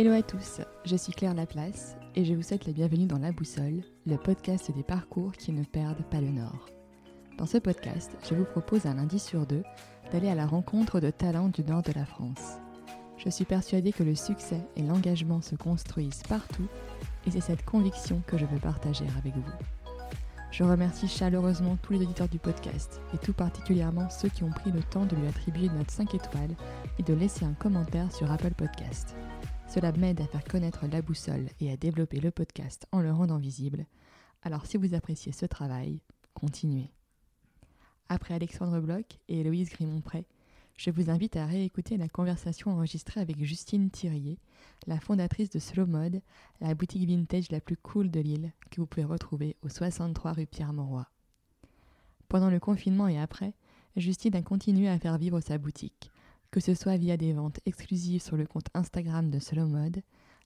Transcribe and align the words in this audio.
Hello 0.00 0.12
à 0.12 0.22
tous, 0.22 0.60
je 0.84 0.94
suis 0.94 1.12
Claire 1.12 1.34
Laplace 1.34 1.96
et 2.14 2.24
je 2.24 2.32
vous 2.32 2.42
souhaite 2.42 2.66
la 2.68 2.72
bienvenue 2.72 3.06
dans 3.06 3.18
La 3.18 3.32
Boussole, 3.32 3.82
le 4.06 4.16
podcast 4.16 4.70
des 4.70 4.84
parcours 4.84 5.32
qui 5.32 5.50
ne 5.50 5.64
perdent 5.64 6.04
pas 6.08 6.20
le 6.20 6.28
nord. 6.28 6.68
Dans 7.36 7.46
ce 7.46 7.58
podcast, 7.58 8.16
je 8.22 8.36
vous 8.36 8.44
propose 8.44 8.86
un 8.86 8.94
lundi 8.94 9.18
sur 9.18 9.44
deux 9.44 9.64
d'aller 10.12 10.28
à 10.28 10.36
la 10.36 10.46
rencontre 10.46 11.00
de 11.00 11.10
talents 11.10 11.48
du 11.48 11.64
nord 11.64 11.82
de 11.82 11.90
la 11.90 12.04
France. 12.04 12.58
Je 13.16 13.28
suis 13.28 13.44
persuadée 13.44 13.90
que 13.90 14.04
le 14.04 14.14
succès 14.14 14.60
et 14.76 14.82
l'engagement 14.82 15.40
se 15.40 15.56
construisent 15.56 16.22
partout 16.28 16.68
et 17.26 17.32
c'est 17.32 17.40
cette 17.40 17.64
conviction 17.64 18.22
que 18.24 18.38
je 18.38 18.46
veux 18.46 18.60
partager 18.60 19.04
avec 19.18 19.34
vous. 19.34 19.52
Je 20.52 20.62
remercie 20.62 21.08
chaleureusement 21.08 21.76
tous 21.82 21.94
les 21.94 22.02
auditeurs 22.02 22.28
du 22.28 22.38
podcast 22.38 23.00
et 23.14 23.18
tout 23.18 23.32
particulièrement 23.32 24.08
ceux 24.10 24.28
qui 24.28 24.44
ont 24.44 24.52
pris 24.52 24.70
le 24.70 24.84
temps 24.84 25.06
de 25.06 25.16
lui 25.16 25.26
attribuer 25.26 25.66
une 25.66 25.76
note 25.76 25.90
5 25.90 26.14
étoiles 26.14 26.54
et 27.00 27.02
de 27.02 27.14
laisser 27.14 27.44
un 27.44 27.54
commentaire 27.54 28.12
sur 28.12 28.30
Apple 28.30 28.54
Podcast. 28.56 29.16
Cela 29.68 29.92
m'aide 29.92 30.22
à 30.22 30.26
faire 30.26 30.44
connaître 30.44 30.86
la 30.86 31.02
boussole 31.02 31.50
et 31.60 31.70
à 31.70 31.76
développer 31.76 32.20
le 32.20 32.30
podcast 32.30 32.86
en 32.90 33.00
le 33.00 33.12
rendant 33.12 33.36
visible. 33.36 33.84
Alors 34.42 34.64
si 34.64 34.78
vous 34.78 34.94
appréciez 34.94 35.30
ce 35.30 35.44
travail, 35.44 36.00
continuez. 36.32 36.90
Après 38.08 38.32
Alexandre 38.32 38.80
Bloch 38.80 39.18
et 39.28 39.40
Héloïse 39.40 39.68
Grimont-Pré, 39.68 40.24
je 40.78 40.90
vous 40.90 41.10
invite 41.10 41.36
à 41.36 41.44
réécouter 41.44 41.98
la 41.98 42.08
conversation 42.08 42.70
enregistrée 42.70 43.20
avec 43.20 43.44
Justine 43.44 43.90
Thirier, 43.90 44.38
la 44.86 45.00
fondatrice 45.00 45.50
de 45.50 45.58
Slow 45.58 45.86
Mode, 45.86 46.22
la 46.62 46.74
boutique 46.74 47.06
vintage 47.06 47.50
la 47.50 47.60
plus 47.60 47.76
cool 47.76 48.10
de 48.10 48.20
l'île, 48.20 48.52
que 48.70 48.80
vous 48.80 48.86
pouvez 48.86 49.04
retrouver 49.04 49.56
au 49.62 49.68
63 49.68 50.32
rue 50.32 50.46
Pierre-Mauroy. 50.46 51.06
Pendant 52.28 52.48
le 52.48 52.58
confinement 52.58 53.08
et 53.08 53.18
après, 53.18 53.52
Justine 53.96 54.34
a 54.34 54.42
continué 54.42 54.88
à 54.88 54.98
faire 54.98 55.18
vivre 55.18 55.40
sa 55.40 55.58
boutique, 55.58 56.10
que 56.50 56.60
ce 56.60 56.74
soit 56.74 56.96
via 56.96 57.16
des 57.16 57.32
ventes 57.32 57.60
exclusives 57.66 58.22
sur 58.22 58.36
le 58.36 58.46
compte 58.46 58.68
Instagram 58.74 59.30
de 59.30 59.38
Slow 59.38 59.66
Mode, 59.66 60.02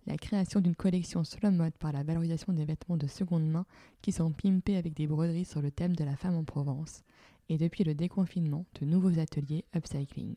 la 0.06 0.17
création 0.17 0.61
d'une 0.61 0.75
collection 0.75 1.22
Slow 1.22 1.53
Mode 1.53 1.75
par 1.75 1.92
la 1.92 2.03
valorisation 2.03 2.53
des 2.53 2.64
vêtements 2.64 2.97
de 2.97 3.06
seconde 3.06 3.47
main 3.47 3.67
qui 4.00 4.11
sont 4.11 4.33
pimpés 4.33 4.77
avec 4.77 4.94
des 4.94 5.06
broderies 5.06 5.44
sur 5.44 5.62
le 5.62 5.70
thème 5.70 5.94
de 5.94 6.05
la 6.05 6.17
femme 6.17 6.34
en 6.34 6.44
Provence, 6.44 7.03
et 7.48 7.56
depuis 7.56 7.84
le 7.84 7.94
déconfinement, 7.94 8.67
de 8.81 8.86
nouveaux 8.86 9.19
ateliers 9.20 9.64
upcycling. 9.77 10.34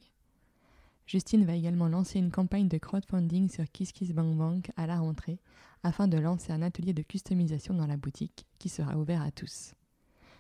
Justine 1.07 1.45
va 1.45 1.55
également 1.55 1.87
lancer 1.87 2.19
une 2.19 2.31
campagne 2.31 2.67
de 2.67 2.77
crowdfunding 2.77 3.49
sur 3.49 3.65
KissKissBankBank 3.71 4.71
à 4.75 4.87
la 4.87 4.99
rentrée 4.99 5.39
afin 5.83 6.07
de 6.07 6.17
lancer 6.17 6.51
un 6.51 6.63
atelier 6.63 6.93
de 6.93 7.03
customisation 7.03 7.75
dans 7.75 7.85
la 7.85 7.97
boutique 7.97 8.45
qui 8.57 8.69
sera 8.69 8.97
ouvert 8.97 9.21
à 9.21 9.31
tous. 9.31 9.73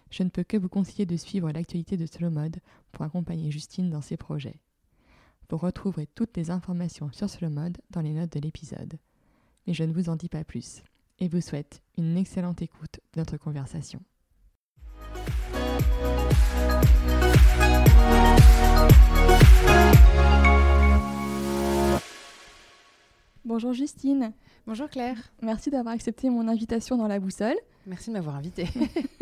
Je 0.09 0.23
ne 0.23 0.29
peux 0.29 0.43
que 0.43 0.57
vous 0.57 0.69
conseiller 0.69 1.05
de 1.05 1.17
suivre 1.17 1.51
l'actualité 1.51 1.97
de 1.97 2.05
Slow 2.05 2.31
Mode 2.31 2.57
pour 2.91 3.05
accompagner 3.05 3.51
Justine 3.51 3.89
dans 3.89 4.01
ses 4.01 4.17
projets. 4.17 4.59
Vous 5.49 5.57
retrouverez 5.57 6.07
toutes 6.07 6.35
les 6.37 6.49
informations 6.49 7.11
sur 7.11 7.29
Slow 7.29 7.49
Mode 7.49 7.77
dans 7.91 8.01
les 8.01 8.13
notes 8.13 8.33
de 8.33 8.39
l'épisode. 8.39 8.95
Mais 9.67 9.73
je 9.73 9.83
ne 9.83 9.93
vous 9.93 10.09
en 10.09 10.15
dis 10.15 10.29
pas 10.29 10.43
plus 10.43 10.81
et 11.19 11.27
vous 11.27 11.41
souhaite 11.41 11.81
une 11.97 12.17
excellente 12.17 12.61
écoute 12.61 12.99
de 13.13 13.19
notre 13.19 13.37
conversation. 13.37 14.01
Bonjour 23.45 23.73
Justine. 23.73 24.33
Bonjour 24.65 24.89
Claire. 24.89 25.17
Merci 25.43 25.69
d'avoir 25.69 25.93
accepté 25.93 26.31
mon 26.31 26.47
invitation 26.47 26.97
dans 26.97 27.07
la 27.07 27.19
boussole. 27.19 27.57
Merci 27.87 28.09
de 28.09 28.15
m'avoir 28.15 28.35
invitée. 28.35 28.67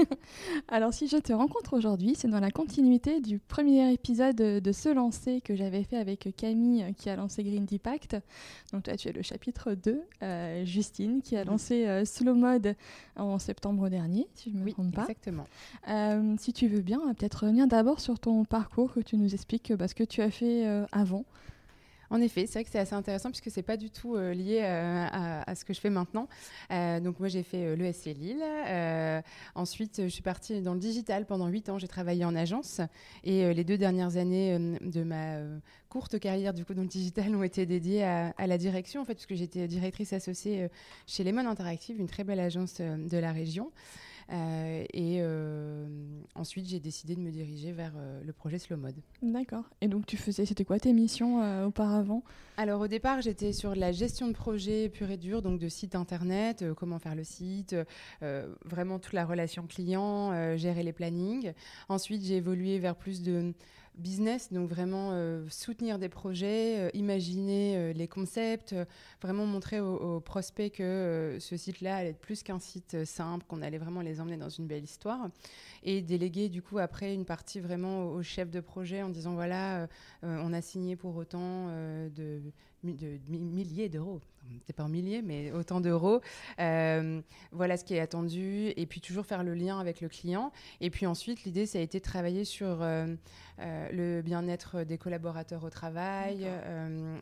Alors 0.70 0.94
si 0.94 1.08
je 1.08 1.18
te 1.18 1.34
rencontre 1.34 1.74
aujourd'hui, 1.74 2.14
c'est 2.16 2.30
dans 2.30 2.40
la 2.40 2.50
continuité 2.50 3.20
du 3.20 3.38
premier 3.40 3.92
épisode 3.92 4.38
de 4.38 4.72
Se 4.72 4.88
lancer 4.88 5.42
que 5.42 5.56
j'avais 5.56 5.84
fait 5.84 5.98
avec 5.98 6.30
Camille 6.38 6.94
qui 6.98 7.10
a 7.10 7.18
lancé 7.18 7.44
Green 7.44 7.66
Deepact. 7.66 8.18
Donc 8.72 8.84
toi 8.84 8.96
tu 8.96 9.10
es 9.10 9.12
le 9.12 9.22
chapitre 9.22 9.74
2, 9.74 10.02
euh, 10.22 10.66
Justine 10.66 11.22
qui 11.22 11.36
a 11.36 11.44
lancé 11.44 11.86
euh, 11.88 12.06
Slow 12.06 12.36
Mode 12.36 12.76
en 13.18 13.38
septembre 13.38 13.90
dernier, 13.90 14.28
si 14.34 14.52
je 14.52 14.58
ne 14.58 14.64
me 14.64 14.72
trompe 14.72 14.96
pas. 14.96 15.02
Exactement. 15.02 15.46
Euh, 15.90 16.36
si 16.40 16.54
tu 16.54 16.68
veux 16.68 16.82
bien, 16.82 17.00
on 17.04 17.08
va 17.08 17.14
peut-être 17.14 17.44
revenir 17.44 17.68
d'abord 17.68 18.00
sur 18.00 18.18
ton 18.20 18.46
parcours, 18.46 18.94
que 18.94 19.02
tu 19.02 19.18
nous 19.18 19.34
expliques 19.34 19.74
bah, 19.74 19.90
ce 19.90 19.96
que 19.96 20.06
tu 20.06 20.22
as 20.22 20.32
fait 20.32 20.66
avant. 20.92 21.26
En 22.14 22.22
effet, 22.22 22.46
c'est 22.46 22.60
vrai 22.60 22.64
que 22.64 22.70
c'est 22.70 22.78
assez 22.78 22.94
intéressant 22.94 23.32
puisque 23.32 23.50
c'est 23.50 23.64
pas 23.64 23.76
du 23.76 23.90
tout 23.90 24.16
euh, 24.16 24.36
lié 24.36 24.60
euh, 24.62 25.08
à, 25.12 25.56
ce 25.56 25.66
que 25.66 25.74
je 25.74 25.80
fais 25.80 25.90
maintenant. 25.90 26.30
Euh, 26.70 27.00
donc 27.00 27.20
moi 27.20 27.28
j'ai 27.28 27.42
fait 27.42 27.76
l'ESC 27.76 28.06
Lille. 28.06 28.44
ensuite 29.56 30.04
je 30.04 30.10
suis 30.10 30.22
partie 30.22 30.62
dans 30.62 30.76
le 30.76 30.80
digital 30.80 31.26
pendant 31.26 31.48
8 31.48 31.70
ans. 31.70 31.80
J'ai 31.80 31.88
travaillé 31.88 32.24
en 32.24 32.36
agence 32.36 32.82
et 33.24 33.52
les 33.52 33.64
deux 33.64 33.80
dernières 33.80 34.18
années 34.18 34.78
de 34.80 35.04
ma 35.04 35.40
courte 35.90 36.20
carrière 36.20 36.54
du 36.54 36.66
coup 36.66 36.76
dans 36.76 36.84
le 36.84 36.88
digital 36.88 37.36
ont 37.36 37.42
été 37.42 37.66
dédiées 37.66 38.04
à, 38.04 38.46
la 38.46 38.60
direction 38.60 39.02
en 39.02 39.06
fait 39.06 39.16
puisque 39.16 39.34
j'étais 39.34 39.68
directrice 39.68 40.14
associée 40.14 40.68
chez 41.08 41.24
Lemon 41.24 41.48
Interactive, 41.48 42.00
une 42.00 42.08
très 42.08 42.24
belle 42.24 42.40
agence 42.40 42.76
de 42.80 43.18
la 43.18 43.32
région. 43.32 43.72
Euh, 44.32 44.84
et 44.94 45.18
euh, 45.22 45.88
ensuite, 46.36 46.68
j'ai 46.68 46.80
décidé 46.80 47.16
de 47.16 47.20
me 47.20 47.32
diriger 47.32 47.72
vers 47.72 47.94
euh, 47.96 48.22
le 48.24 48.34
projet 48.34 48.58
Slow 48.58 48.78
Mode. 48.78 48.96
D'accord. 49.22 49.66
Et 49.82 49.88
donc, 49.88 50.06
tu 50.06 50.18
faisais, 50.18 50.46
c'était 50.46 50.66
quoi 50.66 50.80
tes 50.80 50.94
missions 50.94 51.66
auparavant? 51.66 52.24
Alors, 52.58 52.82
au 52.82 52.88
départ, 52.88 53.22
j'étais 53.22 53.54
sur 53.54 53.76
la 53.76 53.92
gestion 53.92 54.28
de 54.28 54.34
projet 54.34 54.90
pur 54.90 55.10
et 55.10 55.18
dur, 55.18 55.42
donc 55.42 55.60
de 55.60 55.68
site 55.68 55.96
internet, 55.96 56.66
comment 56.76 57.00
faire 57.00 57.16
le 57.16 57.24
site, 57.24 57.76
vraiment 58.66 59.00
toute 59.00 59.14
la 59.14 59.26
relation 59.26 59.66
client, 59.66 60.56
gérer 60.56 60.84
les 60.84 60.94
plannings. 60.94 61.54
Ensuite, 61.90 62.24
j'ai 62.24 62.36
évolué 62.36 62.80
vers 62.80 62.96
plus 62.96 63.24
de 63.24 63.54
business, 63.96 64.52
donc 64.52 64.70
vraiment 64.70 65.12
euh, 65.12 65.46
soutenir 65.50 66.00
des 66.00 66.10
projets, 66.10 66.80
euh, 66.80 66.90
imaginer 66.94 67.78
euh, 67.78 67.94
les 67.94 68.08
concepts, 68.08 68.76
vraiment 69.22 69.46
montrer 69.46 69.80
aux, 69.80 70.20
prospects 70.20 70.74
que 70.74 71.38
ce 71.40 71.58
site-là 71.58 71.98
allait 71.98 72.10
être 72.10 72.20
plus 72.20 72.44
qu'un 72.44 72.60
site 72.60 73.06
simple, 73.06 73.46
qu'on 73.48 73.62
allait 73.62 73.78
vraiment 73.78 74.02
les 74.02 74.20
emmener 74.20 74.38
dans 74.38 74.50
une 74.50 74.68
belle 74.68 74.84
histoire, 74.84 75.30
et 75.84 76.02
déléguer 76.02 76.50
du 76.50 76.62
coup 76.62 76.78
après 76.78 77.14
une 77.14 77.26
partie 77.26 77.60
vraiment 77.60 78.08
au, 78.08 78.24
chef 78.24 78.50
de 78.50 78.60
projet 78.60 79.04
en 79.04 79.10
disant 79.10 79.34
voilà, 79.34 79.88
on 80.22 80.54
a 80.54 80.62
signé 80.62 80.96
pour 80.96 81.16
autant 81.16 81.68
de 81.68 82.42
de, 82.84 83.20
milliers 83.30 83.90
d'euros. 83.90 84.22
C'est 84.66 84.74
pas 84.74 84.84
en 84.84 84.90
milliers, 84.90 85.22
mais 85.22 85.52
autant 85.52 85.80
d'euros. 85.80 86.20
Euh, 86.60 87.22
voilà 87.52 87.78
ce 87.78 87.86
qui 87.86 87.94
est 87.96 88.00
attendu. 88.00 88.74
Et 88.76 88.86
puis 88.86 89.00
toujours 89.00 89.26
faire 89.26 89.44
le 89.44 89.54
lien 89.54 89.80
avec 89.80 90.02
le 90.02 90.10
client. 90.10 90.52
Et 90.82 90.90
puis 90.90 91.06
ensuite, 91.06 91.44
l'idée, 91.46 91.66
ça 91.66 91.80
a 91.80 91.82
été 91.82 92.00
de 92.00 92.04
travailler 92.04 92.44
sur 92.44 92.82
euh, 92.82 93.08
euh, 93.60 93.88
le 93.92 94.22
bien-être 94.22 94.84
des 94.84 94.98
collaborateurs 94.98 95.64
au 95.64 95.70
travail. 95.70 96.46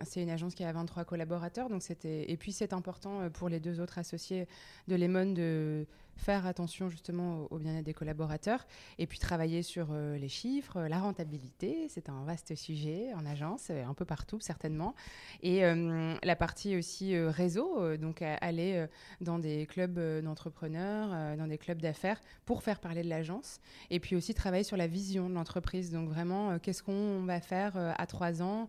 c'est 0.04 0.24
une 0.24 0.30
agence 0.32 0.56
qui 0.56 0.64
a 0.64 0.72
23 0.72 1.06
collaborateurs. 1.06 1.70
Donc 1.70 1.84
c'était... 1.84 2.30
Et 2.30 2.38
puis 2.38 2.52
c'est 2.52 2.74
important 2.74 3.30
pour 3.30 3.50
les 3.50 3.60
deux 3.60 3.80
autres 3.80 4.00
associés 4.00 4.48
de 4.88 4.96
Lemon 4.96 5.32
de 5.32 5.86
faire 6.18 6.46
attention 6.46 6.90
justement 6.90 7.48
au, 7.50 7.58
bien-être 7.58 7.86
des 7.86 7.94
collaborateurs 7.94 8.66
et 9.00 9.08
puis 9.08 9.20
travailler 9.20 9.64
sur 9.64 9.88
euh, 9.92 10.18
les 10.18 10.30
chiffres, 10.30 10.82
la 10.82 11.00
rentabilité, 11.00 11.88
c'est 11.90 12.10
un 12.10 12.24
vaste 12.24 12.56
sujet 12.56 13.14
en 13.16 13.26
agence, 13.26 13.68
euh, 13.72 13.86
un 13.86 13.94
peu 13.94 14.06
partout 14.06 14.40
certainement. 14.40 14.94
Et 15.42 15.66
euh, 15.66 16.16
la 16.24 16.36
partie 16.36 16.78
aussi 16.78 17.18
réseau, 17.18 17.98
donc 17.98 18.22
aller 18.22 18.86
dans 19.20 19.40
des 19.40 19.66
clubs 19.66 20.00
d'entrepreneurs, 20.24 21.38
dans 21.38 21.48
des 21.48 21.58
clubs 21.58 21.82
d'affaires 21.82 22.22
pour 22.46 22.64
faire 22.64 22.80
parler 22.80 23.04
de 23.04 23.10
l'agence 23.10 23.60
et 23.90 24.00
puis 24.00 24.16
aussi 24.16 24.34
travailler 24.34 24.64
sur 24.64 24.78
la 24.78 24.88
vision 24.88 25.30
de 25.30 25.36
l'entreprise. 25.36 25.92
Donc 25.92 26.10
vraiment, 26.10 26.60
qu'est-ce 26.60 26.84
qu'on 26.84 27.24
va 27.24 27.42
faire 27.42 27.74
à 27.76 28.06
trois 28.06 28.42
ans 28.42 28.68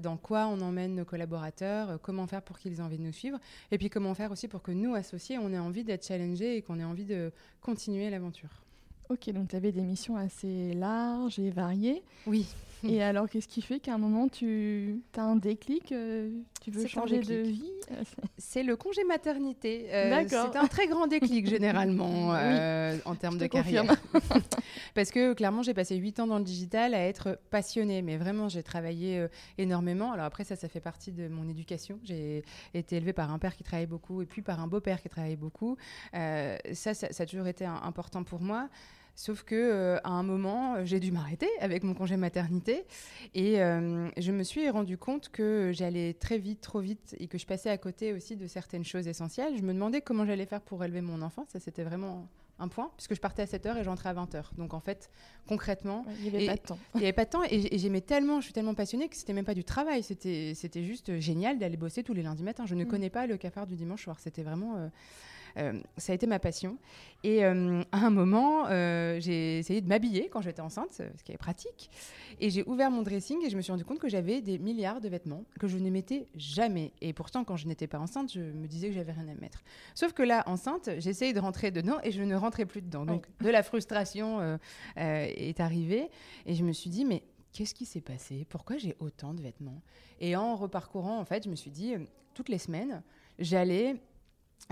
dans 0.00 0.16
quoi 0.16 0.46
on 0.46 0.60
emmène 0.60 0.94
nos 0.94 1.04
collaborateurs, 1.04 2.00
comment 2.02 2.26
faire 2.26 2.42
pour 2.42 2.58
qu'ils 2.58 2.78
aient 2.78 2.82
envie 2.82 2.98
de 2.98 3.02
nous 3.02 3.12
suivre, 3.12 3.38
et 3.70 3.78
puis 3.78 3.88
comment 3.88 4.14
faire 4.14 4.32
aussi 4.32 4.48
pour 4.48 4.62
que 4.62 4.72
nous, 4.72 4.94
associés, 4.94 5.38
on 5.38 5.52
ait 5.52 5.58
envie 5.58 5.84
d'être 5.84 6.06
challengés 6.06 6.56
et 6.56 6.62
qu'on 6.70 6.78
ait 6.78 6.84
envie 6.84 7.04
de 7.04 7.32
continuer 7.60 8.10
l'aventure. 8.10 8.48
Ok, 9.08 9.28
donc 9.30 9.48
tu 9.48 9.56
avais 9.56 9.72
des 9.72 9.82
missions 9.82 10.16
assez 10.16 10.72
larges 10.74 11.40
et 11.40 11.50
variées. 11.50 12.02
Oui. 12.26 12.46
Et 12.84 13.02
alors, 13.02 13.28
qu'est-ce 13.28 13.48
qui 13.48 13.62
fait 13.62 13.80
qu'à 13.80 13.94
un 13.94 13.98
moment, 13.98 14.28
tu 14.28 15.02
as 15.16 15.22
un 15.22 15.36
déclic 15.36 15.92
euh, 15.92 16.30
Tu 16.62 16.70
veux 16.70 16.86
changer 16.86 17.18
de 17.20 17.36
vie 17.36 17.70
C'est 18.38 18.62
le 18.62 18.76
congé 18.76 19.04
maternité. 19.04 19.86
Euh, 19.92 20.24
c'est 20.26 20.56
un 20.56 20.66
très 20.66 20.86
grand 20.86 21.06
déclic, 21.06 21.46
généralement, 21.48 22.34
euh, 22.34 22.96
en 23.04 23.14
termes 23.14 23.38
de 23.38 23.46
carrière. 23.46 23.84
Parce 24.94 25.10
que, 25.10 25.34
clairement, 25.34 25.62
j'ai 25.62 25.74
passé 25.74 25.96
8 25.96 26.20
ans 26.20 26.26
dans 26.26 26.38
le 26.38 26.44
digital 26.44 26.94
à 26.94 27.06
être 27.06 27.38
passionnée. 27.50 28.02
Mais 28.02 28.16
vraiment, 28.16 28.48
j'ai 28.48 28.62
travaillé 28.62 29.26
énormément. 29.58 30.12
Alors 30.12 30.24
après, 30.24 30.44
ça, 30.44 30.56
ça 30.56 30.68
fait 30.68 30.80
partie 30.80 31.12
de 31.12 31.28
mon 31.28 31.48
éducation. 31.48 31.98
J'ai 32.02 32.44
été 32.74 32.96
élevée 32.96 33.12
par 33.12 33.30
un 33.30 33.38
père 33.38 33.56
qui 33.56 33.62
travaillait 33.62 33.86
beaucoup 33.86 34.22
et 34.22 34.26
puis 34.26 34.42
par 34.42 34.60
un 34.60 34.66
beau-père 34.66 35.02
qui 35.02 35.08
travaillait 35.08 35.36
beaucoup. 35.36 35.76
ça, 36.12 36.58
ça, 36.72 36.94
ça, 36.94 37.22
a 37.22 37.26
toujours 37.26 37.46
été 37.46 37.64
important 37.64 38.24
pour 38.24 38.40
moi. 38.40 38.68
Sauf 39.14 39.42
que 39.42 39.54
euh, 39.54 39.98
à 40.04 40.10
un 40.10 40.22
moment, 40.22 40.84
j'ai 40.84 41.00
dû 41.00 41.12
m'arrêter 41.12 41.48
avec 41.60 41.84
mon 41.84 41.94
congé 41.94 42.16
maternité 42.16 42.84
et 43.34 43.60
euh, 43.60 44.08
je 44.16 44.32
me 44.32 44.42
suis 44.42 44.68
rendu 44.70 44.96
compte 44.96 45.28
que 45.28 45.72
j'allais 45.74 46.14
très 46.14 46.38
vite, 46.38 46.60
trop 46.60 46.80
vite 46.80 47.14
et 47.18 47.26
que 47.26 47.38
je 47.38 47.46
passais 47.46 47.70
à 47.70 47.78
côté 47.78 48.12
aussi 48.12 48.36
de 48.36 48.46
certaines 48.46 48.84
choses 48.84 49.06
essentielles. 49.08 49.56
Je 49.56 49.62
me 49.62 49.72
demandais 49.72 50.00
comment 50.00 50.24
j'allais 50.24 50.46
faire 50.46 50.60
pour 50.60 50.82
élever 50.84 51.00
mon 51.00 51.22
enfant. 51.22 51.44
Ça, 51.48 51.60
c'était 51.60 51.84
vraiment 51.84 52.28
un 52.60 52.68
point, 52.68 52.90
puisque 52.96 53.14
je 53.14 53.20
partais 53.20 53.42
à 53.42 53.46
7h 53.46 53.78
et 53.78 53.84
j'entrais 53.84 54.10
à 54.10 54.14
20h. 54.14 54.54
Donc 54.56 54.74
en 54.74 54.80
fait, 54.80 55.10
concrètement... 55.48 56.04
il 56.18 56.30
n'y 56.30 56.36
avait 56.36 56.46
pas 56.46 56.56
de 56.56 56.60
temps. 56.60 56.78
Il 56.94 56.98
n'y 56.98 57.04
avait 57.04 57.12
pas 57.12 57.24
de 57.24 57.30
temps 57.30 57.42
et, 57.50 57.78
j'aimais 57.78 58.02
tellement, 58.02 58.40
je 58.40 58.44
suis 58.44 58.52
tellement 58.52 58.74
passionnée 58.74 59.08
que 59.08 59.16
c'était 59.16 59.32
même 59.32 59.44
pas 59.46 59.54
du 59.54 59.64
travail. 59.64 60.02
C'était 60.02 60.82
juste 60.82 61.18
génial 61.18 61.58
d'aller 61.58 61.76
bosser 61.76 62.02
tous 62.02 62.14
les 62.14 62.22
lundis 62.22 62.42
matins. 62.42 62.66
Je 62.66 62.74
ne 62.74 62.84
mm. 62.84 62.88
connais 62.88 63.10
pas 63.10 63.26
le 63.26 63.36
cafard 63.36 63.66
du 63.66 63.76
dimanche 63.76 64.04
soir. 64.04 64.18
C'était 64.20 64.42
vraiment... 64.42 64.76
Euh, 64.76 64.88
ça 65.96 66.12
a 66.12 66.14
été 66.14 66.26
ma 66.26 66.38
passion. 66.38 66.78
Et 67.22 67.44
euh, 67.44 67.82
à 67.92 68.06
un 68.06 68.10
moment, 68.10 68.66
euh, 68.68 69.20
j'ai 69.20 69.58
essayé 69.58 69.80
de 69.80 69.88
m'habiller 69.88 70.28
quand 70.30 70.40
j'étais 70.40 70.62
enceinte, 70.62 70.92
ce 70.92 71.22
qui 71.22 71.32
est 71.32 71.38
pratique. 71.38 71.90
Et 72.40 72.48
j'ai 72.48 72.64
ouvert 72.64 72.90
mon 72.90 73.02
dressing 73.02 73.44
et 73.44 73.50
je 73.50 73.56
me 73.56 73.62
suis 73.62 73.72
rendu 73.72 73.84
compte 73.84 73.98
que 73.98 74.08
j'avais 74.08 74.40
des 74.40 74.58
milliards 74.58 75.00
de 75.00 75.08
vêtements 75.08 75.44
que 75.58 75.68
je 75.68 75.76
ne 75.76 75.90
mettais 75.90 76.26
jamais. 76.34 76.92
Et 77.02 77.12
pourtant, 77.12 77.44
quand 77.44 77.56
je 77.56 77.66
n'étais 77.66 77.86
pas 77.86 77.98
enceinte, 77.98 78.32
je 78.32 78.40
me 78.40 78.66
disais 78.66 78.88
que 78.88 78.94
j'avais 78.94 79.12
rien 79.12 79.28
à 79.28 79.34
mettre. 79.34 79.62
Sauf 79.94 80.12
que 80.14 80.22
là, 80.22 80.42
enceinte, 80.46 80.88
j'essayais 80.98 81.34
de 81.34 81.40
rentrer 81.40 81.70
dedans 81.70 81.98
et 82.02 82.10
je 82.10 82.22
ne 82.22 82.34
rentrais 82.34 82.64
plus 82.64 82.80
dedans. 82.80 83.04
Donc, 83.04 83.26
de 83.40 83.50
la 83.50 83.62
frustration 83.62 84.58
est 84.96 85.60
arrivée. 85.60 86.08
Et 86.46 86.54
je 86.54 86.64
me 86.64 86.72
suis 86.72 86.88
dit, 86.88 87.04
mais 87.04 87.22
qu'est-ce 87.52 87.74
qui 87.74 87.84
s'est 87.84 88.00
passé? 88.00 88.46
Pourquoi 88.48 88.78
j'ai 88.78 88.96
autant 89.00 89.34
de 89.34 89.42
vêtements? 89.42 89.82
Et 90.20 90.36
en 90.36 90.56
reparcourant, 90.56 91.18
en 91.18 91.24
fait, 91.26 91.44
je 91.44 91.50
me 91.50 91.56
suis 91.56 91.70
dit, 91.70 91.94
toutes 92.32 92.48
les 92.48 92.58
semaines, 92.58 93.02
j'allais 93.38 93.96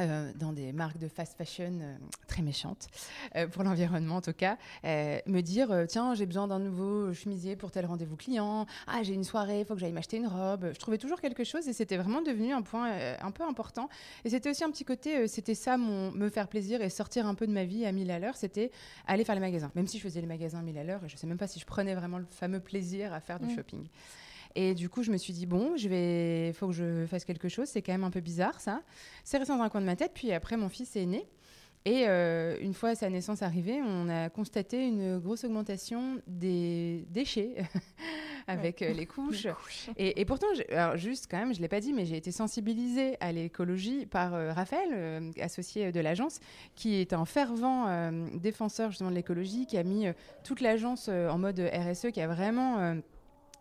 euh, 0.01 0.33
dans 0.37 0.53
des 0.53 0.73
marques 0.73 0.99
de 0.99 1.09
fast 1.09 1.37
fashion 1.37 1.73
euh, 1.83 1.97
très 2.29 2.43
méchantes, 2.43 2.87
euh, 3.35 3.49
pour 3.49 3.65
l'environnement 3.65 4.17
en 4.17 4.21
tout 4.21 4.33
cas, 4.33 4.57
me 4.85 5.41
dire 5.41 5.87
tiens, 5.89 6.15
j'ai 6.15 6.27
besoin 6.27 6.47
d'un 6.47 6.61
nouveau 6.61 7.13
chemisier 7.13 7.57
pour 7.57 7.71
tel 7.71 7.87
rendez-vous 7.87 8.17
client, 8.17 8.67
ah, 8.87 9.03
j'ai 9.03 9.15
une 9.15 9.25
soirée, 9.25 9.61
il 9.61 9.67
faut 9.67 9.75
que 9.75 9.81
j'aille 9.81 9.93
m'acheter 9.93 10.19
une 10.19 10.27
robe. 10.27 10.71
Je 10.73 10.79
trouvais 10.79 10.99
toujours 10.99 11.21
quelque 11.21 11.43
chose 11.43 11.67
et 11.67 11.73
c'était 11.73 11.97
vraiment 11.97 12.23
devenu 12.23 12.53
un 12.53 12.63
point 12.63 12.93
un 13.21 13.31
peu 13.31 13.43
important. 13.43 13.89
Et 14.25 14.31
c'était 14.31 14.51
aussi 14.51 14.63
un 14.63 14.71
petit 14.71 14.85
côté, 14.85 15.27
c'était 15.27 15.55
ça, 15.55 15.77
mon, 15.77 16.13
me 16.13 16.29
faire 16.29 16.49
plaisir 16.49 16.81
et 16.81 16.91
sortir 16.91 17.27
un 17.27 17.35
peu 17.35 17.47
de 17.47 17.53
ma 17.53 17.65
vie 17.65 17.85
à 17.85 17.93
1000 17.93 18.11
à 18.11 18.19
l'heure, 18.19 18.37
c'était 18.37 18.71
aller 19.07 19.25
faire 19.25 19.35
les 19.35 19.41
magasins. 19.41 19.71
Même 19.75 19.87
si 19.87 19.99
je 19.99 20.03
faisais 20.03 20.21
les 20.21 20.27
magasins 20.27 20.61
à 20.61 20.63
1000 20.63 20.79
à 20.79 20.85
l'heure, 20.85 21.01
je 21.07 21.15
ne 21.15 21.19
sais 21.19 21.27
même 21.27 21.39
pas 21.39 21.49
si 21.49 21.59
je 21.59 21.67
prenais 21.67 21.95
vraiment 21.95 22.19
le 22.19 22.27
fameux 22.31 22.61
plaisir 22.61 23.13
à 23.13 23.21
faire 23.21 23.41
du 23.41 23.47
mmh. 23.47 23.57
shopping. 23.57 23.89
Et 24.55 24.75
du 24.75 24.89
coup, 24.89 25.03
je 25.03 25.11
me 25.11 25.17
suis 25.17 25.33
dit, 25.33 25.47
bon, 25.47 25.77
je 25.77 25.89
vais, 25.89 26.53
faut 26.55 26.69
que 26.69 26.73
je 26.73 27.07
fasse 27.07 27.25
quelque 27.25 27.49
chose. 27.49 27.69
C'est 27.69 27.83
quand 27.83 27.93
même 27.93 28.05
un 28.05 28.11
peu 28.11 28.21
bizarre, 28.21 28.61
ça. 28.61 28.83
C'est 29.25 29.39
resté 29.39 29.53
dans 29.53 29.63
un 29.63 29.69
coin 29.69 29.81
de 29.81 29.87
ma 29.87 29.97
tête. 29.97 30.13
Puis 30.15 30.33
après, 30.33 30.57
mon 30.57 30.69
fils 30.69 30.97
est 30.97 31.07
né. 31.07 31.27
Et 31.85 32.05
euh, 32.07 32.59
une 32.61 32.75
fois 32.75 32.95
sa 32.95 33.09
naissance 33.09 33.43
arrivée, 33.43 33.81
on 33.83 34.09
a 34.09 34.29
constaté 34.29 34.87
une 34.87 35.19
grosse 35.19 35.45
augmentation 35.45 36.21
des 36.27 37.07
déchets 37.09 37.55
avec 38.47 38.83
euh, 38.83 38.93
les 38.93 39.07
couches. 39.07 39.47
Et, 39.97 40.25
pourtant, 40.25 40.49
alors 40.71 40.97
juste 40.97 41.29
quand 41.31 41.39
même, 41.39 41.55
je 41.55 41.59
ne 41.59 41.63
l'ai 41.63 41.69
pas 41.69 41.81
dit, 41.81 41.93
mais 41.93 42.05
j'ai 42.05 42.17
été 42.17 42.31
sensibilisée 42.31 43.17
à 43.21 43.33
l'écologie 43.33 44.05
par 44.05 44.35
euh, 44.35 44.53
Raphaël, 44.53 45.33
associé 45.41 45.93
de 45.93 46.01
l'agence, 46.01 46.41
qui 46.75 46.97
est 46.97 47.13
un 47.13 47.25
fervent 47.25 48.11
défenseur 48.35 48.91
justement 48.91 49.11
de 49.11 49.15
l'écologie, 49.15 49.65
qui 49.65 49.79
a 49.79 49.83
mis 49.83 50.07
toute 50.45 50.61
l'agence 50.61 51.09
en 51.09 51.39
mode 51.39 51.59
RSE, 51.61 52.11
qui 52.13 52.21
a 52.21 52.27
vraiment 52.27 52.97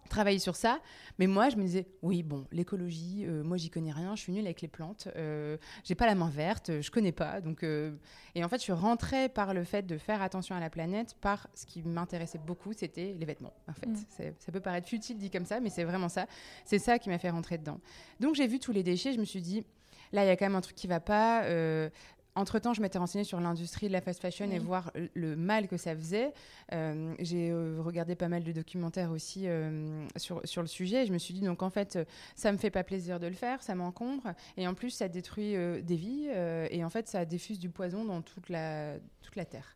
travailler 0.07 0.39
sur 0.39 0.55
ça. 0.55 0.79
Mais 1.19 1.27
moi, 1.27 1.49
je 1.49 1.57
me 1.57 1.63
disais, 1.63 1.87
oui, 2.01 2.23
bon, 2.23 2.45
l'écologie, 2.51 3.25
euh, 3.25 3.43
moi, 3.43 3.57
j'y 3.57 3.69
connais 3.69 3.91
rien, 3.91 4.15
je 4.15 4.21
suis 4.21 4.31
nulle 4.31 4.45
avec 4.45 4.61
les 4.61 4.67
plantes, 4.67 5.07
euh, 5.15 5.57
j'ai 5.83 5.95
pas 5.95 6.05
la 6.05 6.15
main 6.15 6.29
verte, 6.29 6.81
je 6.81 6.91
connais 6.91 7.11
pas. 7.11 7.41
Donc, 7.41 7.63
euh, 7.63 7.91
Et 8.35 8.43
en 8.43 8.49
fait, 8.49 8.57
je 8.57 8.63
suis 8.63 8.73
rentrée 8.73 9.29
par 9.29 9.53
le 9.53 9.63
fait 9.63 9.85
de 9.85 9.97
faire 9.97 10.21
attention 10.21 10.55
à 10.55 10.59
la 10.59 10.69
planète, 10.69 11.15
par 11.21 11.47
ce 11.53 11.65
qui 11.65 11.83
m'intéressait 11.83 12.39
beaucoup, 12.39 12.73
c'était 12.73 13.15
les 13.17 13.25
vêtements. 13.25 13.53
En 13.67 13.73
fait, 13.73 13.87
mm. 13.87 14.33
ça 14.39 14.51
peut 14.51 14.59
paraître 14.59 14.87
futile 14.87 15.17
dit 15.17 15.29
comme 15.29 15.45
ça, 15.45 15.59
mais 15.59 15.69
c'est 15.69 15.83
vraiment 15.83 16.09
ça. 16.09 16.27
C'est 16.65 16.79
ça 16.79 16.99
qui 16.99 17.09
m'a 17.09 17.17
fait 17.17 17.29
rentrer 17.29 17.57
dedans. 17.57 17.79
Donc, 18.19 18.35
j'ai 18.35 18.47
vu 18.47 18.59
tous 18.59 18.71
les 18.71 18.83
déchets, 18.83 19.13
je 19.13 19.19
me 19.19 19.25
suis 19.25 19.41
dit, 19.41 19.63
là, 20.11 20.23
il 20.23 20.27
y 20.27 20.31
a 20.31 20.35
quand 20.35 20.45
même 20.45 20.55
un 20.55 20.61
truc 20.61 20.75
qui 20.75 20.87
va 20.87 20.99
pas. 20.99 21.43
Euh, 21.43 21.89
entre-temps, 22.37 22.73
je 22.73 22.81
m'étais 22.81 22.99
renseignée 22.99 23.23
sur 23.23 23.39
l'industrie 23.39 23.87
de 23.87 23.93
la 23.93 24.01
fast 24.01 24.21
fashion 24.21 24.49
et 24.51 24.59
voir 24.59 24.91
le 25.15 25.35
mal 25.35 25.67
que 25.67 25.75
ça 25.75 25.95
faisait. 25.95 26.33
Euh, 26.71 27.15
j'ai 27.19 27.49
euh, 27.49 27.79
regardé 27.79 28.15
pas 28.15 28.27
mal 28.27 28.43
de 28.43 28.51
documentaires 28.51 29.11
aussi 29.11 29.47
euh, 29.47 30.05
sur, 30.17 30.41
sur 30.45 30.61
le 30.61 30.67
sujet. 30.67 31.03
Et 31.03 31.05
je 31.07 31.13
me 31.13 31.17
suis 31.17 31.33
dit, 31.33 31.41
donc 31.41 31.63
en 31.63 31.69
fait, 31.69 31.97
ça 32.35 32.51
me 32.51 32.57
fait 32.57 32.69
pas 32.69 32.83
plaisir 32.83 33.19
de 33.19 33.27
le 33.27 33.33
faire, 33.33 33.63
ça 33.63 33.73
m'encombre. 33.73 34.33
Et 34.55 34.67
en 34.67 34.75
plus, 34.75 34.91
ça 34.91 35.07
détruit 35.07 35.55
des 35.81 35.95
vies. 35.95 36.27
et 36.71 36.83
en 36.83 36.89
fait, 36.89 37.07
ça 37.07 37.25
diffuse 37.25 37.59
du 37.59 37.69
poison 37.69 38.05
dans 38.05 38.21
toute 38.21 38.49
la, 38.49 38.93
toute 39.21 39.35
la 39.35 39.45
Terre. 39.45 39.75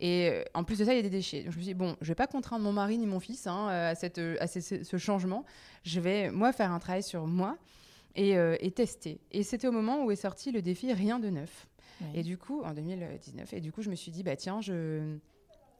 Et 0.00 0.44
en 0.54 0.64
plus 0.64 0.78
de 0.78 0.84
ça, 0.84 0.94
il 0.94 0.96
y 0.96 1.00
a 1.00 1.02
des 1.02 1.10
déchets. 1.10 1.42
Donc 1.42 1.52
je 1.52 1.58
me 1.58 1.62
suis 1.62 1.72
dit, 1.72 1.78
bon, 1.78 1.96
je 2.00 2.08
vais 2.08 2.14
pas 2.14 2.26
contraindre 2.26 2.64
mon 2.64 2.72
mari 2.72 2.98
ni 2.98 3.06
mon 3.06 3.20
fils 3.20 3.46
hein, 3.46 3.68
à, 3.68 3.94
cette, 3.94 4.18
à 4.18 4.46
ce, 4.46 4.96
changement. 4.96 5.44
Je 5.82 6.00
vais, 6.00 6.30
moi, 6.30 6.52
faire 6.52 6.72
un 6.72 6.78
travail 6.78 7.02
sur 7.02 7.26
moi. 7.26 7.58
Et, 8.16 8.30
et, 8.32 8.70
tester. 8.72 9.20
Et 9.30 9.44
c'était 9.44 9.68
au 9.68 9.72
moment 9.72 10.04
où 10.04 10.10
est 10.10 10.16
sorti 10.16 10.50
le 10.50 10.60
défi 10.60 10.92
Rien 10.92 11.20
de 11.20 11.28
neuf. 11.28 11.68
Et 12.14 12.22
du 12.22 12.38
coup, 12.38 12.62
en 12.62 12.74
2019, 12.74 13.52
et 13.52 13.60
du 13.60 13.72
coup, 13.72 13.82
je 13.82 13.90
me 13.90 13.94
suis 13.94 14.10
dit, 14.10 14.22
bah 14.22 14.36
tiens, 14.36 14.60
je. 14.60 15.18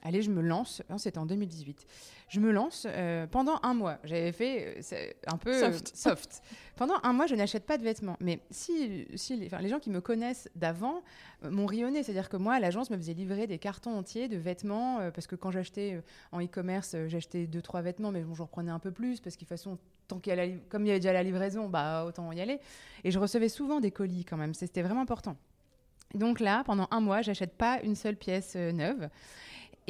Allez, 0.02 0.22
je 0.22 0.30
me 0.30 0.40
lance. 0.40 0.82
Non, 0.88 0.98
c'était 0.98 1.18
en 1.18 1.26
2018. 1.26 1.84
Je 2.28 2.40
me 2.40 2.52
lance 2.52 2.86
euh, 2.88 3.26
pendant 3.26 3.58
un 3.64 3.74
mois. 3.74 3.98
J'avais 4.04 4.30
fait 4.30 4.76
euh, 4.92 5.10
un 5.26 5.36
peu 5.38 5.64
euh, 5.64 5.72
soft. 5.94 6.42
pendant 6.76 6.94
un 7.02 7.12
mois, 7.12 7.26
je 7.26 7.34
n'achète 7.34 7.66
pas 7.66 7.78
de 7.78 7.82
vêtements. 7.82 8.16
Mais 8.20 8.40
si, 8.50 9.08
si 9.16 9.36
les, 9.36 9.48
les 9.48 9.68
gens 9.68 9.80
qui 9.80 9.90
me 9.90 10.00
connaissent 10.00 10.48
d'avant 10.54 11.02
m'ont 11.42 11.66
rionné. 11.66 12.04
C'est-à-dire 12.04 12.28
que 12.28 12.36
moi, 12.36 12.60
l'agence 12.60 12.90
me 12.90 12.96
faisait 12.96 13.14
livrer 13.14 13.48
des 13.48 13.58
cartons 13.58 13.96
entiers 13.96 14.28
de 14.28 14.36
vêtements. 14.36 15.10
parce 15.12 15.26
que 15.26 15.34
quand 15.34 15.50
j'achetais 15.50 16.00
en 16.30 16.40
e-commerce, 16.40 16.94
j'achetais 17.08 17.46
deux, 17.46 17.62
trois 17.62 17.82
vêtements. 17.82 18.12
Mais 18.12 18.20
bon, 18.22 18.34
j'en 18.34 18.44
reprenais 18.44 18.70
un 18.70 18.78
peu 18.78 18.92
plus. 18.92 19.20
Parce 19.20 19.36
qu'il 19.36 19.48
façon, 19.48 19.78
tant 20.06 20.20
qu'il 20.20 20.36
y 20.36 20.40
a 20.40 20.48
comme 20.68 20.84
il 20.84 20.88
y 20.88 20.90
avait 20.90 21.00
déjà 21.00 21.12
la 21.12 21.24
livraison, 21.24 21.68
bah, 21.68 22.04
autant 22.06 22.30
y 22.30 22.40
aller. 22.40 22.60
Et 23.02 23.10
je 23.10 23.18
recevais 23.18 23.48
souvent 23.48 23.80
des 23.80 23.90
colis 23.90 24.24
quand 24.24 24.36
même. 24.36 24.54
C'était 24.54 24.82
vraiment 24.82 25.02
important. 25.02 25.36
Donc 26.14 26.40
là, 26.40 26.62
pendant 26.64 26.88
un 26.90 27.00
mois, 27.00 27.22
j'achète 27.22 27.54
pas 27.54 27.80
une 27.82 27.94
seule 27.94 28.16
pièce 28.16 28.54
euh, 28.56 28.72
neuve. 28.72 29.08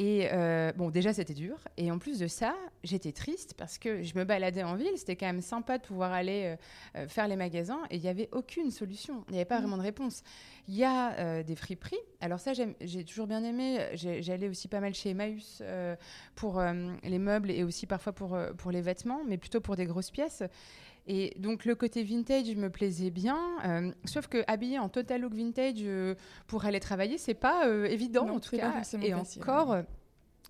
Et 0.01 0.29
euh, 0.31 0.71
bon, 0.77 0.91
déjà, 0.91 1.13
c'était 1.13 1.33
dur. 1.33 1.57
Et 1.75 1.91
en 1.91 1.99
plus 1.99 2.19
de 2.19 2.27
ça, 2.27 2.55
j'étais 2.85 3.11
triste 3.11 3.53
parce 3.57 3.77
que 3.77 4.01
je 4.01 4.17
me 4.17 4.23
baladais 4.23 4.63
en 4.63 4.75
ville. 4.75 4.93
C'était 4.95 5.17
quand 5.17 5.25
même 5.25 5.41
sympa 5.41 5.77
de 5.77 5.83
pouvoir 5.83 6.13
aller 6.13 6.55
euh, 6.95 7.07
faire 7.09 7.27
les 7.27 7.35
magasins. 7.35 7.81
Et 7.89 7.97
il 7.97 8.01
n'y 8.01 8.07
avait 8.07 8.29
aucune 8.31 8.71
solution. 8.71 9.25
Il 9.27 9.33
n'y 9.33 9.39
avait 9.39 9.45
pas 9.45 9.57
mmh. 9.57 9.61
vraiment 9.61 9.77
de 9.77 9.81
réponse. 9.81 10.23
Il 10.69 10.75
y 10.75 10.85
a 10.85 11.43
des 11.43 11.55
friperies. 11.55 11.97
Alors 12.21 12.39
ça, 12.39 12.53
j'ai 12.53 13.03
toujours 13.03 13.27
bien 13.27 13.43
aimé. 13.43 13.87
J'allais 13.95 14.47
aussi 14.47 14.69
pas 14.69 14.79
mal 14.79 14.93
chez 14.93 15.09
Emmaüs 15.09 15.63
pour 16.35 16.61
les 17.03 17.19
meubles 17.19 17.49
et 17.49 17.63
aussi 17.63 17.87
parfois 17.87 18.13
pour, 18.13 18.37
pour 18.55 18.71
les 18.71 18.81
vêtements, 18.81 19.21
mais 19.27 19.37
plutôt 19.37 19.61
pour 19.61 19.75
des 19.75 19.85
grosses 19.85 20.11
pièces. 20.11 20.43
Et 21.07 21.33
donc 21.39 21.65
le 21.65 21.75
côté 21.75 22.03
vintage 22.03 22.55
me 22.55 22.69
plaisait 22.69 23.09
bien, 23.09 23.39
euh, 23.65 23.91
sauf 24.05 24.27
que 24.27 24.43
habiller 24.47 24.79
en 24.79 24.89
total 24.89 25.21
look 25.21 25.33
vintage 25.33 25.77
euh, 25.79 26.15
pour 26.47 26.65
aller 26.65 26.79
travailler, 26.79 27.17
c'est 27.17 27.33
pas 27.33 27.67
euh, 27.67 27.85
évident 27.85 28.29
en 28.29 28.39
tout 28.39 28.55
cas. 28.55 28.81
Et 29.01 29.13
encore. 29.13 29.77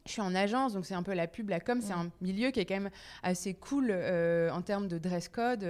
Je 0.06 0.13
suis 0.13 0.22
en 0.22 0.34
agence, 0.34 0.74
donc 0.74 0.86
c'est 0.86 0.96
un 0.96 1.04
peu 1.04 1.13
la 1.13 1.28
pub, 1.28 1.50
la 1.50 1.60
com. 1.60 1.81
C'est 1.81 1.94
un 1.94 2.10
milieu 2.22 2.50
qui 2.50 2.60
est 2.60 2.65
quand 2.65 2.79
même 2.79 2.89
assez 3.22 3.53
cool 3.53 3.91
en 3.91 4.62
termes 4.62 4.88
de 4.88 4.98
dress 4.98 5.29
code. 5.29 5.68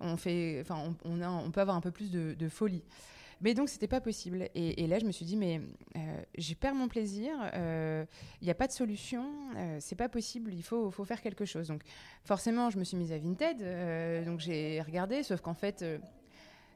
on, 0.00 0.16
fait, 0.16 0.58
enfin, 0.60 0.94
on, 1.04 1.20
on, 1.20 1.50
peut 1.50 1.60
avoir 1.60 1.76
un 1.76 1.80
peu 1.80 1.90
plus 1.90 2.10
de, 2.10 2.34
de 2.34 2.48
folie. 2.48 2.84
Mais 3.40 3.54
donc, 3.54 3.68
c'était 3.68 3.88
pas 3.88 4.00
possible. 4.00 4.48
Et, 4.54 4.86
là, 4.86 4.98
je 4.98 5.04
me 5.04 5.12
suis 5.12 5.24
dit, 5.24 5.36
mais 5.36 5.60
euh, 5.96 6.22
j'ai 6.36 6.54
perdu 6.54 6.78
mon 6.78 6.88
plaisir, 6.88 7.32
il 7.44 7.50
euh, 7.54 8.04
n'y 8.42 8.50
a 8.50 8.54
pas 8.54 8.66
de 8.66 8.72
solution, 8.72 9.26
euh, 9.56 9.78
c'est 9.80 9.96
pas 9.96 10.08
possible, 10.08 10.52
il 10.52 10.62
faut, 10.62 10.90
faut, 10.90 11.04
faire 11.04 11.20
quelque 11.20 11.44
chose. 11.44 11.68
Donc, 11.68 11.82
forcément, 12.24 12.70
je 12.70 12.78
me 12.78 12.84
suis 12.84 12.96
mise 12.96 13.12
à 13.12 13.18
Vinted, 13.18 14.24
donc 14.24 14.40
j'ai 14.40 14.80
regardé, 14.82 15.22
sauf 15.22 15.40
qu'en 15.40 15.54
fait, 15.54 15.84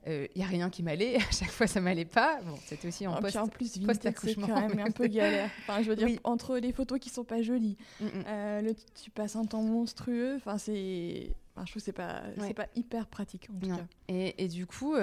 il 0.07 0.29
n'y 0.37 0.43
a 0.43 0.47
rien 0.47 0.71
qui 0.71 0.83
m'allait. 0.83 1.17
À 1.29 1.31
chaque 1.31 1.51
fois, 1.51 1.67
ça 1.67 1.81
m'allait 1.81 2.05
pas. 2.05 2.41
Bon, 2.43 2.55
c'était 2.65 2.89
aussi 2.89 3.07
en 3.07 3.21
post, 3.21 3.37
en 3.37 3.49
plus, 3.49 3.79
Vinted, 3.79 4.15
c'est 4.19 4.35
quand 4.35 4.69
même 4.69 4.79
un 4.79 4.91
peu 4.91 5.07
galère. 5.07 5.51
Enfin, 5.61 5.83
je 5.83 5.89
veux 5.89 5.97
dire, 5.97 6.19
entre 6.25 6.59
les 6.59 6.73
photos 6.73 6.99
qui 6.99 7.11
sont 7.11 7.25
pas 7.25 7.43
jolies, 7.43 7.77
mm, 8.01 8.07
mm. 8.07 8.65
le, 8.65 8.75
tu 9.03 9.11
passes 9.11 9.37
un 9.37 9.45
temps 9.45 9.63
monstrueux. 9.63 10.37
Enfin, 10.37 10.59
c'est, 10.59 11.31
enfin, 11.55 11.65
je 11.67 11.73
trouve 11.73 11.83
c'est 11.83 11.93
pas, 11.93 12.23
c'est 12.39 12.55
pas 12.55 12.69
hyper 12.75 13.07
pratique 13.07 13.49
en 13.55 13.59
tout 13.59 13.69
cas. 13.69 13.87
Et, 14.09 14.45
et, 14.45 14.49
du 14.49 14.67
coup, 14.67 14.95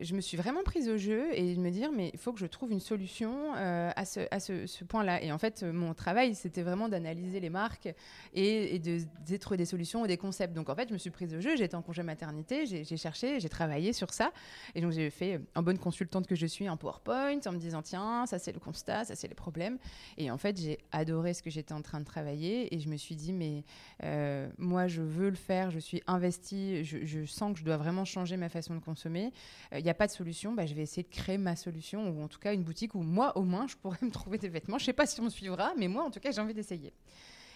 je 0.00 0.14
me 0.14 0.20
suis 0.20 0.36
vraiment 0.36 0.62
prise 0.62 0.88
au 0.88 0.96
jeu 0.96 1.26
et 1.34 1.54
de 1.54 1.60
me 1.60 1.70
dire, 1.70 1.90
mais 1.92 2.10
il 2.12 2.18
faut 2.18 2.32
que 2.32 2.38
je 2.38 2.46
trouve 2.46 2.70
une 2.70 2.80
solution 2.80 3.54
euh, 3.56 3.90
à 3.96 4.04
ce, 4.04 4.84
point-là. 4.84 5.22
Et 5.22 5.32
en 5.32 5.38
fait, 5.38 5.62
mon 5.62 5.94
travail, 5.94 6.34
c'était 6.34 6.62
vraiment 6.62 6.88
d'analyser 6.88 7.40
les 7.40 7.50
marques 7.50 7.92
et, 8.34 8.78
de, 8.78 9.36
trouver 9.36 9.56
des 9.56 9.64
solutions 9.64 10.02
ou 10.02 10.06
des 10.06 10.16
concepts. 10.16 10.54
Donc 10.54 10.68
en 10.68 10.74
fait, 10.74 10.88
je 10.88 10.92
me 10.92 10.98
suis 10.98 11.10
prise 11.10 11.34
au 11.34 11.40
jeu, 11.40 11.56
j'étais 11.56 11.74
en 11.74 11.82
congé 11.82 12.02
maternité, 12.02 12.66
j'ai 12.66 12.96
cherché, 12.96 13.40
j'ai 13.40 13.48
travaillé 13.48 13.92
sur 13.92 14.12
ça. 14.12 14.32
Et 14.74 14.80
donc 14.80 14.92
j'ai 14.92 15.10
fait, 15.10 15.40
en 15.54 15.62
bonne 15.62 15.78
consultante 15.78 16.26
que 16.26 16.36
je 16.36 16.46
suis, 16.46 16.66
un 16.66 16.76
PowerPoint 16.76 17.40
en 17.46 17.52
me 17.52 17.58
disant, 17.58 17.82
tiens, 17.82 18.26
ça 18.26 18.38
c'est 18.38 18.52
le 18.52 18.60
constat, 18.60 19.04
ça 19.04 19.16
c'est 19.16 19.28
les 19.28 19.34
problèmes. 19.34 19.78
Et 20.18 20.30
en 20.30 20.38
fait, 20.38 20.60
j'ai 20.60 20.78
adoré 20.92 21.34
ce 21.34 21.42
que 21.42 21.50
j'étais 21.50 21.74
en 21.74 21.82
train 21.82 22.00
de 22.00 22.04
travailler 22.04 22.74
et 22.74 22.78
je 22.78 22.88
me 22.88 22.96
suis 22.96 23.16
dit, 23.16 23.32
mais 23.32 23.64
euh, 24.04 24.48
moi, 24.58 24.86
je 24.86 25.02
veux 25.02 25.30
le 25.30 25.36
faire, 25.36 25.70
je 25.70 25.78
suis 25.78 26.02
investie, 26.06 26.84
je, 26.84 27.24
sens 27.24 27.52
que 27.52 27.58
je 27.58 27.64
dois 27.64 27.76
vraiment 27.76 28.04
changer 28.04 28.36
ma 28.36 28.48
façon 28.48 28.74
de 28.74 28.80
consommer. 28.80 29.32
Euh, 29.72 29.79
il 29.80 29.84
n'y 29.84 29.90
a 29.90 29.94
pas 29.94 30.06
de 30.06 30.12
solution, 30.12 30.52
bah, 30.52 30.66
je 30.66 30.74
vais 30.74 30.82
essayer 30.82 31.02
de 31.02 31.08
créer 31.08 31.38
ma 31.38 31.56
solution, 31.56 32.08
ou 32.10 32.22
en 32.22 32.28
tout 32.28 32.38
cas 32.38 32.52
une 32.52 32.62
boutique 32.62 32.94
où 32.94 33.02
moi, 33.02 33.36
au 33.36 33.42
moins, 33.42 33.66
je 33.66 33.76
pourrais 33.76 33.98
me 34.02 34.10
trouver 34.10 34.38
des 34.38 34.48
vêtements. 34.48 34.78
Je 34.78 34.82
ne 34.84 34.86
sais 34.86 34.92
pas 34.92 35.06
si 35.06 35.20
on 35.20 35.30
suivra, 35.30 35.72
mais 35.78 35.88
moi, 35.88 36.04
en 36.04 36.10
tout 36.10 36.20
cas, 36.20 36.30
j'ai 36.30 36.40
envie 36.40 36.54
d'essayer. 36.54 36.92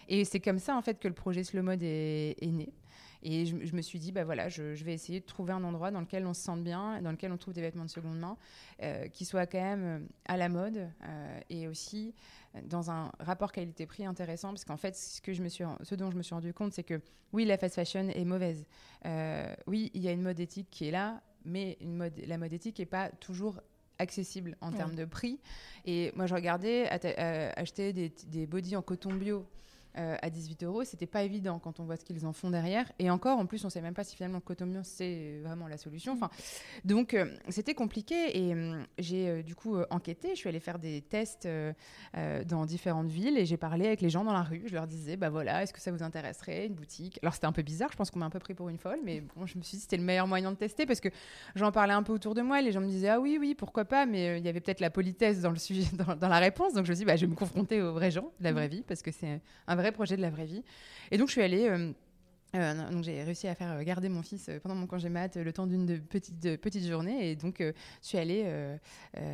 Et 0.09 0.25
c'est 0.25 0.41
comme 0.41 0.59
ça, 0.59 0.77
en 0.77 0.83
fait, 0.83 0.99
que 0.99 1.09
le 1.09 1.15
projet 1.15 1.45
Slow 1.45 1.63
Mode 1.63 1.83
est, 1.83 2.37
né. 2.43 2.73
Et 3.23 3.47
je, 3.47 3.75
me 3.75 3.81
suis 3.81 3.99
dit, 3.99 4.13
bah 4.13 4.25
voilà, 4.25 4.51
je, 4.51 4.63
vais 4.85 4.93
essayer 4.93 5.21
de 5.21 5.25
trouver 5.25 5.53
un 5.53 5.65
endroit 5.65 5.91
dans 5.91 6.01
lequel 6.01 6.27
on 6.27 6.35
se 6.35 6.43
sente 6.43 6.63
bien, 6.63 7.01
dans 7.01 7.11
lequel 7.11 7.33
on 7.33 7.39
trouve 7.39 7.55
des 7.55 7.63
vêtements 7.63 7.85
de 7.85 7.91
seconde 7.91 8.19
main, 8.19 8.37
euh, 8.83 9.09
qui 9.09 9.25
soient 9.25 9.47
quand 9.47 9.63
même 9.63 9.85
euh, 9.85 9.99
à 10.27 10.37
la 10.37 10.51
mode 10.51 10.91
euh, 11.05 11.41
et 11.49 11.67
aussi 11.67 12.15
dans 12.65 12.91
un 12.91 13.11
rapport 13.21 13.51
qualité-prix 13.51 14.05
intéressant. 14.05 14.49
Parce 14.49 14.67
qu'en 14.67 14.77
fait, 14.77 14.93
me 14.93 15.49
ce 15.49 15.95
dont 15.95 16.11
je 16.11 16.17
me 16.17 16.23
suis 16.23 16.35
rendu 16.35 16.53
compte, 16.53 16.75
c'est 16.75 16.85
que 16.85 17.01
oui, 17.33 17.47
la 17.47 17.57
fast 17.57 17.77
fashion 17.77 18.09
est 18.11 18.25
mauvaise. 18.25 18.67
oui, 19.67 19.91
il 19.95 20.03
y 20.03 20.09
a 20.09 20.13
une 20.13 20.23
mode 20.23 20.39
éthique 20.39 20.69
qui 20.71 20.89
est 20.89 20.91
là, 20.91 21.23
mais 21.45 21.77
une 21.81 21.97
mode, 21.97 22.13
la 22.27 22.39
mode 22.39 22.53
éthique 22.53 22.79
n'est 22.79 22.87
pas 22.87 23.11
toujours 23.11 23.61
accessible 23.99 24.57
en 24.61 24.73
termes 24.73 24.95
de 24.95 25.05
prix. 25.05 25.39
Et 25.85 26.13
moi, 26.17 26.27
je 26.27 26.35
regardais 26.35 26.89
acheter 27.57 27.93
des, 27.93 28.13
des 28.27 28.47
bodys 28.47 28.77
en 28.77 28.83
coton 28.83 29.13
bio 29.13 29.47
euh, 29.97 30.17
à 30.23 30.31
18 30.31 30.65
euros, 30.65 30.83
c'était 30.85 31.07
pas 31.07 31.23
évident 31.23 31.59
quand 31.59 31.79
on 31.79 31.85
voit 31.85 31.97
ce 31.97 32.05
qu'ils 32.05 32.27
en 32.27 32.33
font 32.33 32.51
derrière. 32.51 32.91
Et 32.99 33.11
encore, 33.11 33.39
en 33.39 33.47
plus, 33.47 33.65
on 33.65 33.71
sait 33.71 33.81
même 33.81 33.95
pas 33.95 34.03
si 34.03 34.17
finalement 34.17 34.41
Cotomion 34.41 34.83
c'est 34.83 35.39
vraiment 35.43 35.69
la 35.69 35.77
solution. 35.77 36.13
Enfin, 36.15 36.31
donc 36.85 37.15
euh, 37.15 37.33
c'était 37.49 37.75
compliqué 37.75 38.37
et 38.37 38.55
euh, 38.55 38.83
j'ai 38.99 39.43
du 39.43 39.55
coup 39.55 39.77
enquêté. 39.91 40.31
Je 40.31 40.37
suis 40.37 40.49
allée 40.49 40.61
faire 40.61 40.79
des 40.79 41.03
tests 41.03 41.49
dans 42.47 42.67
différentes 42.67 43.09
villes 43.09 43.39
et 43.39 43.47
j'ai 43.47 43.57
parlé 43.57 43.87
avec 43.87 44.01
les 44.01 44.11
gens 44.11 44.25
dans 44.25 44.33
la 44.33 44.43
rue. 44.43 44.65
Je 44.67 44.75
leur 44.75 44.87
disais, 44.87 45.17
bah 45.17 45.31
voilà, 45.31 45.63
est-ce 45.63 45.73
que 45.73 45.81
ça 45.81 45.93
vous 45.93 46.03
intéresserait 46.03 46.67
une 46.67 46.75
boutique? 46.75 47.19
Alors 47.23 47.35
c'était 47.35 47.47
un 47.47 47.53
peu 47.53 47.63
bizarre. 47.63 47.91
Je 47.93 47.97
pense 47.97 48.11
qu'on 48.11 48.19
m'a 48.19 48.27
un 48.27 48.31
peu 48.31 48.39
pris 48.39 48.55
pour 48.55 48.69
une 48.69 48.79
folle, 48.79 48.99
mais 49.05 49.21
bon, 49.21 49.47
je 49.47 49.57
me 49.59 49.63
suis 49.63 49.77
dit 49.77 49.83
c'était 49.83 49.97
le 49.97 50.03
meilleur 50.03 50.27
moyen 50.27 50.51
de 50.51 50.57
tester 50.57 50.87
parce 50.87 51.01
que 51.01 51.09
j'en 51.55 51.73
parlais 51.73 51.95
un 51.95 52.03
peu 52.03 52.13
autour 52.13 52.35
de 52.35 52.43
moi. 52.43 52.61
Les 52.61 52.73
gens 52.73 52.81
me 52.81 52.89
disaient 52.89 53.11
ah 53.11 53.21
oui 53.21 53.39
oui 53.41 53.55
pourquoi 53.55 53.85
pas, 53.85 54.07
mais 54.07 54.39
il 54.39 54.45
y 54.45 54.49
avait 54.49 54.61
peut-être 54.61 54.81
la 54.81 54.91
politesse 54.91 55.41
dans 55.41 55.51
le 55.51 55.59
sujet, 55.59 55.85
dans, 56.21 56.29
la 56.29 56.39
réponse. 56.39 56.73
Donc 56.75 56.85
je 56.85 56.91
me 56.91 56.97
suis 56.97 57.05
dit 57.05 57.07
bah 57.07 57.17
je 57.17 57.27
vais 57.27 57.31
me 57.31 57.37
confronter 57.37 57.81
aux 57.81 57.93
vrais 57.93 58.11
gens, 58.11 58.33
de 58.41 58.45
la 58.45 58.53
vraie 58.53 58.69
vie, 58.69 58.83
parce 58.83 59.03
que 59.03 59.11
c'est 59.11 59.41
un 59.67 59.77
vrai 59.77 59.84
projet 59.93 60.17
de 60.17 60.23
la 60.23 60.31
vraie 60.31 60.47
vie. 60.47 60.63
Et 61.11 61.19
donc, 61.19 61.29
je 61.29 61.33
suis 61.33 61.43
allée. 61.43 61.69
Euh, 61.69 61.93
euh, 62.55 62.89
donc 62.93 63.03
j'ai 63.03 63.21
réussi 63.25 63.49
à 63.49 63.57
faire 63.57 63.73
euh, 63.73 63.83
garder 63.83 64.09
mon 64.09 64.23
fils 64.23 64.49
pendant 64.63 64.77
mon 64.77 64.87
congé 64.87 65.09
mat 65.09 65.37
le 65.37 65.53
temps 65.53 65.67
d'une 65.67 65.99
petite, 65.99 66.57
petite 66.61 66.87
journée 66.87 67.31
et 67.31 67.35
donc 67.35 67.57
je 67.59 67.73
suis 68.01 68.17
allée 68.17 68.47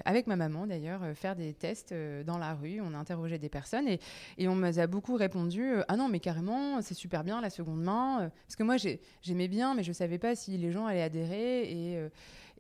avec 0.07 0.27
ma 0.27 0.37
maman 0.37 0.67
d'ailleurs 0.67 1.03
faire 1.15 1.37
des 1.37 1.53
tests 1.53 1.95
dans 2.25 2.39
la 2.39 2.55
rue. 2.55 2.81
On 2.81 2.95
a 2.95 2.97
interrogé 2.97 3.37
des 3.37 3.51
personnes 3.51 3.89
et, 3.89 4.01
et 4.39 4.49
on 4.49 4.55
m'a 4.55 4.87
beaucoup 4.87 5.17
répondu 5.17 5.71
ah 5.89 5.99
non 5.99 6.09
mais 6.09 6.19
carrément 6.19 6.81
c'est 6.81 6.95
super 6.95 7.23
bien 7.23 7.43
la 7.43 7.51
seconde 7.51 7.83
main 7.83 8.31
parce 8.47 8.57
que 8.57 8.63
moi 8.63 8.77
j'aimais 9.21 9.49
bien 9.49 9.75
mais 9.75 9.83
je 9.83 9.93
savais 9.93 10.19
pas 10.19 10.35
si 10.35 10.57
les 10.57 10.73
gens 10.73 10.87
allaient 10.87 11.03
adhérer 11.03 11.71
et 11.71 12.09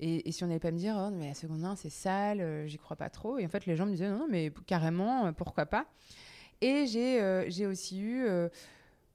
et, 0.02 0.32
si 0.32 0.44
on 0.44 0.47
n'allait 0.47 0.61
pas 0.61 0.70
me 0.70 0.78
dire, 0.78 0.97
oh, 0.99 1.11
mais 1.11 1.28
la 1.28 1.35
seconde 1.35 1.61
main, 1.61 1.76
c'est 1.76 1.90
sale, 1.90 2.64
j'y 2.66 2.78
crois 2.78 2.97
pas 2.97 3.11
trop. 3.11 3.38
Et 3.38 3.44
en 3.44 3.50
fait, 3.50 3.66
les 3.66 3.76
gens 3.76 3.85
me 3.85 3.90
disaient, 3.90 4.09
non, 4.09 4.20
non 4.20 4.28
mais 4.30 4.50
carrément, 4.66 5.30
pourquoi 5.35 5.66
pas? 5.66 5.87
Et 6.61 6.87
j'ai 6.87 7.21
euh, 7.21 7.45
j'ai 7.49 7.67
aussi 7.67 8.00
eu 8.00 8.25
euh, 8.26 8.49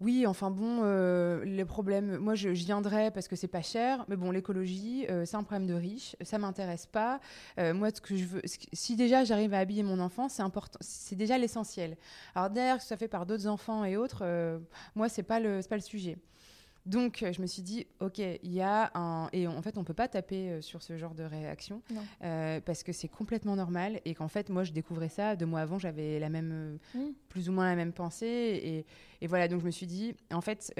oui, 0.02 0.28
enfin 0.28 0.52
bon, 0.52 0.82
euh, 0.84 1.46
les 1.46 1.64
problèmes. 1.64 2.18
Moi, 2.18 2.36
je, 2.36 2.50
viendrais 2.50 3.12
parce 3.12 3.30
que 3.30 3.38
c'est 3.38 3.48
pas 3.48 3.62
cher, 3.62 4.04
mais 4.10 4.18
bon, 4.18 4.30
l'écologie, 4.30 5.08
c'est 5.24 5.38
un 5.38 5.44
problème 5.44 5.68
de 5.68 5.74
riche, 5.74 6.18
ça 6.22 6.38
m'intéresse 6.38 6.86
pas. 6.86 7.22
moi, 7.58 7.90
ce 7.96 8.02
que 8.02 8.18
je 8.18 8.25
veux, 8.25 8.42
si 8.44 8.98
déjà 8.98 9.24
j'arrive 9.24 9.54
à 9.54 9.60
habiller 9.60 9.84
mon 9.84 10.00
enfant, 10.00 10.28
c'est 10.28 10.42
important, 10.44 10.78
c'est 10.82 11.16
déjà 11.16 11.38
l'essentiel. 11.38 11.96
Alors 12.36 12.50
derrière, 12.50 12.82
ça 12.82 12.98
fait 12.98 13.08
par 13.08 13.25
d'autres 13.25 13.48
enfants 13.48 13.86
et 13.86 13.96
autres, 13.96 14.25
moi, 14.96 15.08
c'est 15.08 15.24
pas 15.24 15.40
le, 15.40 15.62
pas 15.68 15.75
le 15.75 15.82
sujet. 15.82 16.18
Donc, 16.86 17.24
euh, 17.24 17.34
je 17.34 17.42
me 17.42 17.48
suis 17.48 17.63
dit, 17.63 17.88
OK, 18.00 18.20
il 18.20 18.54
y 18.54 18.62
a 18.62 18.92
un. 18.94 19.27
Et 19.34 19.48
en 19.48 19.62
fait, 19.62 19.77
on 19.77 19.82
ne 19.82 19.86
peut 19.86 19.94
pas 19.94 20.08
taper 20.08 20.50
euh, 20.50 20.62
sur 20.62 20.84
ce 20.84 20.98
genre 20.98 21.15
de 21.15 21.24
réaction 21.24 21.82
euh, 22.24 22.62
parce 22.62 22.84
que 22.84 22.92
c'est 22.92 23.08
complètement 23.08 23.56
normal 23.56 24.00
et 24.06 24.13
qu'en 24.13 24.27
fait, 24.27 24.50
moi, 24.50 24.63
je 24.63 24.72
découvrais 24.72 25.10
ça. 25.10 25.36
Deux 25.36 25.48
mois 25.48 25.62
avant, 25.62 25.80
j'avais 25.80 26.20
la 26.20 26.30
même. 26.30 26.77
Mm. 26.94 27.00
plus 27.30 27.50
ou 27.50 27.54
moins 27.54 27.65
la 27.65 27.75
même 27.75 27.94
pensée. 27.94 28.86
Et, 29.22 29.27
voilà, 29.27 29.48
donc 29.48 29.62
je 29.62 29.65
me 29.65 29.72
suis 29.72 29.88
dit, 29.88 30.13
en 30.32 30.42
fait. 30.42 30.74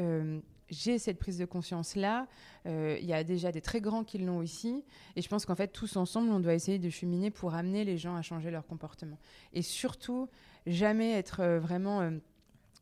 j'ai 0.70 0.98
cette 0.98 1.20
prise 1.20 1.38
de 1.38 1.46
conscience-là. 1.46 2.28
Il 2.66 3.06
y 3.06 3.14
a 3.14 3.24
déjà 3.24 3.52
des 3.52 3.62
très 3.62 3.82
grands 3.82 4.04
qui 4.04 4.20
l'ont 4.20 4.44
ici. 4.44 4.84
Et 5.16 5.22
je 5.22 5.30
pense 5.30 5.46
qu'en 5.46 5.56
fait, 5.56 5.70
tous 5.70 5.96
ensemble, 5.96 6.30
on 6.32 6.40
doit 6.40 6.54
essayer 6.54 6.78
de 6.78 6.90
cheminer 6.90 7.32
pour 7.32 7.56
amener 7.56 7.84
les 7.84 7.98
gens 7.98 8.16
à 8.16 8.22
changer 8.22 8.52
leur 8.52 8.68
comportement. 8.68 9.18
Et 9.54 9.64
surtout, 9.64 10.30
jamais 10.68 11.14
être 11.14 11.44
vraiment 11.58 12.12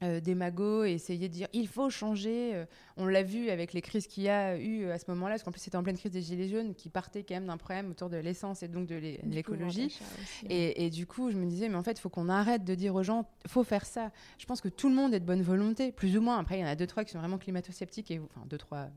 euh, 0.02 0.20
des 0.20 0.36
magots 0.36 0.84
et 0.84 0.92
essayer 0.92 1.30
de 1.30 1.34
dire 1.34 1.48
il 1.54 1.68
faut 1.68 1.90
changer. 1.90 2.56
Euh, 2.56 2.66
on 2.98 3.06
l'a 3.06 3.24
vu 3.24 3.50
avec 3.50 3.74
les 3.74 3.82
crises 3.82 4.08
qu'il 4.08 4.24
y 4.24 4.30
a 4.30 4.58
eu 4.58 4.90
à 4.90 4.98
ce 4.98 5.06
moment-là, 5.10 5.34
parce 5.34 5.44
qu'en 5.44 5.52
plus 5.52 5.62
c'était 5.62 5.78
en 5.78 5.84
pleine 5.84 5.98
crise 5.98 6.12
des 6.12 6.22
Gilets 6.22 6.50
jaunes 6.50 6.74
qui 6.76 6.90
partait 6.90 7.24
quand 7.24 7.36
même 7.36 7.46
d'un 7.46 7.58
problème 7.58 7.92
autour 7.92 8.10
de 8.10 8.18
l'essence 8.18 8.64
et 8.64 8.68
donc 8.68 8.88
de 8.88 8.96
l'écologie. 9.24 9.98
Et, 10.50 10.90
du 10.90 11.06
coup, 11.06 11.32
je 11.32 11.38
me 11.38 11.46
disais, 11.46 11.70
mais 11.70 11.76
en 11.76 11.84
fait, 11.84 11.94
il 11.94 12.00
faut 12.02 12.10
qu'on 12.10 12.30
arrête 12.30 12.64
de 12.64 12.76
dire 12.76 12.96
aux 12.96 13.04
gens 13.04 13.30
faut 13.48 13.64
faire 13.64 13.86
ça. 13.86 14.12
Je 14.38 14.46
pense 14.46 14.62
que 14.62 14.70
tout 14.70 14.90
le 14.90 14.96
monde 14.96 15.14
est 15.14 15.20
de 15.20 15.26
bonne 15.26 15.42
volonté, 15.42 15.92
plus 15.92 16.18
ou 16.18 16.22
moins. 16.22 16.40
Après, 16.40 16.58
il 16.58 16.62
y 16.62 16.64
en 16.64 16.68
a 16.68 16.76
deux, 16.76 16.88
trois 16.88 17.04
qui 17.04 17.12
sont 17.12 17.20
vraiment 17.20 17.38
climato-sceptiques, 17.38 18.12
et, 18.12 18.20
enfin, 18.20 18.46
deux, 18.48 18.58
trois 18.58 18.90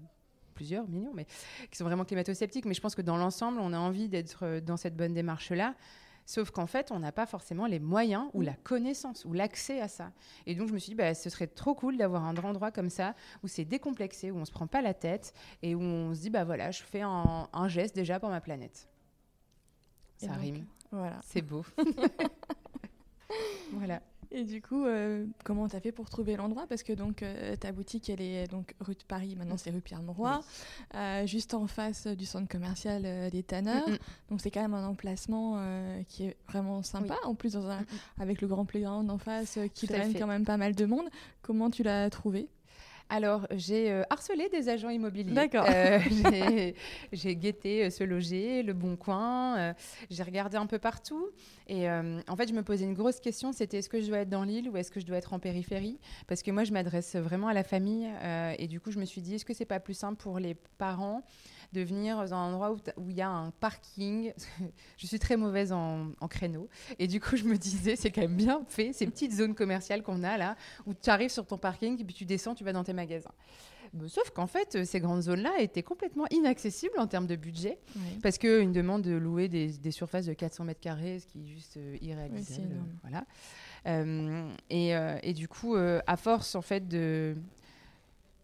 plusieurs 0.56 0.88
millions, 0.88 1.12
mais 1.14 1.26
qui 1.70 1.76
sont 1.76 1.84
vraiment 1.84 2.04
climato-sceptiques. 2.04 2.64
Mais 2.64 2.74
je 2.74 2.80
pense 2.80 2.96
que 2.96 3.02
dans 3.02 3.16
l'ensemble, 3.16 3.60
on 3.60 3.72
a 3.72 3.78
envie 3.78 4.08
d'être 4.08 4.44
euh, 4.44 4.60
dans 4.60 4.76
cette 4.76 4.96
bonne 4.96 5.14
démarche-là. 5.14 5.74
Sauf 6.26 6.50
qu'en 6.50 6.66
fait, 6.66 6.90
on 6.90 6.99
n'a 6.99 7.12
pas 7.12 7.25
forcément 7.25 7.66
les 7.66 7.78
moyens 7.78 8.28
ou 8.35 8.40
la 8.40 8.54
connaissance 8.54 9.25
ou 9.25 9.33
l'accès 9.33 9.80
à 9.80 9.87
ça. 9.87 10.11
Et 10.45 10.56
donc, 10.56 10.68
je 10.68 10.75
me 10.75 10.78
suis 10.78 10.90
dit, 10.90 10.97
bah, 10.97 11.14
ce 11.14 11.30
serait 11.30 11.47
trop 11.47 11.75
cool 11.75 11.97
d'avoir 11.97 12.25
un 12.25 12.37
endroit 12.37 12.73
comme 12.73 12.90
ça 12.90 13.14
où 13.45 13.49
c'est 13.49 13.64
décomplexé, 13.64 14.33
où 14.33 14.37
on 14.37 14.45
se 14.45 14.50
prend 14.50 14.66
pas 14.66 14.83
la 14.83 14.92
tête 14.92 15.33
et 15.62 15.76
où 15.76 15.80
on 15.80 16.14
se 16.14 16.23
dit, 16.23 16.30
bah 16.30 16.45
voilà, 16.45 16.73
je 16.73 16.83
fais 16.83 17.02
un, 17.02 17.68
geste 17.68 17.95
déjà 17.95 18.18
pour 18.18 18.28
ma 18.28 18.40
planète. 18.40 18.88
Ça 20.16 20.33
rime. 20.33 20.66
Voilà. 20.90 21.21
C'est 21.23 21.42
beau. 21.42 21.64
voilà. 23.73 24.02
Et 24.30 24.45
du 24.45 24.61
coup, 24.61 24.85
euh, 24.85 25.25
comment 25.45 25.68
tu 25.68 25.76
as 25.76 25.80
fait 25.80 25.92
pour 25.92 26.11
trouver 26.11 26.37
l'endroit? 26.37 26.66
Parce 26.68 26.83
que 26.83 26.92
donc 26.92 27.23
euh, 27.23 27.56
ta 27.56 27.73
boutique, 27.73 28.11
elle 28.11 28.21
est 28.21 28.47
donc 28.49 28.75
rue 28.80 28.95
de 28.95 29.04
Paris, 29.06 29.35
maintenant 29.37 29.56
c'est 29.56 29.71
rue 29.71 29.80
Pierre-Mauroy, 29.80 30.40
euh, 30.95 31.26
juste 31.26 31.54
en 31.54 31.66
face 31.66 32.06
du 32.06 32.26
centre 32.26 32.49
commercial 32.49 33.30
des 33.30 33.42
Tanneurs. 33.42 33.88
Mm. 33.88 33.99
Donc 34.30 34.40
c'est 34.40 34.50
quand 34.50 34.62
même 34.62 34.75
un 34.75 34.87
emplacement 34.87 35.62
qui 36.09 36.25
est 36.25 36.37
vraiment 36.49 36.83
sympa. 36.83 37.16
En 37.25 37.35
plus, 37.35 37.52
dans 37.54 37.66
un, 37.66 37.80
mm, 37.80 37.87
avec 38.21 38.40
le 38.40 38.49
grand 38.49 38.64
playground 38.64 39.11
en 39.11 39.18
face 39.18 39.59
qui 39.75 39.87
traîne 39.87 40.14
quand 40.14 40.26
même 40.26 40.45
pas 40.45 40.56
mal 40.56 40.75
de 40.75 40.85
monde. 40.85 41.09
Comment 41.42 41.71
tu 41.71 41.83
l'as 41.83 42.11
trouvé? 42.11 42.49
Alors, 43.08 43.46
j'ai 43.52 43.90
euh, 43.92 44.02
harcelé 44.10 44.48
des 44.48 44.68
agents 44.68 44.88
immobiliers. 44.88 45.32
D'accord. 45.32 45.66
Euh, 45.68 46.00
j'ai 47.12 47.36
guetté 47.36 47.84
euh, 47.84 47.90
ce 47.90 48.02
loger, 48.02 48.64
le 48.64 48.72
bon 48.72 48.96
coin. 48.96 49.75
j'ai 50.10 50.22
regardé 50.22 50.56
un 50.56 50.66
peu 50.66 50.78
partout. 50.78 51.28
Et 51.68 51.88
en 51.90 52.36
fait, 52.36 52.48
je 52.48 52.54
me 52.54 52.62
posais 52.62 52.84
une 52.84 52.94
grosse 52.94 53.18
question 53.18 53.52
c'était 53.52 53.78
est-ce 53.78 53.88
que 53.88 54.00
je 54.00 54.06
dois 54.06 54.18
être 54.18 54.28
dans 54.28 54.44
l'île 54.44 54.68
ou 54.68 54.76
est-ce 54.76 54.90
que 54.90 55.00
je 55.00 55.06
dois 55.06 55.16
être 55.16 55.32
en 55.32 55.38
périphérie? 55.38 55.98
Parce 56.26 56.42
que 56.42 56.50
moi, 56.50 56.64
je 56.64 56.72
m'adresse 56.72 57.16
vraiment 57.16 57.48
à 57.48 57.54
la 57.54 57.64
famille. 57.64 58.08
et 58.58 58.66
du 58.68 58.80
coup, 58.80 58.90
je 58.90 58.98
me 58.98 59.04
suis 59.04 59.20
dit 59.20 59.34
est-ce 59.34 59.44
que 59.44 59.54
c'est 59.54 59.64
pas 59.64 59.80
plus 59.80 59.94
simple 59.94 60.16
pour 60.16 60.38
les 60.38 60.54
parents 60.78 61.22
de 61.73 61.80
venir 61.82 62.16
dans 62.16 62.35
un 62.35 62.52
endroit 62.52 62.76
où 62.96 63.11
il 63.11 63.16
y 63.16 63.23
a 63.23 63.28
un 63.28 63.50
parking. 63.50 64.32
je 64.96 65.06
suis 65.06 65.18
très 65.18 65.37
mauvaise 65.37 65.73
en, 65.73 66.12
créneau. 66.28 66.68
Et 66.99 67.06
du 67.06 67.20
coup, 67.20 67.37
je 67.37 67.44
me 67.44 67.56
disais, 67.56 67.96
c'est 67.96 68.11
quand 68.11 68.23
même 68.23 68.37
bien 68.37 68.62
fait, 68.68 68.92
ces 68.92 69.06
petites 69.06 69.32
zones 69.32 69.54
commerciales 69.54 70.02
qu'on 70.02 70.23
a 70.23 70.37
là, 70.37 70.56
où 70.87 70.94
tu 70.94 71.11
arrives 71.11 71.30
sur 71.30 71.46
ton 71.46 71.58
parking, 71.58 72.00
et 72.00 72.04
puis 72.04 72.14
tu 72.14 72.25
descends, 72.25 72.54
tu 72.54 72.64
vas 72.64 72.73
dans 72.73 72.85
tes 72.85 72.92
magasins. 72.92 73.32
Sauf 74.08 74.30
qu'en 74.30 74.46
fait, 74.46 74.85
ces 74.85 75.00
grandes 75.00 75.23
zones-là 75.23 75.61
étaient 75.61 75.82
complètement 75.82 76.26
inaccessibles 76.30 76.99
en 76.99 77.06
termes 77.06 77.26
de 77.26 77.37
budget, 77.37 77.78
parce 78.23 78.38
qu'une 78.38 78.73
demande 78.73 79.02
de 79.02 79.12
louer 79.12 79.49
des, 79.49 79.90
surfaces 79.90 80.26
de 80.26 80.35
400 80.35 80.64
mètres 80.64 80.80
carrés, 80.80 81.20
ce 81.20 81.26
qui 81.26 81.42
est 81.42 81.46
juste 81.46 81.76
euh, 81.76 81.96
irréalisable. 82.00 82.76
voilà. 83.02 83.25
Euh, 83.87 84.50
et, 84.68 84.96
euh, 84.96 85.18
et, 85.23 85.32
du 85.32 85.49
coup, 85.49 85.76
à 85.76 86.16
force 86.16 86.54
en 86.56 86.62
fait 86.62 86.88
de, 86.88 87.37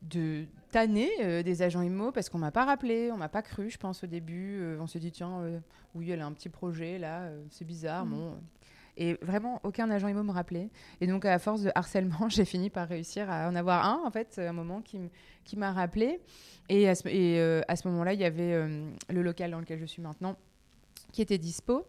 de 0.03 0.47
euh, 0.77 1.43
des 1.43 1.63
agents 1.63 1.83
IMO 1.83 2.13
parce 2.13 2.29
qu'on 2.29 2.39
m'a 2.39 2.51
pas 2.51 2.65
rappelé, 2.65 3.11
on 3.13 3.17
m'a 3.17 3.29
pas 3.29 3.43
cru, 3.43 3.71
je 3.71 3.79
pense 3.79 4.05
au 4.05 4.07
début. 4.07 4.59
Euh, 4.61 4.79
on 4.81 4.87
s'est 4.87 4.99
dit 4.99 5.13
tiens, 5.13 5.41
euh, 5.41 5.59
oui, 5.95 6.11
elle 6.11 6.21
a 6.21 6.27
un 6.27 6.33
petit 6.33 6.49
projet 6.49 6.99
là, 6.99 7.29
c'est 7.51 7.65
bizarre, 7.65 8.07
mm. 8.07 8.11
bon. 8.11 8.35
Et 8.99 9.15
vraiment, 9.23 9.59
aucun 9.65 9.91
agent 9.91 10.07
IMO 10.07 10.23
me 10.23 10.33
rappelait. 10.33 10.69
Et 11.01 11.07
donc, 11.07 11.25
à 11.25 11.39
force 11.39 11.63
de 11.63 11.73
harcèlement, 11.75 12.29
j'ai 12.29 12.45
fini 12.45 12.69
par 12.69 12.89
réussir 12.89 13.31
à 13.31 13.49
en 13.49 13.55
avoir 13.55 13.87
un, 13.87 14.03
en 14.05 14.11
fait, 14.11 14.39
à 14.39 14.51
un 14.51 14.53
moment 14.53 14.83
qui, 14.83 15.57
m'a 15.57 15.73
rappelé. 15.73 16.21
Et 16.69 16.89
à 16.89 16.95
ce, 16.95 17.03
ce 17.05 17.89
moment-là, 17.89 18.13
il 18.13 18.21
y 18.21 18.25
avait 18.25 18.69
le 19.09 19.23
local 19.23 19.51
dans 19.51 19.61
lequel 19.61 19.79
je 19.79 19.87
suis 19.87 20.03
maintenant 20.03 20.37
qui 21.13 21.23
était 21.23 21.39
dispo. 21.39 21.87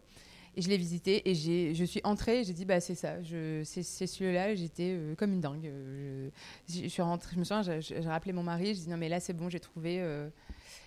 Et 0.56 0.62
je 0.62 0.70
l'ai 0.70 0.78
visité 0.78 1.30
et 1.30 1.74
je 1.74 1.84
suis 1.84 2.02
entrée 2.04 2.42
et 2.42 2.44
j'ai 2.44 2.54
dit, 2.54 2.66
bah, 2.66 2.80
c'est 2.80 2.96
ça, 2.96 3.16
c'est 3.64 4.08
celui-là. 4.08 4.54
J'étais 4.56 4.94
euh, 4.94 5.16
comme 5.16 5.34
une 5.34 5.42
dingue. 5.42 5.66
Euh, 5.66 6.30
je, 6.70 6.88
suis 6.88 7.02
rentrée, 7.02 7.32
je 7.34 7.40
me 7.40 7.44
souviens, 7.44 7.80
j'ai 7.80 8.00
rappelé 8.02 8.34
mon 8.34 8.44
mari, 8.44 8.76
je 8.76 8.82
dit, 8.82 8.90
non, 8.90 8.98
mais 8.98 9.10
là, 9.10 9.20
c'est 9.20 9.34
bon, 9.34 9.50
j'ai 9.50 9.60
trouvé. 9.60 9.98
Euh. 10.02 10.30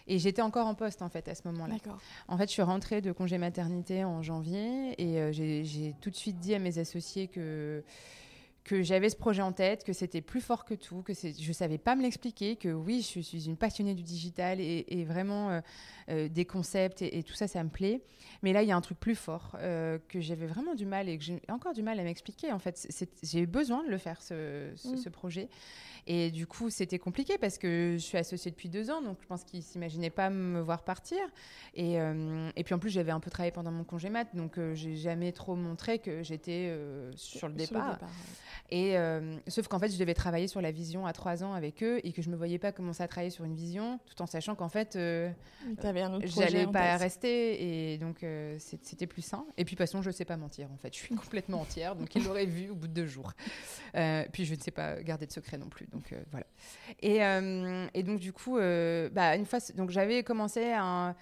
Et 0.07 0.21
j'étais 0.21 0.43
encore 0.43 0.69
en 0.69 0.75
poste, 0.75 1.03
en 1.03 1.09
fait, 1.09 1.27
à 1.27 1.35
ce 1.35 1.43
moment-là. 1.49 1.75
En 2.29 2.39
fait, 2.39 2.47
je 2.47 2.53
suis 2.53 2.63
rentrée 2.63 3.01
de 3.01 3.11
congé 3.11 3.39
maternité 3.39 4.05
en 4.05 4.23
janvier 4.23 4.95
et 5.03 5.33
j'ai 5.33 5.95
tout 6.01 6.11
de 6.11 6.17
suite 6.17 6.39
dit 6.39 6.55
à 6.55 6.61
mes 6.61 6.79
associés 6.79 7.27
que 7.27 7.83
que 8.67 8.83
j'avais 8.83 9.09
ce 9.09 9.17
projet 9.17 9.43
en 9.43 9.53
tête, 9.53 9.85
que 9.85 9.93
c'était 9.93 10.21
plus 10.21 10.41
fort 10.41 10.65
que 10.65 10.75
tout, 10.75 11.03
que 11.03 11.13
je 11.15 11.49
ne 11.49 11.53
savais 11.53 11.79
pas 11.79 11.95
me 11.95 12.03
l'expliquer, 12.03 12.57
que 12.57 12.69
oui, 12.69 13.01
je 13.01 13.21
suis 13.21 13.47
une 13.47 13.57
passionnée 13.57 13.95
du 13.95 14.03
digital 14.03 14.61
et, 14.61 15.05
vraiment 15.05 15.51
euh, 15.51 15.61
euh, 16.09 16.29
des 16.29 16.45
concepts 16.45 17.01
et, 17.01 17.23
tout 17.23 17.35
ça, 17.35 17.47
ça 17.47 17.63
me 17.63 17.71
plaît. 17.71 18.03
Mais 18.43 18.53
là, 18.53 18.65
il 18.65 18.69
y 18.69 18.73
a 18.73 18.77
un 18.77 18.81
truc 18.81 18.99
plus 18.99 19.15
fort 19.15 19.57
euh, 19.61 19.99
que 20.09 20.21
j'avais 20.21 20.47
vraiment 20.47 20.75
du 20.75 20.85
mal 20.85 21.09
et 21.09 21.17
que 21.17 21.23
j'ai 21.23 21.41
encore 21.49 21.75
du 21.75 21.85
mal 21.85 22.01
à 22.01 22.03
m'expliquer. 22.03 22.51
En 22.51 22.59
fait, 22.59 22.89
j'ai 23.23 23.39
eu 23.39 23.47
besoin 23.47 23.85
de 23.85 23.89
le 23.89 23.99
faire, 23.99 24.21
ce, 24.21 24.73
mmh. 24.73 24.97
ce 24.97 25.09
projet. 25.11 25.49
Et 26.09 26.31
du 26.31 26.47
coup, 26.47 26.71
c'était 26.71 26.99
compliqué 26.99 27.39
parce 27.39 27.59
que 27.59 27.95
je 27.95 28.03
suis 28.03 28.19
associée 28.19 28.53
depuis 28.53 28.69
deux 28.69 28.91
ans, 28.91 29.03
donc 29.03 29.19
je 29.21 29.27
pense 29.27 29.43
qu'ils 29.43 29.63
s'imaginaient 29.63 30.11
pas 30.11 30.31
me 30.31 30.61
voir 30.61 30.85
partir. 30.85 31.19
Et, 31.75 31.95
et 31.95 32.65
puis 32.65 32.75
en 32.75 32.79
plus, 32.79 32.91
j'avais 32.91 33.11
un 33.11 33.19
peu 33.19 33.29
travaillé 33.29 33.51
pendant 33.51 33.73
mon 33.73 33.83
congé 33.83 34.09
mat, 34.09 34.29
donc 34.33 34.57
j'ai 34.75 34.95
jamais 34.95 35.33
trop 35.33 35.57
montré 35.57 35.99
que 35.99 36.23
j'étais 36.23 36.69
euh, 36.71 37.11
sur 37.17 37.49
le 37.49 37.55
départ. 37.55 37.99
Et 38.71 38.97
sauf 39.49 39.69
qu'en 39.69 39.79
fait, 39.79 39.93
je 39.93 39.99
devais 39.99 40.15
travailler 40.15 40.49
sur 40.49 40.61
la 40.61 40.71
vision 40.71 41.07
à 41.07 41.13
trois 41.13 41.45
ans 41.45 41.53
avec 41.53 41.83
eux 41.83 42.01
et 42.05 42.13
que 42.13 42.23
je 42.23 42.31
me 42.31 42.37
voyais 42.37 42.59
pas 42.59 42.73
commencer 42.73 43.03
à 43.03 43.09
travailler 43.09 43.31
sur 43.31 43.45
une 43.45 43.55
vision, 43.55 44.01
tout 44.07 44.21
en 44.23 44.27
sachant 44.27 44.55
qu'en 44.55 44.69
fait, 44.69 44.99
j'allais 46.37 46.67
pas 46.67 46.97
rester 46.97 47.93
et 47.93 47.99
donc 47.99 48.25
c'était 48.59 49.07
plus 49.07 49.23
sain. 49.23 49.45
Et 49.57 49.65
puis 49.65 49.75
de 49.75 49.79
toute 49.79 49.87
façon, 49.87 50.03
je 50.03 50.11
sais 50.11 50.25
pas 50.25 50.37
mentir. 50.37 50.69
En 50.73 50.77
fait, 50.79 50.93
je 50.93 50.99
suis 50.99 51.15
complètement 51.15 51.61
entière, 51.61 51.97
donc 51.97 52.15
ils 52.15 52.25
l'auraient 52.25 52.47
vu 52.47 52.71
au 52.71 52.75
bout 52.75 52.89
de 52.89 52.95
deux 52.95 53.07
jours. 53.07 53.33
puis 54.33 54.45
je 54.45 54.55
ne 54.55 54.61
sais 54.61 54.71
pas 54.71 55.03
garder 55.03 55.27
de 55.27 55.33
secret 55.33 55.59
non 55.59 55.69
plus. 55.69 55.87
Donc 55.87 56.13
euh, 56.13 56.23
voilà. 56.31 56.47
Et, 57.01 57.25
euh, 57.25 57.87
et, 57.95 58.03
donc 58.03 58.19
du 58.19 58.33
coup, 58.33 58.59
euh, 58.59 59.09
bah, 59.11 59.37
une 59.37 59.47
fois, 59.47 59.59
donc 59.75 59.91
j'avais 59.91 60.23
commencé 60.23 60.73
à, 60.73 61.15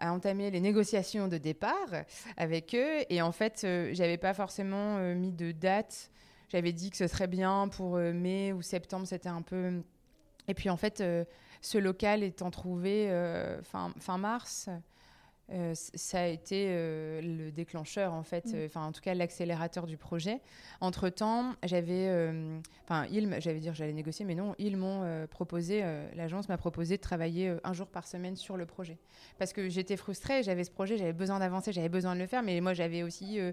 entamer 0.00 0.50
les 0.50 0.60
négociations 0.60 1.28
de 1.28 1.38
départ 1.38 1.88
avec 2.36 2.74
eux. 2.74 3.04
Et 3.08 3.22
en 3.22 3.30
fait, 3.30 3.66
j'avais 3.92 4.16
pas 4.16 4.34
forcément 4.34 4.98
mis 5.14 5.32
de 5.32 5.52
date. 5.52 6.10
J'avais 6.52 6.72
dit 6.72 6.90
que 6.90 6.98
ce 6.98 7.06
serait 7.06 7.28
bien 7.28 7.66
pour 7.68 7.96
mai 7.96 8.52
ou 8.52 8.60
septembre, 8.60 9.06
c'était 9.06 9.30
un 9.30 9.40
peu. 9.40 9.82
Et 10.48 10.54
puis 10.54 10.68
en 10.68 10.76
fait, 10.76 11.02
ce 11.62 11.78
local 11.78 12.22
étant 12.22 12.50
trouvé 12.50 13.08
fin, 13.62 13.94
fin 13.98 14.18
mars, 14.18 14.68
euh, 15.52 15.72
ça 15.74 16.20
a 16.20 16.26
été 16.26 16.66
euh, 16.68 17.20
le 17.20 17.50
déclencheur 17.50 18.14
en 18.14 18.22
fait, 18.22 18.46
mm. 18.46 18.54
euh, 18.54 18.66
enfin 18.66 18.86
en 18.86 18.92
tout 18.92 19.02
cas 19.02 19.12
l'accélérateur 19.14 19.86
du 19.86 19.96
projet. 19.96 20.40
Entre 20.80 21.10
temps, 21.10 21.54
j'avais, 21.62 22.10
enfin 22.84 23.06
ils, 23.10 23.28
j'allais 23.38 23.60
dire 23.60 23.74
j'allais 23.74 23.92
négocier, 23.92 24.24
mais 24.24 24.34
non, 24.34 24.54
ils 24.58 24.76
m'ont 24.76 25.26
proposé, 25.30 25.84
l'agence 26.16 26.48
m'a 26.48 26.56
proposé 26.56 26.96
de 26.96 27.02
travailler 27.02 27.54
un 27.62 27.72
jour 27.72 27.86
par 27.86 28.06
semaine 28.06 28.34
sur 28.34 28.56
le 28.56 28.66
projet, 28.66 28.98
parce 29.38 29.52
que 29.52 29.68
j'étais 29.68 29.96
frustrée, 29.96 30.42
j'avais 30.42 30.64
ce 30.64 30.70
projet, 30.70 30.96
j'avais 30.96 31.12
besoin 31.12 31.38
d'avancer, 31.38 31.72
j'avais 31.72 31.88
besoin 31.88 32.14
de 32.14 32.20
le 32.20 32.26
faire, 32.26 32.42
mais 32.42 32.60
moi 32.60 32.74
j'avais 32.74 33.02
aussi 33.02 33.38
ah, 33.40 33.52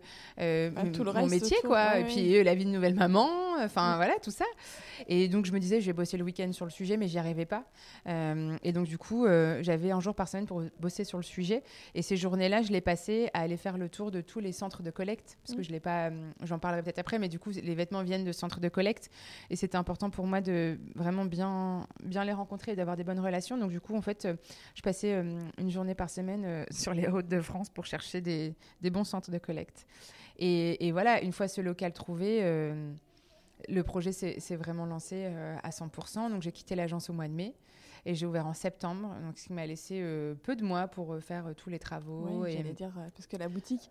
tout 0.91 1.03
le 1.03 1.13
mon 1.13 1.27
métier 1.27 1.57
quoi, 1.63 1.99
et 1.99 2.05
puis 2.05 2.43
la 2.43 2.55
vie 2.55 2.65
de 2.65 2.71
nouvelle 2.71 2.95
maman, 2.95 3.29
enfin 3.59 3.93
mm. 3.93 3.97
voilà 3.97 4.15
tout 4.23 4.31
ça. 4.31 4.45
Et 5.07 5.27
donc 5.27 5.45
je 5.45 5.51
me 5.51 5.59
disais 5.59 5.81
je 5.81 5.85
vais 5.85 5.93
bosser 5.93 6.17
le 6.17 6.23
week-end 6.23 6.51
sur 6.51 6.65
le 6.65 6.71
sujet, 6.71 6.97
mais 6.97 7.07
j'y 7.07 7.19
arrivais 7.19 7.45
pas. 7.45 7.65
et 8.07 8.71
donc 8.71 8.87
du 8.87 8.97
coup 8.97 9.27
j'avais 9.61 9.91
un 9.91 9.99
jour 9.99 10.15
par 10.15 10.27
semaine 10.27 10.47
pour 10.47 10.63
bosser 10.79 11.03
sur 11.03 11.19
le 11.19 11.23
sujet. 11.23 11.61
Et 11.95 12.01
ces 12.01 12.17
journées-là, 12.17 12.61
je 12.61 12.71
l'ai 12.71 12.81
passé 12.81 13.29
à 13.33 13.41
aller 13.41 13.57
faire 13.57 13.77
le 13.77 13.89
tour 13.89 14.11
de 14.11 14.21
tous 14.21 14.39
les 14.39 14.51
centres 14.51 14.83
de 14.83 14.91
collecte, 14.91 15.37
parce 15.43 15.55
que 15.55 15.61
mm. 15.61 15.63
je 15.63 15.71
l'ai 15.71 15.79
pas, 15.79 16.09
euh, 16.09 16.31
j'en 16.43 16.59
parlerai 16.59 16.83
peut-être 16.83 16.99
après, 16.99 17.19
mais 17.19 17.29
du 17.29 17.39
coup, 17.39 17.51
les 17.51 17.75
vêtements 17.75 18.03
viennent 18.03 18.23
de 18.23 18.31
centres 18.31 18.59
de 18.59 18.69
collecte, 18.69 19.09
et 19.49 19.55
c'était 19.55 19.77
important 19.77 20.09
pour 20.09 20.27
moi 20.27 20.41
de 20.41 20.77
vraiment 20.95 21.25
bien, 21.25 21.87
bien 22.03 22.23
les 22.25 22.33
rencontrer 22.33 22.73
et 22.73 22.75
d'avoir 22.75 22.97
des 22.97 23.03
bonnes 23.03 23.19
relations. 23.19 23.57
Donc 23.57 23.71
du 23.71 23.79
coup, 23.79 23.95
en 23.95 24.01
fait, 24.01 24.25
euh, 24.25 24.35
je 24.75 24.81
passais 24.81 25.13
euh, 25.13 25.39
une 25.57 25.69
journée 25.69 25.95
par 25.95 26.09
semaine 26.09 26.65
sur 26.71 26.93
les 26.93 27.07
routes 27.07 27.27
de 27.27 27.41
France 27.41 27.69
pour 27.69 27.85
chercher 27.85 28.21
des, 28.21 28.55
des 28.81 28.89
bons 28.89 29.03
centres 29.03 29.31
de 29.31 29.37
collecte. 29.37 29.85
Et, 30.37 30.87
et, 30.87 30.91
voilà, 30.91 31.21
une 31.21 31.33
fois 31.33 31.49
ce 31.49 31.59
local 31.59 31.91
trouvé, 31.91 32.41
le 33.67 33.83
projet 33.83 34.11
s'est 34.11 34.55
vraiment 34.55 34.85
lancé 34.85 35.25
à 35.63 35.69
100%. 35.69 36.29
Donc 36.29 36.41
j'ai 36.41 36.51
quitté 36.51 36.75
l'agence 36.75 37.09
au 37.09 37.13
mois 37.13 37.27
de 37.27 37.33
mai. 37.33 37.55
Et 38.05 38.15
j'ai 38.15 38.25
ouvert 38.25 38.47
en 38.47 38.53
septembre, 38.53 39.13
donc 39.25 39.37
ce 39.37 39.47
qui 39.47 39.53
m'a 39.53 39.65
laissé 39.65 39.99
euh, 40.01 40.33
peu 40.33 40.55
de 40.55 40.63
mois 40.63 40.87
pour 40.87 41.13
euh, 41.13 41.19
faire 41.19 41.47
euh, 41.47 41.53
tous 41.53 41.69
les 41.69 41.79
travaux. 41.79 42.43
Oui, 42.43 42.53
j'allais 42.55 42.73
dire, 42.73 42.91
parce 43.15 43.27
que 43.27 43.37
la 43.37 43.49
boutique, 43.49 43.89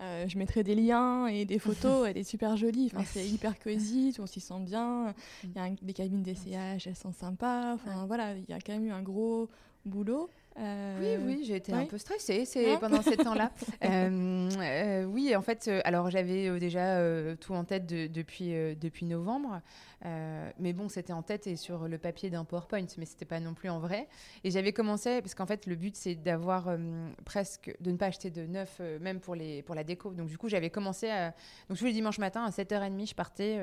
je 0.00 0.38
mettrai 0.38 0.62
des 0.62 0.74
liens 0.74 1.26
et 1.26 1.44
des 1.44 1.58
photos, 1.58 2.06
elle 2.08 2.18
est 2.18 2.24
super 2.24 2.56
jolie. 2.56 2.90
Enfin, 2.92 3.04
c'est 3.04 3.26
hyper 3.26 3.58
cosy, 3.58 4.14
on 4.18 4.26
s'y 4.26 4.40
sent 4.40 4.60
bien. 4.60 5.14
Il 5.44 5.50
y 5.54 5.58
a 5.58 5.68
des 5.70 5.92
cabines 5.92 6.22
d'essayage, 6.22 6.86
elles 6.86 6.96
sont 6.96 7.12
sympas. 7.12 7.74
Enfin, 7.74 8.06
voilà, 8.06 8.34
il 8.34 8.48
y 8.48 8.52
a 8.52 8.60
quand 8.60 8.72
même 8.72 8.86
eu 8.86 8.92
un 8.92 9.02
gros 9.02 9.48
boulot. 9.84 10.30
Oui, 10.56 11.16
oui, 11.24 11.42
j'ai 11.44 11.56
été 11.56 11.72
un 11.72 11.84
peu 11.84 11.98
stressée 11.98 12.44
c'est 12.44 12.78
pendant 12.78 13.02
ces 13.02 13.16
temps-là. 13.16 13.52
oui, 15.06 15.36
en 15.36 15.42
fait, 15.42 15.70
alors 15.84 16.10
j'avais 16.10 16.58
déjà 16.58 17.00
tout 17.36 17.54
en 17.54 17.64
tête 17.64 17.86
depuis, 17.86 18.52
depuis 18.76 19.06
novembre. 19.06 19.60
Euh, 20.04 20.50
mais 20.58 20.72
bon, 20.72 20.88
c'était 20.88 21.12
en 21.12 21.22
tête 21.22 21.46
et 21.46 21.56
sur 21.56 21.88
le 21.88 21.98
papier 21.98 22.30
d'un 22.30 22.44
PowerPoint, 22.44 22.86
mais 22.98 23.04
c'était 23.04 23.24
pas 23.24 23.40
non 23.40 23.54
plus 23.54 23.68
en 23.68 23.80
vrai. 23.80 24.08
Et 24.44 24.50
j'avais 24.50 24.72
commencé, 24.72 25.20
parce 25.20 25.34
qu'en 25.34 25.46
fait, 25.46 25.66
le 25.66 25.74
but, 25.74 25.96
c'est 25.96 26.14
d'avoir 26.14 26.68
euh, 26.68 27.08
presque, 27.24 27.74
de 27.80 27.90
ne 27.90 27.96
pas 27.96 28.06
acheter 28.06 28.30
de 28.30 28.46
neuf, 28.46 28.78
euh, 28.80 28.98
même 29.00 29.20
pour, 29.20 29.34
les, 29.34 29.62
pour 29.62 29.74
la 29.74 29.84
déco. 29.84 30.12
Donc, 30.12 30.28
du 30.28 30.38
coup, 30.38 30.48
j'avais 30.48 30.70
commencé 30.70 31.08
à. 31.08 31.34
Donc, 31.68 31.78
tous 31.78 31.86
les 31.86 31.92
dimanches 31.92 32.18
matin, 32.18 32.44
à 32.44 32.50
7h30, 32.50 33.08
je 33.08 33.14
partais, 33.14 33.58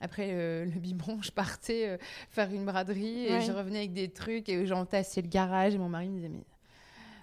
après 0.00 0.32
le 0.64 0.80
biberon, 0.80 1.20
je 1.22 1.30
partais 1.30 1.98
faire 2.30 2.50
une 2.52 2.64
braderie 2.64 3.26
et 3.26 3.40
je 3.40 3.52
revenais 3.52 3.78
avec 3.78 3.92
des 3.92 4.10
trucs 4.10 4.48
et 4.48 4.66
j'entassais 4.66 5.22
le 5.22 5.28
garage. 5.28 5.74
Et 5.74 5.78
mon 5.78 5.88
mari 5.88 6.08
me 6.08 6.16
disait, 6.16 6.28
mais 6.28 6.44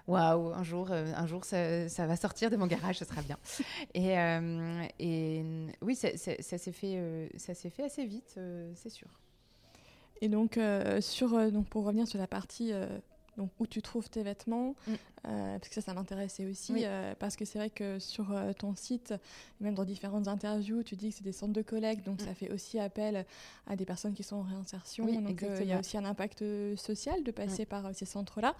waouh, 0.06 0.52
un 0.52 0.62
jour, 0.62 0.90
euh, 0.90 1.12
un 1.16 1.26
jour 1.26 1.44
ça, 1.44 2.06
va 2.06 2.16
sortir 2.16 2.50
de 2.50 2.56
mon 2.56 2.66
garage, 2.66 2.98
ce 2.98 3.04
sera 3.04 3.22
bien. 3.22 3.38
Et, 3.94 4.18
euh, 4.18 4.82
et 4.98 5.44
oui, 5.80 5.94
ça, 5.94 6.16
s'est 6.16 6.72
fait, 6.72 6.94
euh, 6.96 7.28
ça 7.36 7.54
s'est 7.54 7.70
fait 7.70 7.84
assez 7.84 8.04
vite, 8.04 8.38
c'est 8.74 8.90
sûr. 8.90 9.08
Et 10.20 10.28
donc, 10.28 10.58
sur, 11.00 11.50
donc, 11.50 11.68
pour 11.68 11.84
revenir 11.84 12.06
sur 12.06 12.18
la 12.18 12.28
partie 12.28 12.72
donc, 13.36 13.50
où 13.58 13.66
tu 13.66 13.82
trouves 13.82 14.08
tes 14.08 14.22
vêtements, 14.22 14.74
mm. 14.86 14.94
Euh, 15.28 15.58
parce 15.58 15.68
que 15.68 15.74
ça, 15.76 15.82
ça 15.82 15.94
m'intéressait 15.94 16.46
aussi, 16.46 16.84
euh, 16.84 17.14
parce 17.16 17.36
que 17.36 17.44
c'est 17.44 17.58
vrai 17.58 17.70
que 17.70 18.00
sur 18.00 18.32
euh, 18.32 18.52
ton 18.52 18.74
site, 18.74 19.14
même 19.60 19.74
dans 19.74 19.84
différentes 19.84 20.26
interviews, 20.26 20.82
tu 20.82 20.96
dis 20.96 21.10
que 21.10 21.14
c'est 21.14 21.22
des 21.22 21.32
centres 21.32 21.52
de 21.52 21.62
collecte, 21.62 22.04
donc 22.04 22.20
mm. 22.20 22.24
ça 22.24 22.34
fait 22.34 22.50
aussi 22.50 22.80
appel 22.80 23.24
à 23.68 23.76
des 23.76 23.84
personnes 23.84 24.14
qui 24.14 24.24
sont 24.24 24.36
en 24.36 24.42
réinsertion. 24.42 25.06
donc 25.06 25.44
il 25.60 25.66
y 25.66 25.72
a 25.72 25.78
aussi 25.78 25.96
un 25.96 26.04
impact 26.04 26.44
social 26.76 27.22
de 27.22 27.30
passer 27.30 27.66
par 27.66 27.94
ces 27.94 28.04
centres-là. 28.04 28.56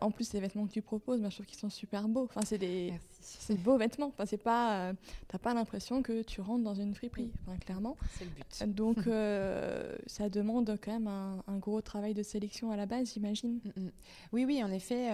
en 0.00 0.10
plus, 0.10 0.32
les 0.32 0.40
vêtements 0.40 0.66
que 0.66 0.72
tu 0.72 0.82
proposes, 0.82 1.20
moi, 1.20 1.28
je 1.28 1.36
trouve 1.36 1.46
qu'ils 1.46 1.58
sont 1.58 1.70
super 1.70 2.08
beaux. 2.08 2.24
Enfin, 2.24 2.40
c'est 2.44 2.58
des, 2.58 2.94
c'est 3.20 3.60
beaux 3.60 3.76
vêtements. 3.76 4.08
Enfin, 4.08 4.24
c'est 4.24 4.42
pas, 4.42 4.92
t'as 5.28 5.38
pas 5.38 5.52
l'impression 5.52 6.02
que 6.02 6.22
tu 6.22 6.40
rentres 6.40 6.64
dans 6.64 6.74
une 6.74 6.94
friperie, 6.94 7.30
enfin, 7.42 7.58
clairement. 7.58 7.96
C'est 8.18 8.24
le 8.24 8.30
but. 8.30 8.74
Donc, 8.74 8.98
ça 10.06 10.30
demande 10.30 10.78
quand 10.82 10.92
même 10.92 11.08
un, 11.08 11.58
gros 11.58 11.82
travail 11.82 12.14
de 12.14 12.22
sélection 12.22 12.70
à 12.70 12.76
la 12.76 12.86
base, 12.86 13.12
j'imagine. 13.12 13.60
Mm, 13.76 13.88
oui, 14.32 14.44
oui, 14.46 14.64
en 14.64 14.70
effet. 14.70 15.10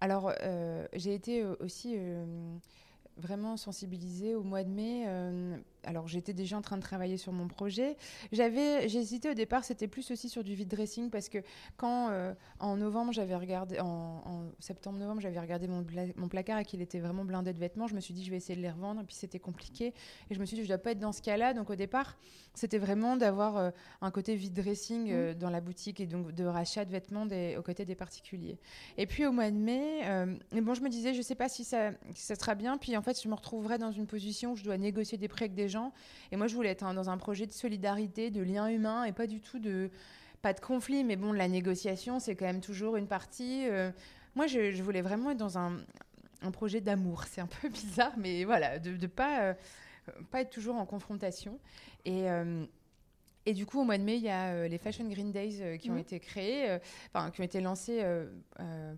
Alors, 0.00 0.32
euh, 0.42 0.86
j'ai 0.92 1.14
été 1.14 1.42
euh, 1.42 1.56
aussi 1.60 1.94
euh, 1.96 2.24
vraiment 3.16 3.56
sensibilisée 3.56 4.34
au 4.34 4.42
mois 4.42 4.62
de 4.64 4.68
mai 4.68 5.06
alors 5.86 6.08
j'étais 6.08 6.34
déjà 6.34 6.56
en 6.56 6.62
train 6.62 6.76
de 6.76 6.82
travailler 6.82 7.16
sur 7.16 7.32
mon 7.32 7.48
projet. 7.48 7.96
J'avais, 8.32 8.84
hésité 8.84 9.30
au 9.30 9.34
départ, 9.34 9.64
c'était 9.64 9.86
plus 9.86 10.10
aussi 10.10 10.28
sur 10.28 10.44
du 10.44 10.54
vide 10.54 10.68
dressing 10.68 11.10
parce 11.10 11.28
que 11.28 11.38
quand 11.76 12.08
euh, 12.10 12.34
en 12.58 12.76
novembre 12.76 13.12
j'avais 13.12 13.36
regardé, 13.36 13.78
en, 13.80 14.50
septembre-novembre 14.58 15.20
j'avais 15.20 15.40
regardé 15.40 15.68
mon, 15.68 15.86
mon, 16.16 16.28
placard 16.28 16.58
et 16.58 16.64
qu'il 16.64 16.82
était 16.82 16.98
vraiment 16.98 17.24
blindé 17.24 17.52
de 17.52 17.58
vêtements, 17.58 17.86
je 17.86 17.94
me 17.94 18.00
suis 18.00 18.12
dit 18.12 18.24
je 18.24 18.30
vais 18.30 18.36
essayer 18.36 18.56
de 18.56 18.62
les 18.62 18.70
revendre 18.70 19.00
et 19.00 19.04
puis 19.04 19.14
c'était 19.14 19.38
compliqué 19.38 19.94
et 20.30 20.34
je 20.34 20.40
me 20.40 20.44
suis 20.44 20.56
dit 20.56 20.62
je 20.62 20.68
dois 20.68 20.78
pas 20.78 20.90
être 20.90 20.98
dans 20.98 21.12
ce 21.12 21.22
cas-là. 21.22 21.54
Donc 21.54 21.70
au 21.70 21.76
départ 21.76 22.16
c'était 22.54 22.78
vraiment 22.78 23.16
d'avoir 23.16 23.56
euh, 23.56 23.70
un 24.00 24.10
côté 24.10 24.34
vide 24.34 24.54
dressing 24.54 25.10
euh, 25.10 25.32
mmh. 25.32 25.38
dans 25.38 25.50
la 25.50 25.60
boutique 25.60 26.00
et 26.00 26.06
donc 26.06 26.32
de 26.32 26.44
rachat 26.44 26.84
de 26.84 26.90
vêtements 26.90 27.26
des, 27.26 27.56
aux 27.56 27.62
côtés 27.62 27.84
des 27.84 27.94
particuliers. 27.94 28.58
Et 28.98 29.06
puis 29.06 29.24
au 29.24 29.32
mois 29.32 29.50
de 29.50 29.56
mai, 29.56 30.02
bon 30.52 30.74
je 30.74 30.82
me 30.82 30.88
disais 30.88 31.14
je 31.14 31.22
sais 31.22 31.34
pas 31.36 31.48
si 31.48 31.64
ça, 31.64 31.92
si 32.14 32.24
ça 32.24 32.34
sera 32.34 32.54
bien. 32.54 32.76
Puis 32.76 32.96
en 32.96 33.02
fait 33.02 33.20
je 33.22 33.28
me 33.28 33.34
retrouverai 33.34 33.78
dans 33.78 33.92
une 33.92 34.06
position 34.06 34.52
où 34.52 34.56
je 34.56 34.64
dois 34.64 34.78
négocier 34.78 35.18
des 35.18 35.28
prêts 35.28 35.44
avec 35.44 35.54
des 35.54 35.68
gens 35.68 35.75
et 36.32 36.36
moi, 36.36 36.46
je 36.46 36.54
voulais 36.54 36.70
être 36.70 36.92
dans 36.94 37.10
un 37.10 37.18
projet 37.18 37.46
de 37.46 37.52
solidarité, 37.52 38.30
de 38.30 38.42
lien 38.42 38.68
humain 38.68 39.04
et 39.04 39.12
pas 39.12 39.26
du 39.26 39.40
tout 39.40 39.58
de. 39.58 39.90
Pas 40.42 40.52
de 40.52 40.60
conflit, 40.60 41.02
mais 41.02 41.16
bon, 41.16 41.32
la 41.32 41.48
négociation, 41.48 42.20
c'est 42.20 42.36
quand 42.36 42.44
même 42.44 42.60
toujours 42.60 42.96
une 42.96 43.08
partie. 43.08 43.66
Euh, 43.68 43.90
moi, 44.36 44.46
je, 44.46 44.80
voulais 44.82 45.00
vraiment 45.00 45.30
être 45.30 45.38
dans 45.38 45.58
un, 45.58 45.78
un 46.42 46.50
projet 46.50 46.80
d'amour. 46.80 47.24
C'est 47.24 47.40
un 47.40 47.48
peu 47.48 47.68
bizarre, 47.70 48.12
mais 48.16 48.44
voilà, 48.44 48.78
de 48.78 48.90
ne 48.90 49.06
pas, 49.06 49.40
euh, 49.40 49.54
pas 50.30 50.42
être 50.42 50.50
toujours 50.50 50.76
en 50.76 50.86
confrontation. 50.86 51.58
Et. 52.04 52.30
Euh, 52.30 52.64
et 53.46 53.54
du 53.54 53.64
coup, 53.64 53.80
au 53.80 53.84
mois 53.84 53.96
de 53.96 54.02
mai, 54.02 54.16
il 54.16 54.24
y 54.24 54.28
a 54.28 54.48
euh, 54.48 54.68
les 54.68 54.76
Fashion 54.76 55.08
Green 55.08 55.30
Days 55.30 55.58
euh, 55.60 55.76
qui 55.76 55.88
ont 55.88 55.94
mmh. 55.94 55.98
été 55.98 56.18
créés, 56.18 56.68
euh, 56.68 56.78
enfin, 57.14 57.30
qui 57.30 57.40
ont 57.40 57.44
été 57.44 57.60
lancés 57.60 58.04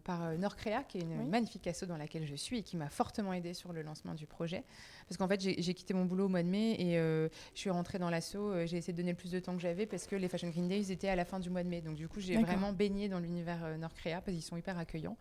par 0.05 0.33
Nordcrea, 0.39 0.85
qui 0.89 0.99
est 0.99 1.03
une 1.03 1.29
magnifique 1.29 1.67
asso 1.67 1.85
dans 1.85 1.99
laquelle 1.99 2.27
je 2.27 2.35
suis 2.35 2.59
et 2.59 2.63
qui 2.63 2.77
m'a 2.79 2.89
fortement 2.89 3.35
aidée 3.35 3.53
sur 3.53 3.75
le 3.75 3.83
lancement 3.83 4.15
du 4.15 4.27
projet. 4.27 4.65
Parce 5.07 5.19
qu'en 5.19 5.29
fait, 5.29 5.41
j'ai 5.41 5.75
quitté 5.75 5.93
mon 5.93 6.07
boulot 6.07 6.27
au 6.27 6.29
mois 6.29 6.43
de 6.43 6.49
mai 6.49 6.77
et 6.79 6.95
je 6.95 7.29
suis 7.59 7.71
rentrée 7.71 7.99
dans 7.99 8.09
l'asso. 8.09 8.37
j'ai 8.65 8.79
essayé 8.79 8.93
de 8.93 8.99
donner 8.99 9.13
le 9.13 9.17
plus 9.17 9.31
de 9.31 9.41
temps 9.41 9.55
que 9.55 9.61
j'avais 9.61 9.87
parce 9.87 10.07
que 10.07 10.17
les 10.17 10.29
Fashion 10.29 10.49
Green 10.49 10.69
Days 10.69 10.91
étaient 10.91 11.09
à 11.09 11.17
la 11.17 11.25
fin 11.25 11.41
du 11.41 11.51
mois 11.51 11.63
de 11.63 11.69
mai. 11.69 11.81
Donc, 11.81 11.97
du 11.97 12.09
coup, 12.09 12.21
j'ai 12.21 12.37
vraiment 12.37 12.73
baigné 12.73 13.09
dans 13.09 13.19
l'univers 13.19 13.77
Nordcrea 13.79 14.21
parce 14.21 14.33
qu'ils 14.33 14.43
sont 14.43 14.57
hyper 14.57 14.79
accueillants. 14.79 15.17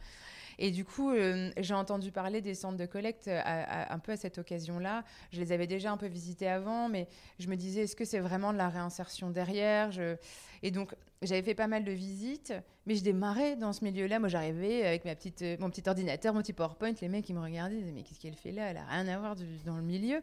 Et 0.59 0.71
du 0.71 0.85
coup, 0.85 1.11
euh, 1.11 1.51
j'ai 1.57 1.73
entendu 1.73 2.11
parler 2.11 2.41
des 2.41 2.55
centres 2.55 2.77
de 2.77 2.85
collecte 2.85 3.27
un 3.29 3.99
peu 3.99 4.13
à 4.13 4.17
cette 4.17 4.37
occasion-là. 4.37 5.03
Je 5.31 5.39
les 5.39 5.51
avais 5.51 5.67
déjà 5.67 5.91
un 5.91 5.97
peu 5.97 6.07
visités 6.07 6.47
avant, 6.47 6.89
mais 6.89 7.07
je 7.39 7.47
me 7.47 7.55
disais, 7.55 7.83
est-ce 7.83 7.95
que 7.95 8.05
c'est 8.05 8.19
vraiment 8.19 8.53
de 8.53 8.57
la 8.57 8.69
réinsertion 8.69 9.29
derrière? 9.29 9.91
Et 10.63 10.71
donc, 10.71 10.95
j'avais 11.21 11.43
fait 11.43 11.55
pas 11.55 11.67
mal 11.67 11.83
de 11.83 11.91
visites, 11.91 12.53
mais 12.85 12.95
je 12.95 13.03
démarrais 13.03 13.55
dans 13.55 13.73
ce 13.73 13.83
milieu-là. 13.83 14.19
Moi, 14.19 14.29
j'arrivais 14.29 14.85
avec 14.85 15.03
petite, 15.03 15.43
mon 15.59 15.69
petit 15.69 15.87
ordinateur, 15.87 16.33
mon 16.33 16.41
petit 16.41 16.53
PowerPoint. 16.53 16.93
Les 17.01 17.09
mecs, 17.09 17.29
ils 17.29 17.35
me 17.35 17.41
regardaient, 17.41 17.75
ils 17.75 17.81
disaient, 17.81 17.91
mais 17.91 18.03
qu'est-ce 18.03 18.19
qu'elle 18.19 18.35
fait 18.35 18.51
là? 18.51 18.69
Elle 18.69 18.77
a 18.77 18.85
rien 18.85 19.07
à 19.07 19.17
voir 19.19 19.35
dans 19.65 19.77
le 19.77 19.83
milieu. 19.83 20.21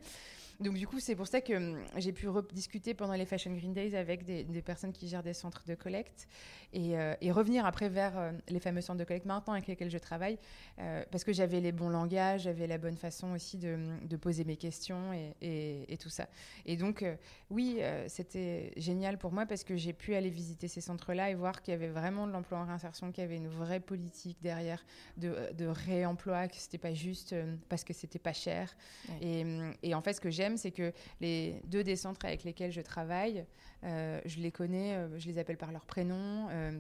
Donc 0.61 0.75
du 0.75 0.87
coup, 0.87 1.01
c'est 1.01 1.17
pour 1.17 1.27
ça 1.27 1.41
que 1.41 1.53
hum, 1.55 1.79
j'ai 1.97 2.13
pu 2.13 2.29
rediscuter 2.29 2.95
pendant 2.95 3.15
les 3.15 3.27
Fashion 3.27 3.53
Green 3.53 3.73
Days 3.73 3.97
avec 3.97 4.25
des, 4.25 4.45
personnes 4.63 4.93
qui 4.93 5.09
gèrent 5.09 5.23
des 5.23 5.35
centres 5.35 5.65
de 5.67 5.75
collecte 5.75 6.29
et, 6.73 6.97
euh, 6.99 7.15
revenir 7.33 7.67
après 7.67 7.89
vers 7.89 8.17
euh, 8.17 8.33
les 8.49 8.61
fameux 8.61 8.81
centres 8.81 8.99
de 8.99 9.05
collecte 9.05 9.27
maintenant 9.27 9.55
avec 9.55 9.67
lesquels 9.67 9.91
je 9.91 9.99
travaille 9.99 10.39
euh, 10.79 11.05
parce 11.11 11.25
que 11.25 11.33
j'avais 11.33 11.61
les 11.61 11.73
bons 11.73 11.89
langages, 11.89 12.43
j'avais 12.43 12.69
la 12.69 12.79
bonne 12.79 12.97
façon 12.97 13.33
aussi 13.33 13.59
de, 13.59 14.17
poser 14.17 14.45
mes 14.45 14.57
questions 14.57 15.13
et, 15.43 15.99
tout 16.01 16.09
ça. 16.09 16.29
Et 16.67 16.77
donc 16.77 17.05
oui, 17.51 17.81
c'était 18.07 18.73
génial 18.77 19.19
pour 19.19 19.33
moi 19.33 19.45
parce 19.45 19.65
que 19.65 19.77
j'ai 19.77 19.93
pu 19.93 20.15
aller 20.15 20.31
visiter 20.31 20.69
ces 20.69 20.81
centres-là 20.81 21.31
et 21.31 21.35
voir 21.35 21.63
qu'il 21.63 21.73
y 21.73 21.75
avait 21.75 21.89
vraiment 21.89 22.27
de 22.27 22.33
l'emploi 22.33 22.59
en 22.59 22.65
réinsertion, 22.65 23.11
qu'il 23.11 23.23
y 23.23 23.25
avait 23.25 23.37
une 23.37 23.49
vraie 23.49 23.81
politique 23.81 24.39
derrière 24.41 24.85
de, 25.17 25.67
réemploi, 25.67 26.47
que 26.47 26.57
c'était 26.57 26.79
pas 26.79 26.95
juste 26.95 27.35
parce 27.69 27.83
que 27.83 27.93
c'était 27.93 28.21
pas 28.21 28.33
cher. 28.33 28.77
Et, 29.21 29.45
et 29.83 29.95
en 29.95 30.01
fait, 30.01 30.13
ce 30.13 30.21
que 30.21 30.31
c'est 30.57 30.71
que 30.71 30.93
les 31.21 31.61
deux 31.67 31.85
des 31.85 31.97
centres 31.97 32.25
avec 32.25 32.45
lesquels 32.45 32.73
je 32.73 32.81
travaille, 32.81 33.45
euh, 33.85 34.21
je 34.25 34.41
les 34.41 34.51
connais, 34.51 34.95
euh, 34.95 35.19
je 35.19 35.29
les 35.29 35.39
appelle 35.39 35.57
par 35.57 35.73
leur 35.73 35.85
prénom. 35.87 36.49
Euh, 36.51 36.79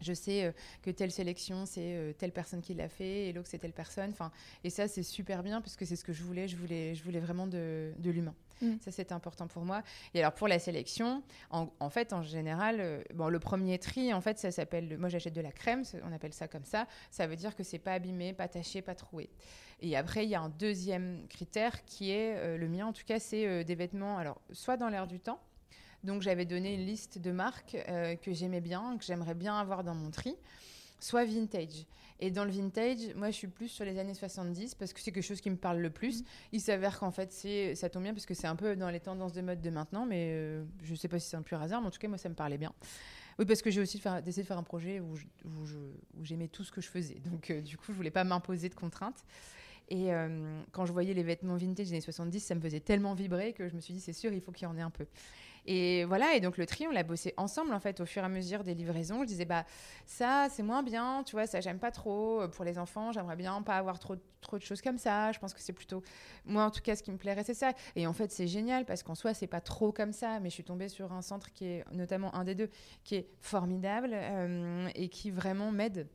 je 0.00 0.12
sais 0.12 0.52
que 0.82 0.90
telle 0.90 1.12
sélection, 1.12 1.64
c'est 1.64 2.14
telle 2.18 2.32
personne 2.32 2.60
qui 2.60 2.74
l'a 2.74 2.90
fait, 2.90 3.28
et 3.28 3.32
l'autre, 3.32 3.48
c'est 3.48 3.58
telle 3.58 3.72
personne. 3.72 4.10
Enfin, 4.10 4.32
et 4.62 4.68
ça, 4.68 4.86
c'est 4.86 5.04
super 5.04 5.42
bien, 5.42 5.62
parce 5.62 5.76
que 5.76 5.86
c'est 5.86 5.96
ce 5.96 6.04
que 6.04 6.12
je 6.12 6.22
voulais. 6.22 6.46
Je 6.46 6.56
voulais, 6.56 6.94
je 6.94 7.02
voulais 7.02 7.20
vraiment 7.20 7.46
de, 7.46 7.94
l'humain. 8.02 8.34
Mm. 8.60 8.74
Ça, 8.80 8.90
c'est 8.90 9.12
important 9.12 9.46
pour 9.46 9.64
moi. 9.64 9.82
Et 10.14 10.20
alors, 10.20 10.32
pour 10.32 10.48
la 10.48 10.58
sélection, 10.58 11.22
en, 11.50 11.90
fait, 11.90 12.12
en 12.12 12.22
général, 12.22 13.04
bon, 13.14 13.28
le 13.28 13.38
premier 13.38 13.78
tri, 13.78 14.12
en 14.12 14.20
fait, 14.20 14.38
ça 14.38 14.50
s'appelle... 14.50 14.96
Moi, 14.98 15.08
j'achète 15.08 15.34
de 15.34 15.40
la 15.40 15.52
crème, 15.52 15.82
on 16.04 16.12
appelle 16.12 16.32
ça 16.32 16.48
comme 16.48 16.64
ça. 16.64 16.86
Ça 17.10 17.26
veut 17.26 17.36
dire 17.36 17.54
que 17.54 17.62
c'est 17.62 17.78
pas 17.78 17.94
abîmé, 17.94 18.32
pas 18.32 18.48
taché, 18.48 18.82
pas 18.82 18.94
troué. 18.94 19.30
Et 19.80 19.96
après, 19.96 20.24
il 20.24 20.30
y 20.30 20.34
a 20.34 20.40
un 20.40 20.48
deuxième 20.48 21.26
critère 21.28 21.84
qui 21.84 22.10
est, 22.10 22.36
euh, 22.36 22.56
le 22.56 22.68
mien 22.68 22.86
en 22.86 22.92
tout 22.92 23.04
cas, 23.04 23.18
c'est 23.18 23.46
euh, 23.46 23.64
des 23.64 23.74
vêtements, 23.74 24.18
alors 24.18 24.40
soit 24.52 24.76
dans 24.76 24.88
l'air 24.88 25.06
du 25.06 25.20
temps, 25.20 25.40
donc 26.04 26.22
j'avais 26.22 26.44
donné 26.44 26.74
une 26.74 26.86
liste 26.86 27.18
de 27.18 27.32
marques 27.32 27.76
euh, 27.88 28.16
que 28.16 28.32
j'aimais 28.32 28.60
bien, 28.60 28.96
que 28.98 29.04
j'aimerais 29.04 29.34
bien 29.34 29.58
avoir 29.58 29.84
dans 29.84 29.94
mon 29.94 30.10
tri, 30.10 30.36
soit 31.04 31.24
vintage. 31.24 31.86
Et 32.20 32.30
dans 32.30 32.44
le 32.44 32.50
vintage, 32.50 33.14
moi 33.16 33.30
je 33.30 33.36
suis 33.36 33.48
plus 33.48 33.68
sur 33.68 33.84
les 33.84 33.98
années 33.98 34.14
70 34.14 34.76
parce 34.76 34.92
que 34.92 35.00
c'est 35.00 35.12
quelque 35.12 35.24
chose 35.24 35.40
qui 35.40 35.50
me 35.50 35.56
parle 35.56 35.78
le 35.78 35.90
plus. 35.90 36.22
Mmh. 36.22 36.26
Il 36.52 36.60
s'avère 36.60 36.98
qu'en 36.98 37.10
fait, 37.10 37.32
c'est, 37.32 37.74
ça 37.74 37.90
tombe 37.90 38.04
bien 38.04 38.14
parce 38.14 38.26
que 38.26 38.34
c'est 38.34 38.46
un 38.46 38.56
peu 38.56 38.76
dans 38.76 38.90
les 38.90 39.00
tendances 39.00 39.32
de 39.32 39.42
mode 39.42 39.60
de 39.60 39.70
maintenant, 39.70 40.06
mais 40.06 40.60
je 40.82 40.90
ne 40.90 40.96
sais 40.96 41.08
pas 41.08 41.18
si 41.18 41.28
c'est 41.28 41.36
un 41.36 41.42
pur 41.42 41.60
hasard, 41.60 41.80
mais 41.80 41.88
en 41.88 41.90
tout 41.90 41.98
cas, 41.98 42.08
moi 42.08 42.18
ça 42.18 42.28
me 42.28 42.34
parlait 42.34 42.58
bien. 42.58 42.72
Oui, 43.38 43.46
parce 43.46 43.62
que 43.62 43.70
j'ai 43.70 43.80
aussi 43.80 44.00
décidé 44.24 44.42
de 44.42 44.46
faire 44.46 44.58
un 44.58 44.62
projet 44.62 45.00
où, 45.00 45.16
j'aimais 46.22 46.48
tout 46.48 46.62
ce 46.62 46.70
que 46.70 46.80
je 46.80 46.88
faisais. 46.88 47.20
Donc, 47.24 47.50
du 47.50 47.76
coup, 47.76 47.86
je 47.88 47.92
voulais 47.92 48.12
pas 48.12 48.22
m'imposer 48.22 48.68
de 48.68 48.74
contraintes. 48.74 49.24
Et 49.88 50.14
euh, 50.14 50.62
quand 50.72 50.86
je 50.86 50.92
voyais 50.92 51.14
les 51.14 51.22
vêtements 51.22 51.56
vintage 51.56 51.86
des 51.86 51.92
années 51.92 52.00
70, 52.00 52.40
ça 52.40 52.54
me 52.54 52.60
faisait 52.60 52.80
tellement 52.80 53.14
vibrer 53.14 53.52
que 53.52 53.68
je 53.68 53.74
me 53.74 53.80
suis 53.80 53.94
dit, 53.94 54.00
c'est 54.00 54.12
sûr, 54.12 54.32
il 54.32 54.40
faut 54.40 54.52
qu'il 54.52 54.66
y 54.66 54.70
en 54.70 54.76
ait 54.76 54.82
un 54.82 54.90
peu. 54.90 55.06
Et 55.66 56.04
voilà, 56.04 56.34
et 56.34 56.40
donc 56.40 56.58
le 56.58 56.66
tri, 56.66 56.86
on 56.86 56.90
l'a 56.90 57.02
bossé 57.02 57.32
ensemble 57.36 57.72
en 57.72 57.80
fait 57.80 58.00
au 58.00 58.06
fur 58.06 58.22
et 58.22 58.26
à 58.26 58.28
mesure 58.28 58.64
des 58.64 58.74
livraisons. 58.74 59.20
Je 59.22 59.28
disais, 59.28 59.44
bah 59.44 59.64
ça, 60.06 60.48
c'est 60.50 60.62
moins 60.62 60.82
bien, 60.82 61.22
tu 61.24 61.32
vois, 61.36 61.46
ça, 61.46 61.60
j'aime 61.60 61.78
pas 61.78 61.90
trop. 61.90 62.46
Pour 62.48 62.64
les 62.64 62.78
enfants, 62.78 63.12
j'aimerais 63.12 63.36
bien 63.36 63.62
pas 63.62 63.76
avoir 63.76 63.98
trop, 63.98 64.16
trop 64.40 64.58
de 64.58 64.62
choses 64.62 64.82
comme 64.82 64.98
ça. 64.98 65.32
Je 65.32 65.38
pense 65.38 65.54
que 65.54 65.60
c'est 65.60 65.72
plutôt. 65.72 66.02
Moi, 66.44 66.64
en 66.64 66.70
tout 66.70 66.82
cas, 66.82 66.96
ce 66.96 67.02
qui 67.02 67.10
me 67.12 67.16
plairait, 67.16 67.44
c'est 67.44 67.54
ça. 67.54 67.72
Et 67.96 68.06
en 68.06 68.12
fait, 68.12 68.30
c'est 68.30 68.46
génial 68.46 68.84
parce 68.84 69.02
qu'en 69.02 69.14
soi, 69.14 69.34
c'est 69.34 69.46
pas 69.46 69.60
trop 69.60 69.92
comme 69.92 70.12
ça. 70.12 70.38
Mais 70.40 70.50
je 70.50 70.54
suis 70.54 70.64
tombée 70.64 70.88
sur 70.88 71.12
un 71.12 71.22
centre 71.22 71.52
qui 71.52 71.66
est, 71.66 71.84
notamment 71.92 72.34
un 72.34 72.44
des 72.44 72.54
deux, 72.54 72.70
qui 73.02 73.16
est 73.16 73.28
formidable 73.40 74.10
euh, 74.12 74.88
et 74.94 75.08
qui 75.08 75.30
vraiment 75.30 75.72
m'aide 75.72 76.08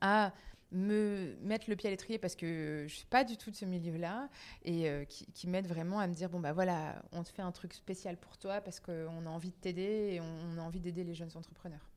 à 0.00 0.32
me 0.72 1.36
mettre 1.42 1.70
le 1.70 1.76
pied 1.76 1.88
à 1.88 1.90
l'étrier 1.90 2.18
parce 2.18 2.36
que 2.36 2.84
je 2.88 2.94
suis 2.94 3.06
pas 3.06 3.24
du 3.24 3.36
tout 3.36 3.50
de 3.50 3.56
ce 3.56 3.64
milieu-là 3.64 4.28
et 4.64 4.88
euh, 4.88 5.04
qui, 5.04 5.26
qui 5.32 5.46
m'aide 5.46 5.66
vraiment 5.66 5.98
à 5.98 6.06
me 6.06 6.14
dire 6.14 6.28
bon 6.28 6.40
bah 6.40 6.52
voilà 6.52 7.02
on 7.12 7.22
te 7.22 7.30
fait 7.30 7.42
un 7.42 7.52
truc 7.52 7.72
spécial 7.72 8.16
pour 8.16 8.36
toi 8.36 8.60
parce 8.60 8.80
qu'on 8.80 9.26
a 9.26 9.30
envie 9.30 9.50
de 9.50 9.56
t'aider 9.56 10.12
et 10.12 10.20
on, 10.20 10.58
a 10.58 10.62
envie 10.62 10.80
d'aider 10.80 11.04
les 11.04 11.14
jeunes 11.14 11.30
entrepreneurs. 11.34 11.88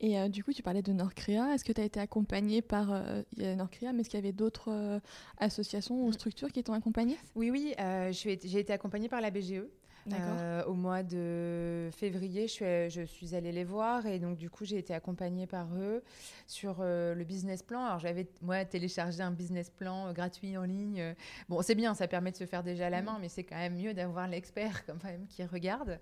Et 0.00 0.18
euh, 0.18 0.28
du 0.28 0.44
coup, 0.44 0.52
tu 0.52 0.62
parlais 0.62 0.82
de 0.82 0.92
Nordcrea. 0.92 1.54
Est-ce 1.54 1.64
que 1.64 1.72
tu 1.72 1.80
as 1.80 1.84
été 1.84 1.98
accompagnée 1.98 2.62
par 2.62 2.92
euh, 2.92 3.22
Nordcrea, 3.36 3.92
mais 3.92 4.02
est-ce 4.02 4.10
qu'il 4.10 4.18
y 4.18 4.22
avait 4.22 4.32
d'autres 4.32 5.00
associations 5.38 6.04
ou 6.04 6.08
mm. 6.08 6.12
structures 6.12 6.52
qui 6.52 6.62
t'ont 6.62 6.72
accompagnée? 6.72 7.16
Oui, 7.34 7.50
oui. 7.50 7.74
j'ai 8.12 8.32
été 8.32 8.72
accompagnée 8.72 9.08
par 9.08 9.20
la 9.20 9.30
BGE. 9.30 9.64
Euh, 10.12 10.64
au 10.64 10.74
mois 10.74 11.02
de 11.02 11.90
février, 11.92 12.48
je 12.48 12.52
suis, 12.52 12.90
je 12.90 13.02
suis, 13.02 13.34
allée 13.34 13.52
les 13.52 13.64
voir 13.64 14.06
et 14.06 14.18
donc 14.18 14.36
du 14.36 14.50
coup 14.50 14.64
j'ai 14.64 14.78
été 14.78 14.94
accompagnée 14.94 15.46
par 15.46 15.66
eux 15.76 16.02
sur 16.46 16.76
euh, 16.80 17.14
le 17.14 17.24
business 17.24 17.62
plan. 17.62 17.84
Alors 17.84 17.98
j'avais 17.98 18.28
moi 18.42 18.64
téléchargé 18.64 19.22
un 19.22 19.30
business 19.30 19.70
plan 19.70 20.08
euh, 20.08 20.12
gratuit 20.12 20.56
en 20.56 20.64
ligne. 20.64 21.14
Bon 21.48 21.62
c'est 21.62 21.74
bien, 21.74 21.94
ça 21.94 22.08
permet 22.08 22.30
de 22.30 22.36
se 22.36 22.46
faire 22.46 22.62
déjà 22.62 22.86
à 22.86 22.90
la 22.90 23.02
mm. 23.02 23.04
main, 23.04 23.18
mais 23.20 23.28
c'est 23.28 23.44
quand 23.44 23.56
même 23.56 23.76
mieux 23.76 23.94
d'avoir 23.94 24.28
l'expert 24.28 24.84
quand 24.86 25.02
même 25.04 25.26
qui 25.28 25.44
regarde. 25.44 25.98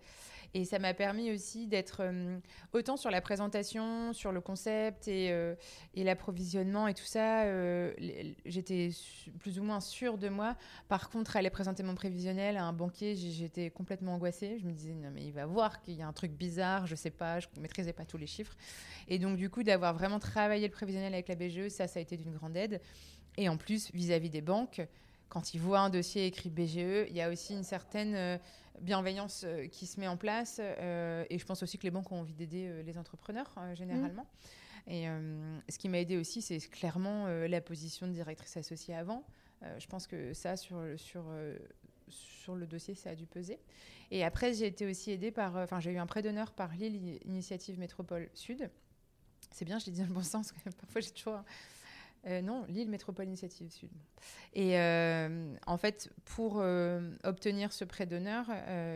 Et 0.54 0.64
ça 0.64 0.78
m'a 0.78 0.94
permis 0.94 1.30
aussi 1.30 1.66
d'être 1.66 1.98
euh, 2.00 2.38
autant 2.72 2.96
sur 2.96 3.10
la 3.10 3.20
présentation, 3.20 4.12
sur 4.12 4.32
le 4.32 4.40
concept 4.40 5.08
et, 5.08 5.30
euh, 5.30 5.54
l'approvisionnement 5.94 6.88
et 6.88 6.94
tout 6.94 7.04
ça. 7.04 7.44
Euh, 7.44 7.92
j'étais 8.44 8.90
plus 9.38 9.58
ou 9.58 9.62
moins 9.62 9.80
sûre 9.80 10.18
de 10.18 10.28
moi. 10.28 10.56
Par 10.88 11.10
contre, 11.10 11.36
aller 11.36 11.50
présenter 11.50 11.82
mon 11.82 11.94
prévisionnel 11.94 12.56
à 12.56 12.64
un 12.64 12.72
banquier, 12.72 13.16
j'étais 13.16 13.70
complètement 13.70 14.14
angoissée. 14.14 14.58
Je 14.58 14.66
me 14.66 14.72
disais, 14.72 14.94
non, 14.94 15.10
mais 15.12 15.24
il 15.24 15.32
va 15.32 15.46
voir 15.46 15.82
qu'il 15.82 15.94
y 15.94 16.02
a 16.02 16.06
un 16.06 16.12
truc 16.12 16.32
bizarre, 16.32 16.86
je 16.86 16.94
sais 16.94 17.10
pas, 17.10 17.40
je 17.40 17.48
maîtrisais 17.60 17.92
pas 17.92 18.04
tous 18.04 18.18
les 18.18 18.26
chiffres. 18.26 18.56
Et 19.08 19.18
donc, 19.18 19.36
du 19.36 19.50
coup, 19.50 19.62
d'avoir 19.62 19.94
vraiment 19.94 20.18
travaillé 20.18 20.66
le 20.66 20.72
prévisionnel 20.72 21.12
avec 21.12 21.28
la 21.28 21.34
BGE, 21.34 21.68
ça, 21.68 21.86
ça 21.86 21.98
a 21.98 22.02
été 22.02 22.16
d'une 22.16 22.32
grande 22.32 22.56
aide. 22.56 22.80
Et 23.36 23.48
en 23.48 23.56
plus, 23.56 23.92
vis-à-vis 23.92 24.28
-vis 24.28 24.32
des 24.32 24.40
banques, 24.40 24.80
quand 25.28 25.54
ils 25.54 25.60
voient 25.60 25.80
un 25.80 25.90
dossier 25.90 26.26
écrit 26.26 26.50
BGE, 26.50 27.08
il 27.08 27.16
y 27.16 27.20
a 27.20 27.28
aussi 27.28 27.52
une 27.52 27.64
certaine 27.64 28.38
bienveillance 28.80 29.44
euh, 29.44 29.66
qui 29.66 29.86
se 29.86 30.00
met 30.00 30.08
en 30.08 30.16
place. 30.16 30.60
Euh, 30.60 31.24
et 31.30 31.38
je 31.38 31.46
pense 31.46 31.62
aussi 31.62 31.78
que 31.78 31.84
les 31.84 31.90
banques 31.90 32.10
ont 32.12 32.20
envie 32.20 32.34
d'aider 32.34 32.66
euh, 32.68 32.82
les 32.82 32.98
entrepreneurs, 32.98 33.54
généralement. 33.74 34.24
Mmh. 34.24 34.88
Et 34.88 35.08
ce 35.68 35.78
qui 35.78 35.88
m'a 35.88 35.98
aidé 35.98 36.16
aussi, 36.16 36.40
c'est 36.40 36.60
clairement 36.60 37.26
la 37.26 37.60
position 37.60 38.06
de 38.06 38.12
directrice 38.12 38.56
associée 38.56 38.94
avant. 38.94 39.24
je 39.80 39.86
pense 39.88 40.06
que 40.06 40.32
ça, 40.32 40.56
sur, 40.56 40.80
sur, 40.96 41.24
sur 42.06 42.54
le 42.54 42.68
dossier, 42.68 42.94
ça 42.94 43.10
a 43.10 43.16
dû 43.16 43.26
peser. 43.26 43.58
Et 44.12 44.22
après, 44.22 44.54
j'ai 44.54 44.66
été 44.66 44.86
aussi 44.86 45.10
aidée 45.10 45.32
par. 45.32 45.56
Enfin, 45.56 45.80
j'ai 45.80 45.90
eu 45.90 45.98
un 45.98 46.06
prêt 46.06 46.22
d'honneur 46.22 46.52
par 46.52 46.72
Lille 46.76 47.18
Initiative 47.24 47.80
Métropole 47.80 48.28
Sud. 48.32 48.70
C'est 49.50 49.64
bien, 49.64 49.80
je 49.80 49.86
l'ai 49.86 49.92
dit 49.92 50.02
dans 50.02 50.06
le 50.06 50.12
bon 50.12 50.22
sens, 50.22 50.54
parfois 50.80 51.00
j'ai 51.00 51.10
toujours 51.10 51.40
euh, 52.26 52.42
non, 52.42 52.64
Lille 52.68 52.88
Métropole 52.88 53.26
Initiative 53.26 53.70
Sud. 53.70 53.90
Et 54.52 54.78
euh, 54.78 55.54
en 55.66 55.76
fait, 55.76 56.10
pour 56.24 56.56
euh, 56.58 57.12
obtenir 57.24 57.72
ce 57.72 57.84
prêt 57.84 58.06
d'honneur, 58.06 58.46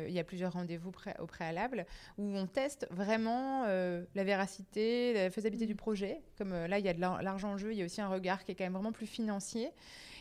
il 0.07 0.13
y 0.13 0.19
a 0.19 0.25
plusieurs 0.25 0.53
rendez-vous 0.53 0.91
au 1.19 1.27
préalable 1.27 1.87
où 2.19 2.25
on 2.37 2.47
teste 2.47 2.87
vraiment 2.91 3.65
la 3.65 4.25
véracité, 4.25 5.13
la 5.15 5.31
faisabilité 5.31 5.67
du 5.67 5.77
projet. 5.77 6.23
Comme 6.37 6.51
là, 6.51 6.79
il 6.79 6.85
y 6.85 6.89
a 6.89 6.95
de 6.95 7.01
l'argent 7.01 7.53
en 7.53 7.59
jeu, 7.59 7.73
il 7.73 7.79
y 7.79 7.83
a 7.83 7.85
aussi 7.85 8.01
un 8.01 8.09
regard 8.09 8.45
qui 8.45 8.53
est 8.53 8.55
quand 8.55 8.65
même 8.65 8.73
vraiment 8.73 8.93
plus 8.93 9.07
financier. 9.07 9.71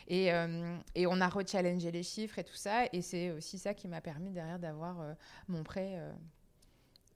Et, 0.08 0.32
on 0.32 1.22
a 1.22 1.30
rechallengé 1.30 1.92
les 1.92 2.04
chiffres 2.04 2.40
et 2.40 2.44
tout 2.44 2.56
ça. 2.56 2.86
Et 2.94 3.02
c'est 3.02 3.32
aussi 3.32 3.58
ça 3.58 3.74
qui 3.74 3.88
m'a 3.88 4.02
permis 4.02 4.32
derrière 4.32 4.60
d'avoir 4.60 5.16
mon 5.48 5.64
prêt 5.64 6.00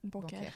bancaire. 0.03 0.53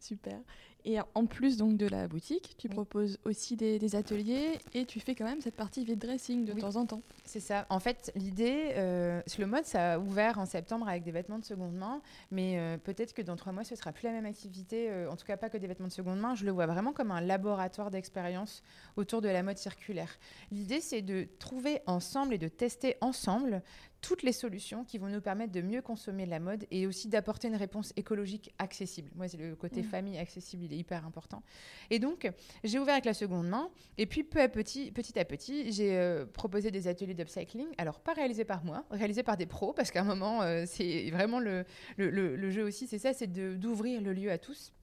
Super. 0.00 0.40
Et 0.86 0.98
en 1.14 1.24
plus 1.24 1.56
donc 1.56 1.78
de 1.78 1.86
la 1.86 2.08
boutique, 2.08 2.56
tu 2.58 2.68
proposes 2.68 3.18
aussi 3.24 3.56
des, 3.56 3.96
ateliers 3.96 4.58
et 4.74 4.84
tu 4.84 5.00
fais 5.00 5.14
quand 5.14 5.24
même 5.24 5.40
cette 5.40 5.56
partie 5.56 5.84
vide 5.84 5.98
dressing 5.98 6.44
de 6.44 6.52
temps 6.52 6.76
en 6.76 6.84
temps. 6.84 7.02
C'est 7.24 7.40
ça. 7.40 7.66
En 7.70 7.80
fait, 7.80 8.12
l'idée, 8.16 8.72
euh, 8.74 9.22
le 9.38 9.46
mode, 9.46 9.64
ça 9.64 9.94
a 9.94 9.98
ouvert 9.98 10.38
en 10.38 10.46
septembre 10.46 10.88
avec 10.88 11.02
des 11.02 11.10
vêtements 11.10 11.38
de 11.38 11.44
seconde 11.44 11.74
main, 11.74 12.02
mais 12.30 12.58
euh, 12.58 12.76
peut-être 12.76 13.14
que 13.14 13.22
dans 13.22 13.36
trois 13.36 13.52
mois, 13.52 13.64
ce 13.64 13.76
sera 13.76 13.92
plus 13.92 14.04
la 14.04 14.12
même 14.12 14.26
activité. 14.26 14.90
Euh, 14.90 15.10
en 15.10 15.16
tout 15.16 15.24
cas, 15.24 15.36
pas 15.36 15.48
que 15.48 15.56
des 15.56 15.66
vêtements 15.66 15.88
de 15.88 15.92
seconde 15.92 16.18
main. 16.18 16.34
Je 16.34 16.44
le 16.44 16.50
vois 16.50 16.66
vraiment 16.66 16.92
comme 16.92 17.10
un 17.10 17.20
laboratoire 17.20 17.90
d'expérience 17.90 18.62
autour 18.96 19.22
de 19.22 19.28
la 19.28 19.42
mode 19.42 19.58
circulaire. 19.58 20.18
L'idée, 20.50 20.80
c'est 20.80 21.02
de 21.02 21.26
trouver 21.38 21.80
ensemble 21.86 22.34
et 22.34 22.38
de 22.38 22.48
tester 22.48 22.96
ensemble 23.00 23.62
toutes 24.04 24.22
les 24.22 24.32
solutions 24.32 24.84
qui 24.84 24.98
vont 24.98 25.08
nous 25.08 25.22
permettre 25.22 25.52
de 25.52 25.62
mieux 25.62 25.80
consommer 25.80 26.26
la 26.26 26.38
mode 26.38 26.66
et 26.70 26.86
aussi 26.86 27.08
d'apporter 27.08 27.48
une 27.48 27.56
réponse 27.56 27.94
écologique 27.96 28.52
accessible. 28.58 29.10
Moi, 29.14 29.28
c'est 29.28 29.38
le 29.38 29.56
côté 29.56 29.80
mmh. 29.80 29.84
famille 29.84 30.18
accessible, 30.18 30.64
il 30.64 30.74
est 30.74 30.76
hyper 30.76 31.06
important. 31.06 31.42
Et 31.88 31.98
donc, 31.98 32.30
j'ai 32.64 32.78
ouvert 32.78 32.92
avec 32.92 33.06
la 33.06 33.14
seconde 33.14 33.48
main 33.48 33.70
et 33.96 34.04
puis 34.04 34.22
peu 34.22 34.42
à 34.42 34.48
petit, 34.48 34.92
petit 34.92 35.18
à 35.18 35.24
petit, 35.24 35.72
j'ai 35.72 35.96
euh, 35.96 36.26
proposé 36.26 36.70
des 36.70 36.86
ateliers 36.86 37.14
d'upcycling. 37.14 37.68
Alors, 37.78 37.98
pas 37.98 38.12
réalisés 38.12 38.44
par 38.44 38.62
moi, 38.62 38.84
réalisés 38.90 39.22
par 39.22 39.38
des 39.38 39.46
pros 39.46 39.72
parce 39.72 39.90
qu'à 39.90 40.02
un 40.02 40.04
moment, 40.04 40.42
euh, 40.42 40.64
c'est 40.66 41.08
vraiment 41.10 41.40
le, 41.40 41.64
le, 41.96 42.10
le, 42.10 42.50
jeu 42.50 42.62
aussi, 42.62 42.86
c'est 42.86 42.98
ça, 42.98 43.14
c'est 43.14 43.32
d'ouvrir 43.32 44.02
le 44.02 44.12
lieu 44.12 44.30
à 44.30 44.36
tous. 44.36 44.74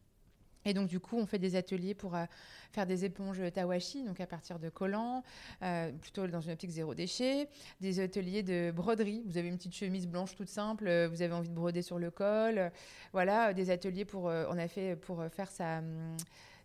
Et 0.65 0.74
donc, 0.74 0.88
du 0.88 1.00
coup, 1.00 1.17
on 1.17 1.26
fait 1.26 1.39
des 1.39 1.56
ateliers 1.56 1.93
pour 1.93 2.15
euh, 2.15 2.26
faire 2.71 2.86
des 2.86 3.06
éponges 3.06 3.41
tawashi, 3.54 4.04
donc 4.04 4.19
à 4.19 4.28
partir 4.28 4.60
de 4.60 4.69
collants, 4.69 5.24
euh, 5.63 5.91
plutôt 5.91 6.28
dans 6.28 6.41
une 6.41 6.52
optique 6.52 6.71
zéro 6.71 6.93
déchet. 6.93 7.47
Des 7.80 8.00
ateliers 8.00 8.43
de 8.43 8.71
broderie. 8.71 9.24
Vous 9.26 9.38
avez 9.38 9.47
une 9.47 9.58
petite 9.58 9.76
chemise 9.76 10.08
blanche 10.08 10.36
toute 10.36 10.50
simple, 10.50 10.88
euh, 10.88 11.08
vous 11.10 11.21
avez 11.21 11.34
envie 11.34 11.50
de 11.50 11.56
broder 11.56 11.82
sur 11.82 12.00
le 12.00 12.12
col. 12.12 12.71
voilà, 13.13 13.54
des 13.54 13.71
ateliers 13.71 14.06
pour. 14.06 14.26
on 14.26 14.58
a 14.58 14.67
fait 14.67 14.95
pour 14.95 15.24
faire 15.32 15.50
sa. 15.50 15.80
Hum, 15.80 16.17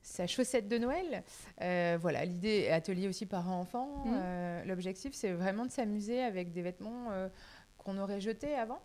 sa 0.03 0.29
chaussette 0.29 0.69
de 0.69 0.79
Noël. 0.79 1.25
voilà, 1.99 2.25
l'idée, 2.25 2.69
atelier 2.69 3.09
aussi 3.09 3.27
parents-enfants. 3.27 4.05
Mmh. 4.05 4.69
L'objectif, 4.69 5.15
c'est 5.15 5.33
vraiment 5.33 5.67
de 5.67 5.73
s'amuser 5.73 6.23
avec 6.23 6.53
des 6.53 6.63
vêtements 6.63 7.09
qu'on 7.77 7.99
aurait 7.99 8.21
jetés 8.21 8.55
avant. 8.55 8.81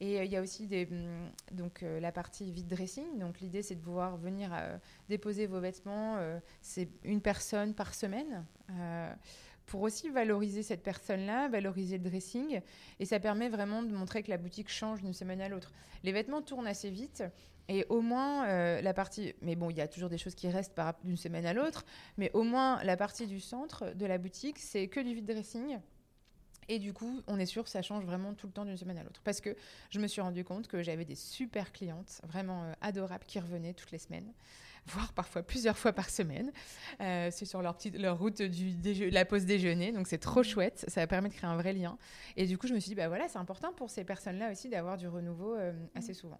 Et 0.00 0.18
euh, 0.18 0.24
il 0.24 0.30
y 0.30 0.36
a 0.36 0.42
aussi 0.42 0.68
hum, 0.90 1.30
donc, 1.52 1.82
euh, 1.82 2.00
la 2.00 2.12
partie 2.12 2.50
vide 2.50 2.68
dressing. 2.68 3.18
Donc 3.18 3.40
l'idée, 3.40 3.62
c'est 3.62 3.74
de 3.74 3.80
pouvoir 3.80 4.16
venir 4.16 4.50
euh, 4.52 4.76
déposer 5.08 5.46
vos 5.46 5.60
vêtements. 5.60 6.18
c'est 6.62 6.88
une 7.04 7.20
personne 7.20 7.74
par 7.74 7.94
semaine 7.94 8.44
pour 9.66 9.82
aussi 9.82 10.08
valoriser 10.08 10.62
cette 10.62 10.82
personne-là, 10.82 11.48
valoriser 11.48 11.98
le 11.98 12.04
dressing. 12.04 12.60
Et 13.00 13.04
ça 13.04 13.20
permet 13.20 13.48
vraiment 13.48 13.82
de 13.82 13.92
montrer 13.92 14.22
que 14.22 14.30
la 14.30 14.38
boutique 14.38 14.70
change 14.70 15.02
d'une 15.02 15.12
semaine 15.12 15.42
à 15.42 15.48
l'autre. 15.48 15.72
Les 16.04 16.12
vêtements 16.12 16.40
tournent 16.40 16.66
assez 16.66 16.90
vite. 16.90 17.22
Et 17.68 17.84
au 17.90 18.00
moins, 18.00 18.80
la 18.80 18.94
partie. 18.94 19.34
Mais 19.42 19.56
bon, 19.56 19.68
il 19.68 19.76
y 19.76 19.82
a 19.82 19.88
toujours 19.88 20.08
des 20.08 20.16
choses 20.16 20.34
qui 20.34 20.48
restent 20.48 20.80
d'une 21.04 21.18
semaine 21.18 21.44
à 21.44 21.52
l'autre. 21.52 21.84
Mais 22.16 22.30
au 22.32 22.44
moins, 22.44 22.82
la 22.82 22.96
partie 22.96 23.26
du 23.26 23.40
centre 23.40 23.92
de 23.94 24.06
la 24.06 24.16
boutique, 24.16 24.58
c'est 24.58 24.88
que 24.88 25.00
du 25.00 25.14
vide 25.14 25.26
dressing. 25.26 25.78
Et 26.68 26.78
du 26.78 26.92
coup, 26.92 27.22
on 27.26 27.38
est 27.38 27.46
sûr 27.46 27.64
que 27.64 27.70
ça 27.70 27.80
change 27.80 28.04
vraiment 28.04 28.34
tout 28.34 28.46
le 28.46 28.52
temps 28.52 28.64
d'une 28.64 28.76
semaine 28.76 28.98
à 28.98 29.02
l'autre. 29.02 29.20
Parce 29.24 29.40
que 29.40 29.56
je 29.90 29.98
me 29.98 30.06
suis 30.06 30.20
rendu 30.20 30.44
compte 30.44 30.68
que 30.68 30.82
j'avais 30.82 31.04
des 31.04 31.14
super 31.14 31.72
clientes, 31.72 32.20
vraiment 32.24 32.64
euh, 32.64 32.72
adorables, 32.82 33.24
qui 33.26 33.40
revenaient 33.40 33.72
toutes 33.72 33.90
les 33.90 33.98
semaines, 33.98 34.30
voire 34.86 35.12
parfois 35.14 35.42
plusieurs 35.42 35.78
fois 35.78 35.92
par 35.92 36.10
semaine. 36.10 36.52
Euh, 37.00 37.30
c'est 37.32 37.46
sur 37.46 37.62
leur, 37.62 37.76
petite, 37.76 37.98
leur 37.98 38.18
route 38.18 38.42
du 38.42 39.10
la 39.10 39.24
pause 39.24 39.46
déjeuner, 39.46 39.92
donc 39.92 40.06
c'est 40.06 40.18
trop 40.18 40.42
chouette. 40.42 40.84
Ça 40.88 41.06
permet 41.06 41.30
de 41.30 41.34
créer 41.34 41.48
un 41.48 41.56
vrai 41.56 41.72
lien. 41.72 41.96
Et 42.36 42.46
du 42.46 42.58
coup, 42.58 42.66
je 42.66 42.74
me 42.74 42.80
suis 42.80 42.90
dit, 42.90 42.94
bah 42.94 43.08
voilà, 43.08 43.28
c'est 43.28 43.38
important 43.38 43.72
pour 43.72 43.90
ces 43.90 44.04
personnes-là 44.04 44.52
aussi 44.52 44.68
d'avoir 44.68 44.98
du 44.98 45.08
renouveau 45.08 45.54
euh, 45.54 45.72
assez 45.94 46.12
souvent 46.12 46.38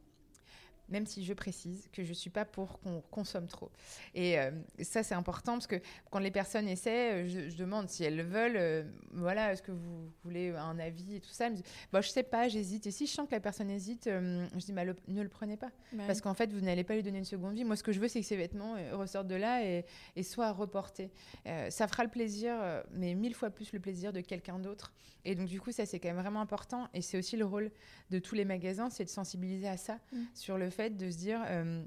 même 0.89 1.07
si 1.07 1.25
je 1.25 1.33
précise 1.33 1.89
que 1.93 2.03
je 2.03 2.11
ne 2.11 2.15
suis 2.15 2.31
pas 2.31 2.45
pour 2.45 2.81
qu'on 2.81 3.01
consomme 3.11 3.47
trop. 3.47 3.71
Et 4.15 4.39
euh, 4.39 4.51
ça, 4.81 5.03
c'est 5.03 5.15
important 5.15 5.53
parce 5.53 5.67
que 5.67 5.81
quand 6.11 6.19
les 6.19 6.31
personnes 6.31 6.69
essaient, 6.69 7.25
euh, 7.25 7.49
je, 7.51 7.57
demande 7.57 7.89
si 7.89 8.05
elles 8.05 8.17
le 8.17 8.23
veulent, 8.23 8.57
euh, 8.57 8.85
voilà, 9.13 9.53
est-ce 9.53 9.63
que 9.63 9.73
vous 9.73 10.11
voulez 10.25 10.51
un 10.51 10.79
avis 10.79 11.17
et 11.17 11.21
tout 11.21 11.31
ça. 11.31 11.47
Elles 11.47 11.53
me 11.53 11.57
disent, 11.57 11.67
bah, 11.93 12.01
je 12.01 12.09
sais 12.09 12.23
pas, 12.23 12.49
j'hésite. 12.49 12.87
Et 12.87 12.91
si 12.91 13.07
je 13.07 13.13
sens 13.13 13.27
que 13.27 13.35
la 13.35 13.41
personne 13.41 13.71
hésite, 13.71 14.05
je 14.07 14.65
dis, 14.65 14.73
bah, 14.73 14.85
ne 14.85 15.23
le 15.23 15.29
prenez 15.29 15.57
pas. 15.57 15.71
Parce 16.07 16.21
qu'en 16.21 16.35
fait, 16.35 16.53
vous 16.53 16.61
n'allez 16.61 16.85
pas 16.85 16.95
lui 16.95 17.03
donner 17.03 17.19
une 17.19 17.25
seconde 17.25 17.55
vie. 17.55 17.65
Moi, 17.65 17.77
ce 17.77 17.83
que 17.83 17.93
je 17.93 18.01
veux, 18.01 18.09
c'est 18.09 18.21
que 18.21 18.27
ces 18.27 18.37
vêtements 18.37 18.77
ressortent 18.93 19.29
de 19.29 19.35
là 19.35 19.65
et, 19.65 19.85
et 20.17 20.23
soient 20.23 20.53
reportés. 20.53 21.11
ça 21.71 21.89
fera 21.89 22.05
le 22.05 22.11
plaisir, 22.11 22.55
mais 22.93 23.15
mille 23.15 23.35
fois 23.35 23.51
plus 23.51 23.73
le 23.73 23.81
plaisir 23.81 24.13
de 24.13 24.21
quelqu'un 24.21 24.59
d'autre. 24.59 24.93
Et 25.25 25.35
donc, 25.35 25.49
du 25.49 25.61
coup, 25.61 25.73
ça, 25.73 25.85
c'est 25.85 25.99
quand 25.99 26.09
même 26.09 26.21
vraiment 26.21 26.41
important. 26.41 26.89
Et 26.95 27.03
c'est 27.03 27.19
aussi 27.19 27.37
le 27.37 27.45
rôle 27.45 27.71
de 28.11 28.19
tous 28.19 28.35
les 28.35 28.45
magasins, 28.45 28.89
c'est 28.91 29.05
de 29.05 29.11
sensibiliser 29.11 29.69
à 29.69 29.77
ça, 29.77 29.99
mm. 30.13 30.23
sur 30.35 30.57
le 30.57 30.71
fait 30.71 30.78
de 30.89 31.11
se 31.11 31.17
dire. 31.17 31.41
Euh, 31.47 31.83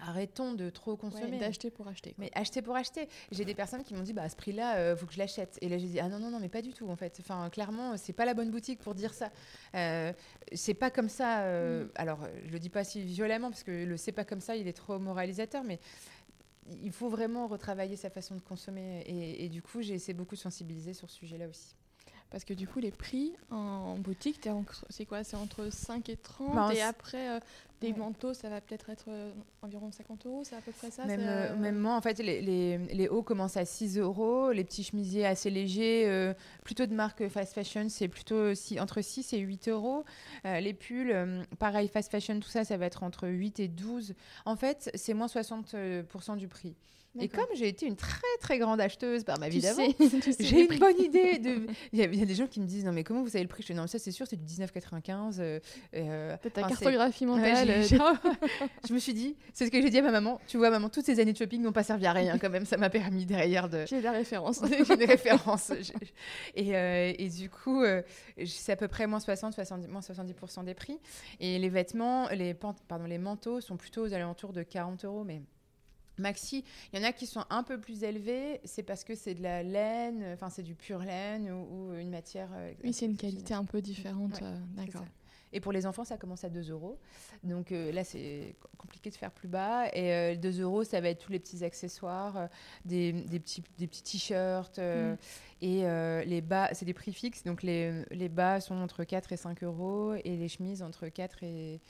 arrêtons 0.00 0.54
de 0.54 0.70
trop 0.70 0.96
consommer. 0.96 1.38
d'acheter 1.38 1.70
pour 1.70 1.86
acheter. 1.86 2.14
Mais 2.16 2.30
acheter 2.34 2.62
pour 2.62 2.74
acheter. 2.74 3.08
J'ai 3.30 3.44
des 3.44 3.54
personnes 3.54 3.84
qui 3.84 3.94
m'ont 3.94 4.02
dit, 4.02 4.14
bah, 4.14 4.22
à 4.22 4.28
ce 4.28 4.36
prix-là, 4.36 4.74
il 4.74 4.78
euh, 4.78 4.96
faut 4.96 5.06
que 5.06 5.12
je 5.12 5.18
l'achète. 5.18 5.58
Et 5.60 5.68
là, 5.68 5.76
j'ai 5.76 5.86
dit, 5.86 6.00
ah 6.00 6.08
non, 6.08 6.18
non, 6.18 6.30
non, 6.30 6.40
mais 6.40 6.48
pas 6.48 6.62
du 6.62 6.72
tout, 6.72 6.88
en 6.88 6.96
fait. 6.96 7.18
Enfin, 7.20 7.50
clairement, 7.50 7.96
c'est 7.96 8.14
pas 8.14 8.24
la 8.24 8.34
bonne 8.34 8.50
boutique 8.50 8.80
pour 8.80 8.94
dire 8.94 9.12
ça. 9.12 9.30
Euh, 9.74 10.12
c'est 10.52 10.74
pas 10.74 10.90
comme 10.90 11.10
ça. 11.10 11.46
Mm. 11.46 11.90
Alors, 11.94 12.26
je 12.46 12.52
le 12.52 12.58
dis 12.58 12.70
pas 12.70 12.84
si 12.84 13.02
violemment, 13.02 13.50
parce 13.50 13.62
que 13.62 13.84
le 13.84 13.96
c'est 13.96 14.12
pas 14.12 14.24
comme 14.24 14.40
ça, 14.40 14.56
il 14.56 14.66
est 14.66 14.72
trop 14.72 14.98
moralisateur, 14.98 15.62
mais 15.62 15.78
il 16.82 16.92
faut 16.92 17.08
vraiment 17.08 17.46
retravailler 17.46 17.96
sa 17.96 18.08
façon 18.08 18.34
de 18.34 18.40
consommer. 18.40 19.02
Et, 19.06 19.44
et 19.44 19.48
du 19.48 19.62
coup, 19.62 19.82
j'ai 19.82 19.94
essayé 19.94 20.14
beaucoup 20.14 20.36
de 20.36 20.40
sensibiliser 20.40 20.94
sur 20.94 21.10
ce 21.10 21.16
sujet-là 21.16 21.48
aussi. 21.48 21.74
Parce 22.32 22.44
que 22.44 22.54
du 22.54 22.66
coup, 22.66 22.80
les 22.80 22.90
prix 22.90 23.34
en 23.50 23.98
boutique, 23.98 24.48
c'est 24.88 25.04
quoi 25.04 25.22
C'est 25.22 25.36
entre 25.36 25.68
5 25.70 26.08
et 26.08 26.16
30 26.16 26.54
ben, 26.54 26.70
et 26.70 26.80
après, 26.80 27.28
euh, 27.28 27.40
des 27.82 27.92
manteaux, 27.92 28.32
ça 28.32 28.48
va 28.48 28.62
peut-être 28.62 28.88
être, 28.88 29.04
euh, 29.08 29.32
environ 29.60 29.92
50 29.92 30.24
euros, 30.24 30.42
c'est 30.42 30.56
à 30.56 30.62
peu 30.62 30.72
près 30.72 30.90
ça 30.90 31.04
Même, 31.04 31.20
euh, 31.22 31.54
même 31.56 31.76
moi, 31.76 31.94
en 31.94 32.00
fait, 32.00 32.20
les, 32.20 32.40
les, 32.40 32.78
les, 32.78 33.08
hauts 33.08 33.22
commencent 33.22 33.58
à 33.58 33.66
6 33.66 33.98
euros, 33.98 34.50
les 34.50 34.64
petits 34.64 34.82
chemisiers 34.82 35.26
assez 35.26 35.50
légers, 35.50 36.32
plutôt 36.64 36.86
de 36.86 36.94
marque 36.94 37.28
fast 37.28 37.52
fashion, 37.52 37.90
c'est 37.90 38.08
plutôt 38.08 38.54
si, 38.54 38.80
entre 38.80 39.02
6 39.02 39.34
et 39.34 39.38
8 39.38 39.68
euros. 39.68 40.04
les 40.44 40.72
pulls, 40.72 41.44
pareil, 41.58 41.88
fast 41.88 42.10
fashion, 42.10 42.40
tout 42.40 42.48
ça, 42.48 42.64
ça 42.64 42.78
va 42.78 42.86
être 42.86 43.02
entre 43.02 43.28
8 43.28 43.60
et 43.60 43.68
12. 43.68 44.14
En 44.46 44.56
fait, 44.56 44.90
c'est 44.94 45.12
moins 45.12 45.26
60% 45.26 46.38
du 46.38 46.48
prix. 46.48 46.74
Et 47.20 47.28
comme 47.28 47.46
j'ai 47.54 47.68
été 47.68 47.86
une 47.86 47.96
très 47.96 48.20
très 48.40 48.58
grande 48.58 48.80
acheteuse 48.80 49.24
par 49.24 49.38
ma 49.38 49.48
vie 49.48 49.60
d'avant, 49.60 49.86
j'ai 50.40 50.60
une 50.64 50.78
bonne 50.78 50.98
idée. 50.98 51.38
De... 51.42 51.66
Il, 51.92 51.98
y 51.98 52.22
a, 52.22 52.26
des 52.26 52.34
gens 52.34 52.46
qui 52.46 52.60
me 52.60 52.66
disent 52.66 52.84
non 52.84 52.92
mais 52.92 53.04
comment 53.04 53.22
vous 53.22 53.28
savez 53.28 53.44
le 53.44 53.48
prix? 53.48 53.62
Je 53.62 53.68
dis 53.68 53.74
non 53.74 53.82
mais 53.82 53.88
ça 53.88 53.98
c'est 53.98 54.12
sûr 54.12 54.26
c'est 54.26 54.36
du 54.36 54.44
19,95. 54.44 55.36
Euh, 55.40 55.60
euh, 55.94 56.36
ta 56.54 56.62
cartographie 56.62 57.26
mentale. 57.26 57.70
Euh, 57.70 57.82
je 58.88 58.94
me 58.94 58.98
suis 58.98 59.12
dit 59.12 59.36
c'est 59.52 59.66
ce 59.66 59.70
que 59.70 59.80
j'ai 59.80 59.90
dit 59.90 59.98
à 59.98 60.02
ma 60.02 60.10
maman. 60.10 60.40
Tu 60.46 60.56
vois 60.56 60.70
maman 60.70 60.88
toutes 60.88 61.04
ces 61.04 61.20
années 61.20 61.32
de 61.32 61.38
shopping 61.38 61.62
n'ont 61.62 61.72
pas 61.72 61.82
servi 61.82 62.06
à 62.06 62.12
rien 62.12 62.38
quand 62.38 62.50
même. 62.50 62.64
Ça 62.64 62.76
m'a 62.76 62.90
permis 62.90 63.26
derrière 63.26 63.68
de. 63.68 63.84
J'ai 63.88 64.00
la 64.00 64.12
référence. 64.12 64.62
j'ai 64.86 64.96
des 64.96 65.04
références. 65.04 65.70
et, 66.54 66.76
euh, 66.76 67.12
et, 67.18 67.28
du 67.28 67.50
coup 67.50 67.82
c'est 68.44 68.72
à 68.72 68.76
peu 68.76 68.88
près 68.88 69.06
moins 69.06 69.20
60 69.20 69.54
70 69.54 69.88
moins 69.88 70.00
70% 70.00 70.64
des 70.64 70.74
prix. 70.74 70.98
Et 71.40 71.58
les 71.58 71.68
vêtements 71.68 72.28
les 72.30 72.54
pardon 72.54 73.04
les 73.06 73.18
manteaux 73.18 73.60
sont 73.60 73.76
plutôt 73.76 74.06
aux 74.06 74.14
alentours 74.14 74.52
de 74.52 74.62
40 74.62 75.04
euros 75.04 75.24
mais 75.24 75.42
Maxi, 76.18 76.64
il 76.92 76.98
y 76.98 77.02
en 77.02 77.06
a 77.06 77.12
qui 77.12 77.26
sont 77.26 77.44
un 77.50 77.62
peu 77.62 77.80
plus 77.80 78.04
élevés, 78.04 78.60
c'est 78.64 78.82
parce 78.82 79.04
que 79.04 79.14
c'est 79.14 79.34
de 79.34 79.42
la 79.42 79.62
laine, 79.62 80.24
enfin 80.32 80.50
c'est 80.50 80.62
du 80.62 80.74
pur 80.74 80.98
laine 80.98 81.50
ou, 81.50 81.94
une 81.94 82.10
matière. 82.10 82.48
Euh, 82.54 82.72
oui, 82.84 82.92
c'est 82.92 83.06
une 83.06 83.16
qualité 83.16 83.54
un 83.54 83.64
peu 83.64 83.80
différente. 83.80 84.40
Euh, 84.42 84.56
d'accord. 84.76 85.04
Et 85.54 85.60
pour 85.60 85.72
les 85.72 85.84
enfants, 85.84 86.04
ça 86.04 86.16
commence 86.16 86.44
à 86.44 86.48
2 86.48 86.70
euros. 86.70 86.98
Donc 87.44 87.72
euh, 87.72 87.92
là, 87.92 88.04
c'est 88.04 88.56
compliqué 88.78 89.10
de 89.10 89.16
faire 89.16 89.30
plus 89.30 89.48
bas. 89.48 89.86
Et 89.94 90.36
2 90.38 90.62
euros, 90.62 90.82
ça 90.82 91.00
va 91.02 91.10
être 91.10 91.18
tous 91.18 91.32
les 91.32 91.38
petits 91.38 91.62
accessoires, 91.62 92.48
des, 92.86 93.12
petits 93.12 93.62
des 93.76 93.86
petits 93.86 94.02
t-shirts. 94.02 94.78
Mm. 94.78 95.16
Et 95.60 95.82
les 96.26 96.40
bas, 96.40 96.70
c'est 96.72 96.86
des 96.86 96.94
prix 96.94 97.12
fixes. 97.12 97.44
Donc 97.44 97.62
les, 97.62 98.04
les, 98.10 98.30
bas 98.30 98.60
sont 98.60 98.76
entre 98.76 99.04
4 99.04 99.32
et 99.32 99.36
5 99.36 99.62
euros 99.62 100.14
et 100.14 100.36
les 100.36 100.48
chemises 100.48 100.82
entre 100.82 101.08
4 101.08 101.42
et, 101.42 101.80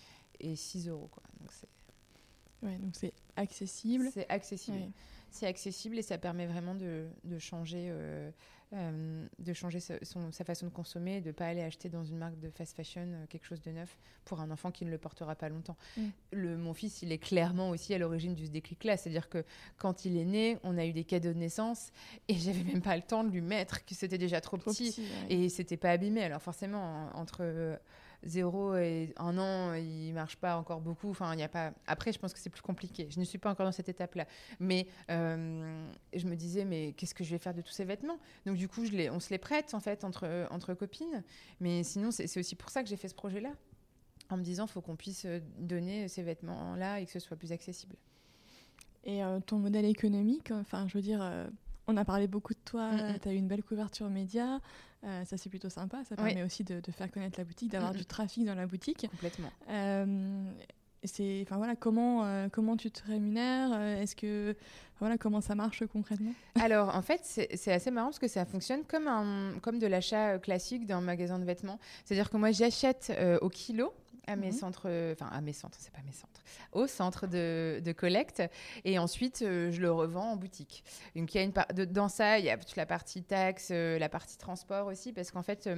et 0.40 0.56
6 0.56 0.88
euros. 0.88 1.08
Quoi. 1.12 1.22
Donc 1.40 1.50
c'est 1.52 1.68
Ouais, 2.62 2.78
c'est 3.34 3.40
accessible. 3.40 4.08
C'est 4.12 4.28
accessible. 4.30 4.92
C'est 5.30 5.46
accessible 5.46 5.98
et 5.98 6.02
ça 6.02 6.18
permet 6.18 6.46
vraiment 6.46 6.74
de, 6.74 7.06
de 7.24 7.38
changer, 7.38 7.86
euh, 7.88 8.30
euh, 8.74 9.26
de 9.38 9.52
changer 9.54 9.80
sa, 9.80 9.94
son, 10.04 10.30
sa, 10.30 10.44
façon 10.44 10.66
de 10.66 10.70
consommer, 10.70 11.22
de 11.22 11.28
ne 11.28 11.32
pas 11.32 11.46
aller 11.46 11.62
acheter 11.62 11.88
dans 11.88 12.04
une 12.04 12.18
marque 12.18 12.38
de 12.38 12.50
fast 12.50 12.76
fashion 12.76 13.06
euh, 13.06 13.26
quelque 13.30 13.46
chose 13.46 13.62
de 13.62 13.70
neuf 13.70 13.96
pour 14.26 14.40
un 14.40 14.50
enfant 14.50 14.70
qui 14.70 14.84
ne 14.84 14.90
le 14.90 14.98
portera 14.98 15.34
pas 15.34 15.48
longtemps. 15.48 15.78
Mm. 15.96 16.02
Le, 16.32 16.56
mon 16.58 16.74
fils, 16.74 17.00
il 17.00 17.12
est 17.12 17.18
clairement 17.18 17.70
aussi 17.70 17.94
à 17.94 17.98
l'origine 17.98 18.34
du 18.34 18.50
déclic-là. 18.50 18.98
C'est-à-dire 18.98 19.30
que 19.30 19.42
quand 19.78 20.04
il 20.04 20.18
est 20.18 20.26
né, 20.26 20.58
on 20.64 20.76
a 20.76 20.84
eu 20.84 20.92
des 20.92 21.04
cadeaux 21.04 21.32
de 21.32 21.38
naissance 21.38 21.92
et 22.28 22.34
j'avais 22.38 22.64
même 22.64 22.82
pas 22.82 22.96
le 22.96 23.02
temps 23.02 23.24
de 23.24 23.30
lui 23.30 23.40
mettre, 23.40 23.86
que 23.86 23.94
c'était 23.94 24.18
déjà 24.18 24.42
trop, 24.42 24.58
petit, 24.58 24.90
petit 24.90 25.02
et 25.30 25.48
c'était 25.48 25.78
pas 25.78 25.92
abîmé. 25.92 26.22
Alors 26.22 26.42
forcément, 26.42 27.08
entre 27.14 27.78
0 28.24 28.76
et 28.76 29.12
un 29.16 29.38
an, 29.38 29.74
il 29.74 30.12
marche 30.12 30.36
pas 30.36 30.56
encore 30.56 30.80
beaucoup. 30.80 31.10
Enfin, 31.10 31.34
il 31.34 31.40
y 31.40 31.42
a 31.42 31.48
pas. 31.48 31.72
Après, 31.86 32.12
je 32.12 32.18
pense 32.18 32.32
que 32.32 32.38
c'est 32.38 32.50
plus 32.50 32.62
compliqué. 32.62 33.08
Je 33.10 33.18
ne 33.18 33.24
suis 33.24 33.38
pas 33.38 33.50
encore 33.50 33.66
dans 33.66 33.72
cette 33.72 33.88
étape-là. 33.88 34.26
Mais 34.60 34.86
euh, 35.10 35.88
je 36.14 36.26
me 36.26 36.36
disais, 36.36 36.64
mais 36.64 36.92
qu'est-ce 36.92 37.14
que 37.14 37.24
je 37.24 37.30
vais 37.30 37.38
faire 37.38 37.54
de 37.54 37.62
tous 37.62 37.72
ces 37.72 37.84
vêtements? 37.84 38.18
Donc, 38.46 38.56
du 38.56 38.68
coup, 38.68 38.82
on 39.10 39.20
se 39.20 39.30
les 39.30 39.38
prête 39.38 39.74
en 39.74 39.80
fait 39.80 40.04
entre 40.04 40.46
entre 40.50 40.74
copines. 40.74 41.22
Mais 41.60 41.82
sinon, 41.82 42.10
c'est 42.10 42.38
aussi 42.38 42.54
pour 42.54 42.70
ça 42.70 42.82
que 42.82 42.88
j'ai 42.88 42.96
fait 42.96 43.08
ce 43.08 43.14
projet-là, 43.14 43.50
en 44.30 44.36
me 44.36 44.42
disant, 44.42 44.66
faut 44.66 44.80
qu'on 44.80 44.96
puisse 44.96 45.24
euh, 45.24 45.40
donner 45.58 46.08
ces 46.08 46.22
vêtements-là 46.22 47.00
et 47.00 47.06
que 47.06 47.12
ce 47.12 47.18
soit 47.18 47.36
plus 47.36 47.52
accessible. 47.52 47.96
Et 49.04 49.24
euh, 49.24 49.40
ton 49.40 49.58
modèle 49.58 49.84
économique, 49.84 50.52
enfin, 50.52 50.86
je 50.86 50.94
veux 50.96 51.02
dire 51.02 51.20
on 51.86 51.96
a 51.96 52.04
parlé 52.04 52.26
beaucoup 52.26 52.54
de 52.54 52.60
toi, 52.64 52.90
mm, 52.90 52.96
mm. 52.96 53.18
tu 53.22 53.28
as 53.28 53.32
eu 53.32 53.36
une 53.36 53.48
belle 53.48 53.62
couverture 53.62 54.08
média, 54.08 54.60
euh, 55.04 55.24
ça 55.24 55.36
c'est 55.36 55.50
plutôt 55.50 55.68
sympa, 55.68 56.04
ça 56.04 56.16
permet 56.16 56.42
aussi 56.42 56.64
de, 56.64 56.80
faire 56.90 57.10
connaître 57.10 57.38
la 57.38 57.44
boutique, 57.44 57.70
d'avoir 57.70 57.92
mm, 57.92 57.96
du 57.96 58.04
trafic 58.04 58.44
dans 58.44 58.54
la 58.54 58.66
boutique. 58.66 59.06
Complètement. 59.10 59.50
Euh, 59.70 60.44
c'est, 61.04 61.42
enfin 61.42 61.56
voilà, 61.56 61.74
comment 61.74 62.24
euh, 62.24 62.48
comment 62.50 62.76
tu 62.76 62.92
te 62.92 63.04
rémunères 63.04 63.72
Est-ce 63.98 64.14
que 64.14 64.54
voilà 65.00 65.18
comment 65.18 65.40
ça 65.40 65.56
marche 65.56 65.84
concrètement? 65.86 66.32
Alors 66.60 66.94
en 66.94 67.02
fait 67.02 67.20
c'est 67.24 67.72
assez 67.72 67.90
marrant 67.90 68.08
parce 68.08 68.20
que 68.20 68.28
ça 68.28 68.44
fonctionne 68.44 68.84
comme 68.84 69.08
un 69.08 69.58
comme 69.60 69.80
de 69.80 69.88
l'achat 69.88 70.38
classique 70.38 70.86
d'un 70.86 71.00
magasin 71.00 71.40
de 71.40 71.44
vêtements. 71.44 71.80
C'est-à-dire 72.04 72.30
que 72.30 72.36
moi 72.36 72.52
j'achète 72.52 73.12
au 73.40 73.48
kilo 73.48 73.92
à 74.26 74.36
mes 74.36 74.48
mhm. 74.50 74.52
centres, 74.52 75.12
enfin 75.12 75.28
à 75.32 75.40
mes 75.40 75.52
centres, 75.52 75.78
c'est 75.80 75.92
pas 75.92 76.02
mes 76.06 76.12
centres, 76.12 76.42
au 76.72 76.86
centre 76.86 77.26
de, 77.26 77.80
de 77.84 77.92
collecte. 77.92 78.42
Et 78.84 78.98
ensuite, 78.98 79.38
je 79.40 79.80
le 79.80 79.90
revends 79.90 80.32
en 80.32 80.36
boutique. 80.36 80.84
Donc 81.16 81.34
il 81.34 81.38
y 81.38 81.40
a 81.40 81.44
une 81.44 81.52
dans 81.86 82.08
ça, 82.08 82.38
il 82.38 82.44
y 82.44 82.50
a 82.50 82.56
toute 82.56 82.76
la 82.76 82.86
partie 82.86 83.22
taxe, 83.22 83.70
la 83.70 84.08
partie 84.08 84.38
transport 84.38 84.86
aussi, 84.86 85.12
parce 85.12 85.30
qu'en 85.30 85.42
fait, 85.42 85.68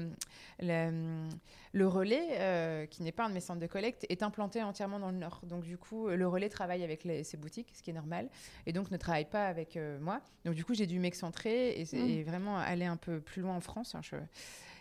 le, 0.60 1.28
le, 1.72 1.88
relais, 1.88 2.86
qui 2.90 3.02
n'est 3.02 3.12
pas 3.12 3.24
un 3.24 3.28
de 3.28 3.34
mes 3.34 3.40
centres 3.40 3.60
de 3.60 3.66
collecte, 3.66 4.06
est 4.08 4.22
implanté 4.22 4.62
entièrement 4.62 4.98
dans 4.98 5.10
le 5.10 5.18
nord. 5.18 5.40
Donc 5.44 5.64
du 5.64 5.78
coup, 5.78 6.08
le 6.08 6.28
relais 6.28 6.48
travaille 6.48 6.84
avec 6.84 7.04
les, 7.04 7.24
ses 7.24 7.36
boutiques, 7.36 7.68
ce 7.74 7.82
qui 7.82 7.90
est 7.90 7.94
normal, 7.94 8.28
et 8.66 8.72
donc 8.72 8.90
ne 8.90 8.96
travaille 8.96 9.28
pas 9.28 9.46
avec 9.46 9.78
moi. 10.00 10.20
Donc 10.44 10.54
du 10.54 10.64
coup, 10.64 10.74
j'ai 10.74 10.86
dû 10.86 10.98
m'excentrer 10.98 11.80
et, 11.80 11.84
mmh. 11.84 11.96
et, 11.96 12.22
vraiment 12.22 12.58
aller 12.58 12.84
un 12.84 12.96
peu 12.96 13.20
plus 13.20 13.42
loin 13.42 13.54
en 13.56 13.60
France. 13.60 13.94
Hein, 13.94 14.00
euh, 14.12 14.20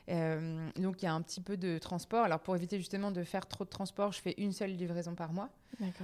donc 0.08 1.02
il 1.02 1.06
y 1.06 1.08
a 1.08 1.14
un 1.14 1.22
petit 1.22 1.42
peu 1.42 1.58
de 1.58 1.78
transport. 1.78 2.24
Alors 2.24 2.40
pour 2.40 2.56
éviter 2.56 2.78
justement 2.78 3.12
de 3.12 3.24
faire 3.24 3.46
trop 3.48 3.64
de 3.64 3.70
transport, 3.70 4.12
je 4.12 4.22
fais 4.22 4.36
une 4.38 4.52
seule 4.52 4.72
livraison 4.72 5.16
par 5.16 5.34
mois. 5.34 5.50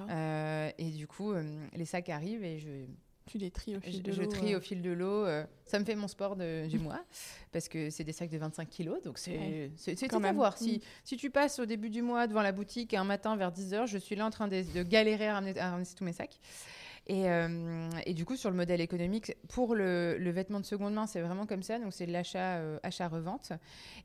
Euh, 0.09 0.71
et 0.77 0.89
du 0.89 1.07
coup, 1.07 1.31
euh, 1.31 1.67
les 1.73 1.85
sacs 1.85 2.09
arrivent 2.09 2.43
et 2.43 2.59
je 2.59 2.85
tu 3.25 3.38
les 3.38 3.51
tries 3.51 3.75
au 3.75 3.79
fil 3.79 4.01
de 4.01 4.09
l'eau. 4.09 4.17
Je 4.23 4.23
trie 4.23 4.55
au 4.55 4.59
fil 4.59 4.81
de 4.81 4.89
l'eau. 4.89 5.27
ça 5.65 5.77
me 5.77 5.85
fait 5.85 5.93
mon 5.93 6.07
sport 6.07 6.35
du 6.35 6.79
mois 6.79 7.03
parce 7.51 7.69
que 7.69 7.91
c'est 7.91 8.03
des 8.03 8.12
sacs 8.12 8.31
de 8.31 8.38
25 8.39 8.67
kilos. 8.67 9.03
Donc 9.03 9.19
c'est 9.19 9.71
c'est 9.75 10.12
à 10.12 10.33
voir. 10.33 10.57
Si, 10.57 10.77
mm. 10.77 10.81
si 11.03 11.17
tu 11.17 11.29
passes 11.29 11.59
au 11.59 11.65
début 11.67 11.91
du 11.91 12.01
mois 12.01 12.25
devant 12.25 12.41
la 12.41 12.51
boutique 12.51 12.95
un 12.95 13.03
matin 13.03 13.35
vers 13.35 13.51
10h, 13.51 13.85
je 13.85 13.99
suis 13.99 14.15
là 14.15 14.25
en 14.25 14.31
train 14.31 14.47
de, 14.47 14.63
de 14.73 14.81
galérer 14.81 15.27
à 15.27 15.35
ramener, 15.35 15.59
à 15.59 15.71
ramener 15.71 15.85
tous 15.95 16.03
mes 16.03 16.13
sacs. 16.13 16.39
Euh, 17.10 17.89
et, 18.06 18.13
du 18.13 18.26
coup, 18.26 18.36
sur 18.36 18.50
le 18.50 18.56
modèle 18.56 18.82
économique, 18.82 19.36
pour 19.50 19.76
le, 19.76 20.17
vêtement 20.30 20.60
de 20.60 20.65
seconde 20.65 20.93
main, 20.93 21.08
c'est 21.08 21.22
vraiment 21.22 21.45
comme 21.45 21.63
ça. 21.63 21.80
Donc, 21.80 21.93
c'est 21.93 22.06
de 22.06 22.12
l'achat, 22.12 22.58
euh, 22.58 22.80
achat-revente. 22.84 23.54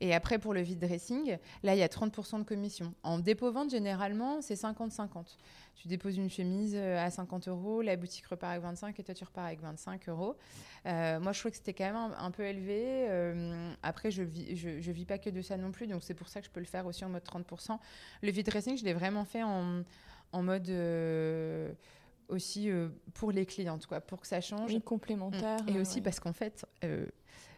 Et 0.01 0.15
après, 0.15 0.39
pour 0.39 0.55
le 0.55 0.63
vide 0.63 0.79
dressing, 0.79 1.37
là, 1.63 1.75
il 1.75 1.79
y 1.79 1.83
a 1.83 1.89
30% 1.89 2.39
de 2.39 2.45
commission. 2.45 2.95
En 3.03 3.19
dépôt-vente, 3.19 3.71
généralement, 3.71 4.41
c'est 4.41 4.55
50-50. 4.55 5.37
Tu 5.77 5.89
déposes 5.89 6.17
une 6.17 6.31
chemise 6.31 6.75
euh, 6.77 7.05
à 7.05 7.11
50 7.11 7.49
euros, 7.49 7.83
la 7.83 7.97
boutique 7.97 8.27
repart 8.27 8.53
avec 8.53 8.63
25 8.63 8.99
et 8.99 9.03
toi, 9.03 9.15
tu 9.15 9.25
repars 9.25 9.47
avec 9.47 9.61
25 9.61 10.09
euros. 10.09 10.37
moi, 10.85 11.33
je 11.33 11.39
trouvais 11.39 11.51
que 11.51 11.57
c'était 11.57 11.75
quand 11.75 11.85
même 11.85 12.15
un, 12.17 12.31
peu 12.31 12.45
élevé. 12.45 13.09
après, 13.83 14.11
je 14.11 14.23
vis, 14.23 14.57
je, 14.57 14.91
vis 14.91 15.05
pas 15.05 15.19
que 15.19 15.31
de 15.31 15.43
ça 15.43 15.57
non 15.57 15.73
plus. 15.73 15.87
Donc, 15.87 16.03
c'est 16.03 16.15
pour 16.15 16.29
ça 16.29 16.41
que 16.41 16.47
je 16.47 16.51
peux 16.51 16.61
le 16.61 16.67
faire 16.67 16.87
aussi 16.87 17.05
en 17.05 17.11
mode 17.11 17.25
30%. 17.25 17.79
Le 18.23 18.31
vide 18.31 18.47
dressing, 18.47 18.79
je 18.79 18.85
l'ai 18.85 18.95
vraiment 18.95 19.25
fait 19.25 19.43
en, 19.43 19.83
en 20.33 20.43
mode 20.43 20.71
aussi 22.29 22.71
euh, 22.71 22.89
pour 23.15 23.33
les 23.33 23.47
clientes, 23.47 23.87
quoi, 23.87 24.01
pour 24.01 24.21
que 24.21 24.27
ça 24.27 24.41
change. 24.41 24.73
Oui, 24.73 24.81
complémentaire. 24.81 25.59
Et 25.69 25.79
aussi 25.79 26.01
parce 26.01 26.21
qu'en 26.21 26.33
fait, 26.33 26.67
euh, 26.85 27.07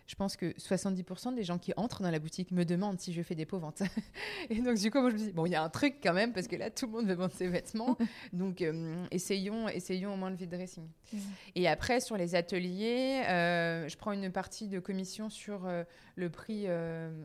je 0.06 0.14
pense 0.14 0.36
que 0.36 0.52
70% 0.52 1.34
des 1.34 1.42
gens 1.42 1.58
qui 1.58 1.72
entrent 1.76 2.02
dans 2.02 2.10
la 2.10 2.18
boutique 2.18 2.50
me 2.50 2.64
demandent 2.64 3.00
si 3.00 3.12
je 3.12 3.22
fais 3.22 3.34
des 3.34 3.46
pots 3.46 3.58
ventes. 3.58 3.82
et 4.50 4.60
donc, 4.60 4.78
du 4.78 4.90
coup, 4.90 5.00
moi, 5.00 5.10
je 5.10 5.14
me 5.16 5.20
dis, 5.20 5.32
bon, 5.32 5.46
il 5.46 5.52
y 5.52 5.54
a 5.54 5.62
un 5.62 5.68
truc 5.68 5.96
quand 6.02 6.12
même, 6.12 6.32
parce 6.32 6.46
que 6.46 6.56
là, 6.56 6.70
tout 6.70 6.86
le 6.86 6.92
monde 6.92 7.06
veut 7.06 7.14
vendre 7.14 7.34
ses 7.34 7.48
vêtements. 7.48 7.96
donc, 8.32 8.62
euh, 8.62 9.04
essayons, 9.10 9.68
essayons 9.68 10.14
au 10.14 10.16
moins 10.16 10.30
le 10.30 10.36
vide 10.36 10.50
dressing. 10.50 10.88
Et 11.54 11.68
après, 11.68 12.00
sur 12.00 12.16
les 12.16 12.34
ateliers, 12.34 13.22
je 13.26 13.96
prends 13.96 14.12
une 14.12 14.30
partie 14.30 14.68
de 14.68 14.78
commission 14.80 15.30
sur 15.30 15.68
le, 16.16 16.30
prix, 16.30 16.66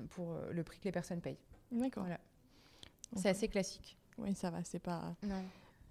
pour, 0.09 0.37
le 0.51 0.63
prix 0.63 0.79
que 0.79 0.85
les 0.85 0.91
personnes 0.91 1.21
payent. 1.21 1.39
D'accord. 1.71 2.03
Voilà. 2.03 2.19
C'est 3.15 3.29
assez 3.29 3.47
classique. 3.47 3.97
Oui, 4.17 4.35
ça 4.35 4.49
va, 4.49 4.63
c'est 4.63 4.79
pas. 4.79 5.15
Non 5.23 5.43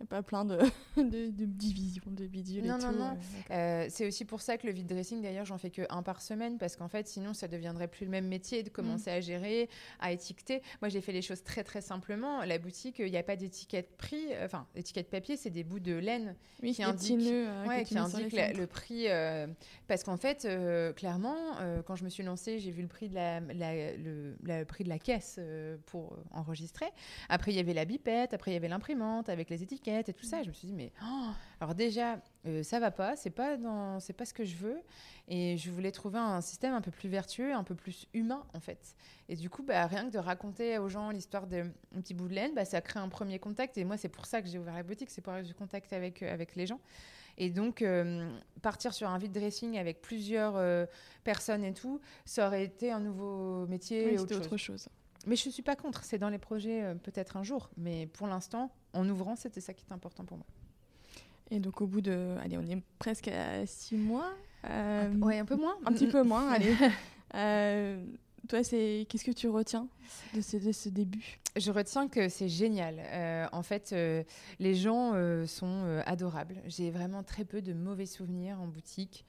pas 0.07 0.23
plein 0.23 0.45
de, 0.45 0.59
de, 0.97 1.45
divisions, 1.45 2.03
de 2.07 2.27
bidules 2.27 2.65
non, 2.65 2.79
et 2.79 2.83
non, 2.83 2.93
tout. 2.93 2.99
Non, 2.99 3.19
euh, 3.51 3.87
c'est 3.89 4.07
aussi 4.07 4.25
pour 4.25 4.41
ça 4.41 4.57
que 4.57 4.67
le 4.67 4.73
vide 4.73 4.87
dressing, 4.87 5.23
d'ailleurs, 5.23 5.45
j'en 5.45 5.59
fais 5.59 5.71
que 5.71 5.83
un 5.91 6.03
par 6.03 6.23
semaine 6.23 6.59
parce 6.59 6.77
qu'en 6.77 6.89
fait, 6.89 7.07
sinon, 7.09 7.35
ça 7.35 7.49
deviendrait 7.49 7.89
plus 7.89 8.05
le 8.05 8.11
même 8.11 8.27
métier 8.27 8.63
de 8.63 8.71
commencer 8.71 9.11
mm. 9.11 9.15
à 9.15 9.21
gérer, 9.21 9.69
à 10.01 10.13
étiqueter. 10.13 10.63
Moi, 10.81 10.89
j'ai 10.89 11.01
fait 11.01 11.13
les 11.13 11.23
choses 11.23 11.43
très, 11.43 11.65
très 11.65 11.81
simplement. 11.81 12.45
La 12.45 12.59
boutique, 12.59 12.99
il 12.99 13.11
n'y 13.11 13.17
a 13.17 13.23
pas 13.23 13.37
d'étiquette 13.37 13.97
prix, 13.97 14.33
euh, 14.33 14.47
enfin, 14.47 14.67
étiquette 14.75 15.11
papier, 15.11 15.37
c'est 15.37 15.51
des 15.51 15.65
bouts 15.65 15.81
de 15.81 15.95
laine 15.95 16.35
oui, 16.63 16.73
qui 16.73 16.83
indiquent, 16.83 17.27
euh, 17.27 17.67
ouais, 17.67 17.85
qui 17.85 17.99
indique 17.99 18.33
le 18.33 18.67
prix. 18.67 19.07
parce 19.87 20.03
qu'en 20.05 20.17
fait, 20.17 20.49
clairement, 20.97 21.37
quand 21.87 21.97
je 21.97 22.05
me 22.05 22.09
suis 22.09 22.23
lancée, 22.23 22.59
j'ai 22.59 22.71
vu 22.71 22.83
le 22.83 22.89
prix 22.89 23.09
de 23.09 23.15
la, 23.15 23.41
le, 23.41 24.65
prix 24.65 24.85
de 24.85 24.89
la 24.89 24.99
caisse 24.99 25.41
pour 25.87 26.17
enregistrer. 26.33 26.87
Après, 27.29 27.53
il 27.53 27.57
y 27.57 27.61
avait 27.61 27.75
la 27.75 27.85
bipette, 27.85 28.35
après, 28.35 28.51
il 28.51 28.55
y 28.55 28.57
avait 28.57 28.69
l'imprimante 28.69 29.29
avec 29.29 29.51
les 29.51 29.63
étiquettes 29.63 29.89
et 29.98 30.14
tout 30.14 30.24
ça. 30.24 30.42
je 30.42 30.48
me 30.48 30.53
suis 30.53 30.68
dit, 30.68 30.72
mais 30.72 30.92
oh, 31.03 31.31
alors 31.61 31.74
déjà, 31.74 32.20
euh, 32.46 32.62
ça 32.62 32.81
va 32.81 32.90
pas, 32.90 33.16
c'est 33.16 33.31
pas 33.31 33.57
dans, 33.57 34.00
c'est 34.00 34.12
pas 34.12 34.24
ce 34.24 34.33
que 34.33 34.44
je 34.44 34.57
veux. 34.57 34.81
Et 35.29 35.57
je 35.57 35.70
voulais 35.70 35.92
trouver 35.92 36.18
un 36.18 36.40
système 36.40 36.74
un 36.74 36.81
peu 36.81 36.90
plus 36.90 37.09
vertueux, 37.09 37.53
un 37.53 37.64
peu 37.64 37.74
plus 37.74 38.07
humain 38.14 38.44
en 38.55 38.61
fait. 38.61 38.94
Et 39.29 39.37
du 39.37 39.50
coup, 39.50 39.62
bah, 39.62 39.87
rien 39.87 40.07
que 40.07 40.12
de 40.12 40.18
raconter 40.18 40.79
aux 40.79 40.88
gens 40.88 41.11
l'histoire 41.11 41.46
d'un 41.46 41.70
petit 41.92 42.14
bout 42.14 42.29
de 42.29 42.35
laine, 42.35 42.55
bah, 42.55 42.64
ça 42.64 42.81
crée 42.81 43.00
un 43.00 43.09
premier 43.09 43.38
contact. 43.38 43.76
Et 43.79 43.85
moi, 43.85 43.96
c'est 43.96 44.09
pour 44.09 44.26
ça 44.26 44.42
que 44.42 44.48
j'ai 44.48 44.59
ouvert 44.59 44.74
la 44.74 44.83
boutique, 44.83 45.11
c'est 45.11 45.20
pour 45.20 45.33
avoir 45.33 45.46
du 45.46 45.55
contact 45.55 45.92
avec 45.92 46.22
euh, 46.22 46.33
avec 46.33 46.57
les 46.57 46.66
gens. 46.66 46.81
Et 47.38 47.48
donc, 47.48 47.81
euh, 47.81 48.31
partir 48.61 48.92
sur 48.92 49.09
un 49.09 49.16
vide 49.16 49.33
dressing 49.33 49.79
avec 49.79 50.03
plusieurs 50.03 50.87
personnes 51.24 51.64
et 51.64 51.72
tout, 51.72 52.00
ça 52.24 52.46
aurait 52.46 52.64
été 52.64 52.90
un 52.90 53.00
nouveau 53.00 53.66
métier. 53.66 54.11
Oui, 54.11 54.18
autre, 54.18 54.37
autre 54.37 54.57
chose. 54.57 54.88
Mais 55.26 55.37
je 55.37 55.48
ne 55.48 55.53
suis 55.53 55.62
pas 55.62 55.76
contre, 55.76 56.05
c'est 56.05 56.18
dans 56.18 56.31
les 56.31 56.38
projets 56.38 56.83
euh, 56.83 56.94
peut-être 56.94 57.37
un 57.37 57.42
jour. 57.42 57.70
Mais 57.76 58.07
pour 58.07 58.26
l'instant, 58.26 58.70
en 58.92 59.09
ouvrant, 59.09 59.37
c'était 59.37 59.61
ça 59.61 59.74
qui 59.74 59.85
est 59.88 59.92
important 59.92 60.24
pour 60.24 60.37
moi. 60.37 60.46
Et 61.50 61.59
donc 61.59 61.81
au 61.81 61.87
bout 61.87 62.00
de... 62.00 62.37
Allez, 62.42 62.57
on 62.59 62.66
est 62.66 62.83
presque 62.98 63.29
à 63.29 63.66
six 63.66 63.96
mois. 63.96 64.33
Euh, 64.68 65.12
oui, 65.20 65.38
un 65.38 65.44
peu 65.44 65.57
moins. 65.57 65.76
Un 65.85 65.92
petit 65.92 66.07
peu 66.07 66.22
moins, 66.22 66.48
allez. 66.53 66.74
Euh, 67.35 68.05
toi, 68.48 68.62
c'est 68.62 69.07
qu'est-ce 69.09 69.24
que 69.24 69.31
tu 69.31 69.48
retiens 69.48 69.88
de 70.35 70.40
ce, 70.40 70.57
de 70.57 70.72
ce 70.72 70.88
début? 70.88 71.38
Je 71.57 71.70
retiens 71.72 72.09
que 72.09 72.29
c'est 72.29 72.48
génial. 72.48 72.96
Euh, 72.98 73.46
en 73.53 73.62
fait, 73.62 73.94
les 74.59 74.74
gens 74.74 75.14
sont 75.46 76.03
adorables. 76.07 76.57
J'ai 76.66 76.90
vraiment 76.90 77.22
très 77.22 77.44
peu 77.44 77.61
de 77.62 77.72
mauvais 77.72 78.07
souvenirs 78.07 78.61
en 78.61 78.66
boutique 78.66 79.24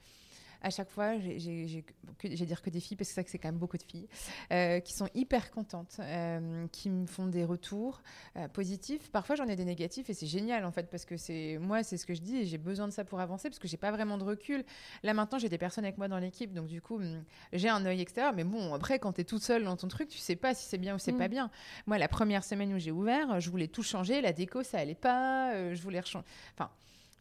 à 0.62 0.70
chaque 0.70 0.90
fois, 0.90 1.18
j'ai 1.18 2.46
dire 2.46 2.62
que 2.62 2.70
des 2.70 2.80
filles, 2.80 2.96
parce 2.96 3.12
que 3.12 3.22
c'est 3.26 3.38
quand 3.38 3.48
même 3.48 3.58
beaucoup 3.58 3.76
de 3.76 3.82
filles, 3.82 4.08
euh, 4.52 4.80
qui 4.80 4.92
sont 4.92 5.08
hyper 5.14 5.50
contentes, 5.50 5.96
euh, 6.00 6.66
qui 6.68 6.88
me 6.88 7.06
font 7.06 7.26
des 7.26 7.44
retours 7.44 8.00
euh, 8.36 8.48
positifs. 8.48 9.10
Parfois, 9.10 9.34
j'en 9.34 9.46
ai 9.48 9.56
des 9.56 9.64
négatifs 9.64 10.08
et 10.08 10.14
c'est 10.14 10.26
génial 10.26 10.64
en 10.64 10.70
fait, 10.70 10.88
parce 10.88 11.04
que 11.04 11.16
c'est 11.16 11.58
moi, 11.60 11.82
c'est 11.82 11.96
ce 11.96 12.06
que 12.06 12.14
je 12.14 12.20
dis 12.20 12.36
et 12.36 12.46
j'ai 12.46 12.58
besoin 12.58 12.86
de 12.86 12.92
ça 12.92 13.04
pour 13.04 13.20
avancer, 13.20 13.48
parce 13.50 13.58
que 13.58 13.68
j'ai 13.68 13.76
pas 13.76 13.90
vraiment 13.90 14.18
de 14.18 14.24
recul. 14.24 14.64
Là 15.02 15.14
maintenant, 15.14 15.38
j'ai 15.38 15.48
des 15.48 15.58
personnes 15.58 15.84
avec 15.84 15.98
moi 15.98 16.08
dans 16.08 16.18
l'équipe, 16.18 16.52
donc 16.52 16.68
du 16.68 16.80
coup, 16.80 16.96
hum, 16.96 17.24
j'ai 17.52 17.68
un 17.68 17.84
œil 17.84 18.00
extérieur. 18.00 18.32
Mais 18.32 18.44
bon, 18.44 18.72
après, 18.74 18.98
quand 18.98 19.14
tu 19.14 19.22
es 19.22 19.24
toute 19.24 19.42
seule 19.42 19.64
dans 19.64 19.76
ton 19.76 19.88
truc, 19.88 20.08
tu 20.08 20.18
sais 20.18 20.36
pas 20.36 20.54
si 20.54 20.66
c'est 20.66 20.78
bien 20.78 20.94
ou 20.94 20.98
c'est 20.98 21.12
pas 21.12 21.28
mm. 21.28 21.32
bien. 21.32 21.50
Moi, 21.86 21.98
la 21.98 22.08
première 22.08 22.44
semaine 22.44 22.72
où 22.72 22.78
j'ai 22.78 22.92
ouvert, 22.92 23.40
je 23.40 23.50
voulais 23.50 23.68
tout 23.68 23.82
changer, 23.82 24.20
la 24.20 24.32
déco, 24.32 24.62
ça 24.62 24.78
allait 24.78 24.94
pas, 24.94 25.74
je 25.74 25.82
voulais 25.82 26.00
rechanger. 26.00 26.26
Enfin. 26.54 26.70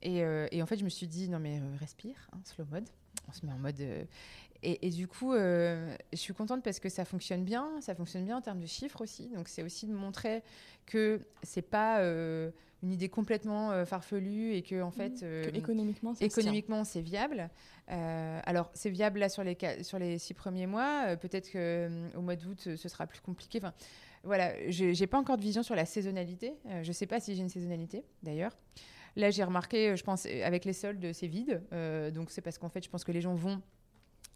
Et, 0.04 0.24
et, 0.52 0.64
en 0.64 0.66
fait, 0.66 0.78
je 0.78 0.84
me 0.84 0.90
suis 0.90 1.08
dit, 1.08 1.30
non 1.30 1.38
mais 1.38 1.62
respire, 1.80 2.16
hein, 2.34 2.40
slow 2.44 2.66
mode 2.72 2.90
on 3.28 3.34
se 3.34 3.46
met 3.46 3.52
en 3.52 3.58
mode. 3.58 3.80
Euh, 3.80 4.04
et, 4.64 4.92
du 4.92 5.08
coup, 5.08 5.34
euh, 5.34 5.96
je 6.12 6.18
suis 6.18 6.36
contente 6.36 6.64
parce 6.64 6.80
que 6.80 6.88
ça 6.88 7.04
fonctionne 7.04 7.44
bien. 7.44 7.68
Ça 7.82 7.96
fonctionne 7.96 8.26
bien 8.26 8.38
en 8.38 8.42
termes 8.42 8.60
de 8.60 8.68
chiffres 8.68 9.02
aussi. 9.02 9.30
Donc, 9.30 9.48
c'est 9.48 9.64
aussi 9.64 9.88
de 9.88 9.94
montrer 9.94 10.44
que 10.86 11.20
c'est 11.42 11.64
pas 11.64 12.00
euh, 12.02 12.52
une 12.84 12.92
idée 12.92 13.10
complètement 13.10 13.86
farfelue 13.86 14.54
et 14.54 14.62
que 14.62 14.82
en 14.84 14.92
fait, 14.92 15.24
mmh. 15.24 15.56
économiquement, 15.56 16.14
économiquement, 16.20 16.84
c'est 16.84 17.02
viable. 17.02 17.50
alors, 17.88 18.70
c'est 18.76 18.92
viable 18.92 19.20
là 19.20 19.30
sur 19.30 19.44
les 19.44 19.58
sur 19.82 19.98
les 19.98 20.20
six 20.20 20.36
premiers 20.36 20.68
mois. 20.68 21.16
Peut-être 21.18 21.52
que 21.52 21.90
au 22.16 22.22
mois 22.22 22.36
d'août, 22.36 22.76
ce 22.76 22.90
sera 22.90 23.08
plus 23.08 23.20
compliqué. 23.20 23.60
Enfin, 23.60 23.74
voilà, 24.24 24.54
j'ai 24.70 25.08
pas 25.08 25.18
encore 25.18 25.38
de 25.38 25.44
vision 25.44 25.64
sur 25.64 25.76
la 25.76 25.86
saisonnalité. 25.86 26.54
je 26.84 26.92
sais 26.92 27.08
pas 27.08 27.20
si 27.20 27.36
j'ai 27.36 27.42
une 27.42 27.50
saisonnalité 27.50 28.04
d'ailleurs. 28.22 28.56
Là, 29.16 29.30
j'ai 29.30 29.44
remarqué, 29.44 29.96
je 29.96 30.04
pense, 30.04 30.26
avec 30.26 30.66
les 30.66 30.74
soldes, 30.74 31.12
c'est 31.14 31.28
vide. 31.28 31.62
Euh, 31.74 32.12
donc, 32.12 32.32
c'est 32.32 32.42
parce 32.42 32.58
qu'en 32.58 32.70
fait, 32.70 32.84
je 32.84 32.90
pense 32.90 33.04
que 33.04 33.12
les 33.12 33.22
gens 33.22 33.36
vont 33.36 33.62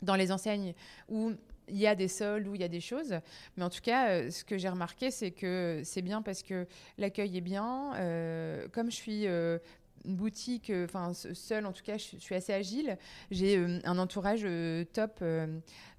dans 0.02 0.16
les 0.16 0.32
enseignes 0.32 0.74
où 1.10 1.32
il 1.68 1.78
y 1.78 1.88
a 1.88 1.96
des 1.96 2.08
soldes, 2.08 2.48
où 2.48 2.56
il 2.56 2.62
y 2.62 2.66
a 2.66 2.70
des 2.70 2.82
choses. 2.82 3.16
Mais 3.58 3.64
en 3.64 3.70
tout 3.70 3.82
cas, 3.82 4.10
euh, 4.10 4.32
ce 4.32 4.44
que 4.44 4.58
j'ai 4.58 4.70
remarqué, 4.70 5.12
c'est 5.12 5.32
que 5.32 5.82
c'est 5.84 6.02
bien 6.02 6.22
parce 6.22 6.44
que 6.44 6.68
l'accueil 6.98 7.38
est 7.38 7.42
bien. 7.42 7.94
Euh, 7.96 8.68
comme 8.72 8.92
je 8.92 8.96
suis 8.96 9.26
une 9.26 10.16
boutique, 10.16 10.72
enfin 10.84 11.14
seule 11.14 11.66
en 11.66 11.72
tout 11.72 11.84
cas, 11.84 11.98
je, 11.98 12.18
suis 12.18 12.36
assez 12.36 12.54
agile. 12.54 12.98
J'ai 13.32 13.58
un 13.84 13.98
entourage 13.98 14.46
top 14.94 15.24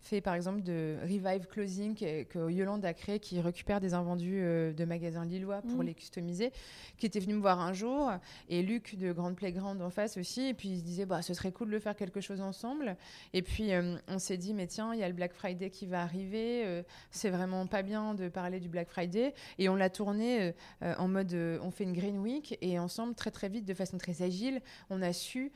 fait 0.07 0.21
par 0.21 0.35
exemple 0.35 0.63
de 0.63 0.97
Revive 1.03 1.47
Closing 1.49 1.95
que, 1.95 2.51
Yolande 2.51 2.85
a 2.85 2.95
créé, 2.95 3.19
qui 3.19 3.41
récupère 3.41 3.81
des 3.81 3.93
invendus 3.93 4.39
euh, 4.41 4.73
de 4.73 4.85
magasins 4.85 5.25
lillois 5.25 5.63
pour 5.63 5.79
mm. 5.79 5.87
les 5.87 5.95
customiser, 5.95 6.53
qui 6.97 7.07
était 7.07 7.21
venu 7.21 7.35
me 7.35 7.41
voir 7.41 7.61
un 7.61 7.73
jour, 7.73 8.11
et 8.49 8.63
Luc 8.63 8.97
de 8.97 9.13
Grande 9.13 9.37
Playground 9.37 9.83
en 9.83 9.91
face 9.91 10.17
aussi, 10.17 10.47
et 10.47 10.55
puis 10.55 10.69
il 10.71 10.79
se 10.79 10.85
disait, 10.85 11.07
bah, 11.07 11.23
ce 11.23 11.35
serait 11.35 11.53
cool 11.53 11.71
de 11.71 11.79
faire 11.79 11.97
quelque 11.97 12.21
chose 12.21 12.41
ensemble. 12.41 12.97
Et 13.33 13.43
puis 13.43 13.73
euh, 13.73 13.97
on 14.09 14.19
s'est 14.19 14.37
dit, 14.37 14.55
mais 14.55 14.67
tiens, 14.67 14.95
il 14.95 15.01
y 15.01 15.03
a 15.03 15.09
le 15.09 15.15
Black 15.15 15.33
Friday 15.33 15.71
qui 15.71 15.87
va 15.87 16.03
arriver, 16.03 16.65
euh, 16.65 16.83
c'est 17.11 17.31
vraiment 17.31 17.67
pas 17.67 17.83
bien 17.83 18.15
de 18.15 18.29
parler 18.29 18.61
du 18.61 18.69
Black 18.69 18.89
Friday, 18.89 19.35
et 19.59 19.69
on 19.69 19.75
l'a 19.75 19.91
tourné 19.91 20.55
en 20.81 21.09
mode, 21.09 21.35
on 21.63 21.71
fait 21.71 21.85
une 21.85 21.93
Green 21.93 22.19
Week, 22.19 22.57
et 22.61 22.79
ensemble, 22.79 23.15
très 23.15 23.31
très 23.31 23.49
vite, 23.49 23.65
de 23.65 23.75
façon 23.75 23.99
très 23.99 24.23
agile. 24.23 24.61
On 24.91 25.03
a 25.03 25.13
su 25.13 25.53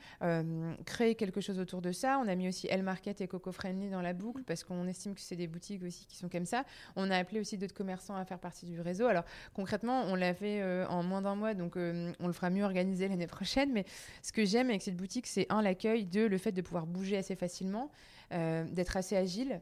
créer 0.85 1.15
quelque 1.15 1.41
chose 1.41 1.59
autour 1.59 1.81
de 1.81 1.91
ça. 1.91 2.19
On 2.23 2.27
a 2.27 2.35
mis 2.35 2.47
aussi 2.47 2.67
El 2.69 2.83
Market 2.83 3.21
et 3.21 3.27
Coco 3.27 3.51
Friendly 3.51 3.89
dans 3.89 4.01
la 4.01 4.13
boucle 4.13 4.40
parce 4.45 4.63
qu'on 4.63 4.87
estime 4.87 5.15
que 5.15 5.21
c'est 5.21 5.35
des 5.35 5.47
boutiques 5.47 5.83
aussi 5.83 6.05
qui 6.05 6.17
sont 6.17 6.29
comme 6.29 6.45
ça. 6.45 6.63
On 6.95 7.09
a 7.09 7.17
appelé 7.17 7.39
aussi 7.39 7.57
d'autres 7.57 7.73
commerçants 7.73 8.15
à 8.15 8.25
faire 8.25 8.39
partie 8.39 8.65
du 8.65 8.79
réseau. 8.81 9.07
Alors 9.07 9.23
concrètement, 9.53 10.03
on 10.07 10.15
l'a 10.15 10.33
fait 10.33 10.63
en 10.85 11.03
moins 11.03 11.21
d'un 11.21 11.35
mois, 11.35 11.53
donc 11.53 11.75
on 11.75 12.27
le 12.27 12.33
fera 12.33 12.49
mieux 12.49 12.63
organiser 12.63 13.07
l'année 13.07 13.27
prochaine. 13.27 13.71
Mais 13.71 13.85
ce 14.21 14.31
que 14.31 14.45
j'aime 14.45 14.69
avec 14.69 14.81
cette 14.81 14.97
boutique, 14.97 15.27
c'est 15.27 15.45
un, 15.49 15.61
l'accueil, 15.61 16.05
deux, 16.05 16.27
le 16.27 16.37
fait 16.37 16.51
de 16.51 16.61
pouvoir 16.61 16.85
bouger 16.85 17.17
assez 17.17 17.35
facilement, 17.35 17.91
d'être 18.31 18.97
assez 18.97 19.15
agile 19.15 19.61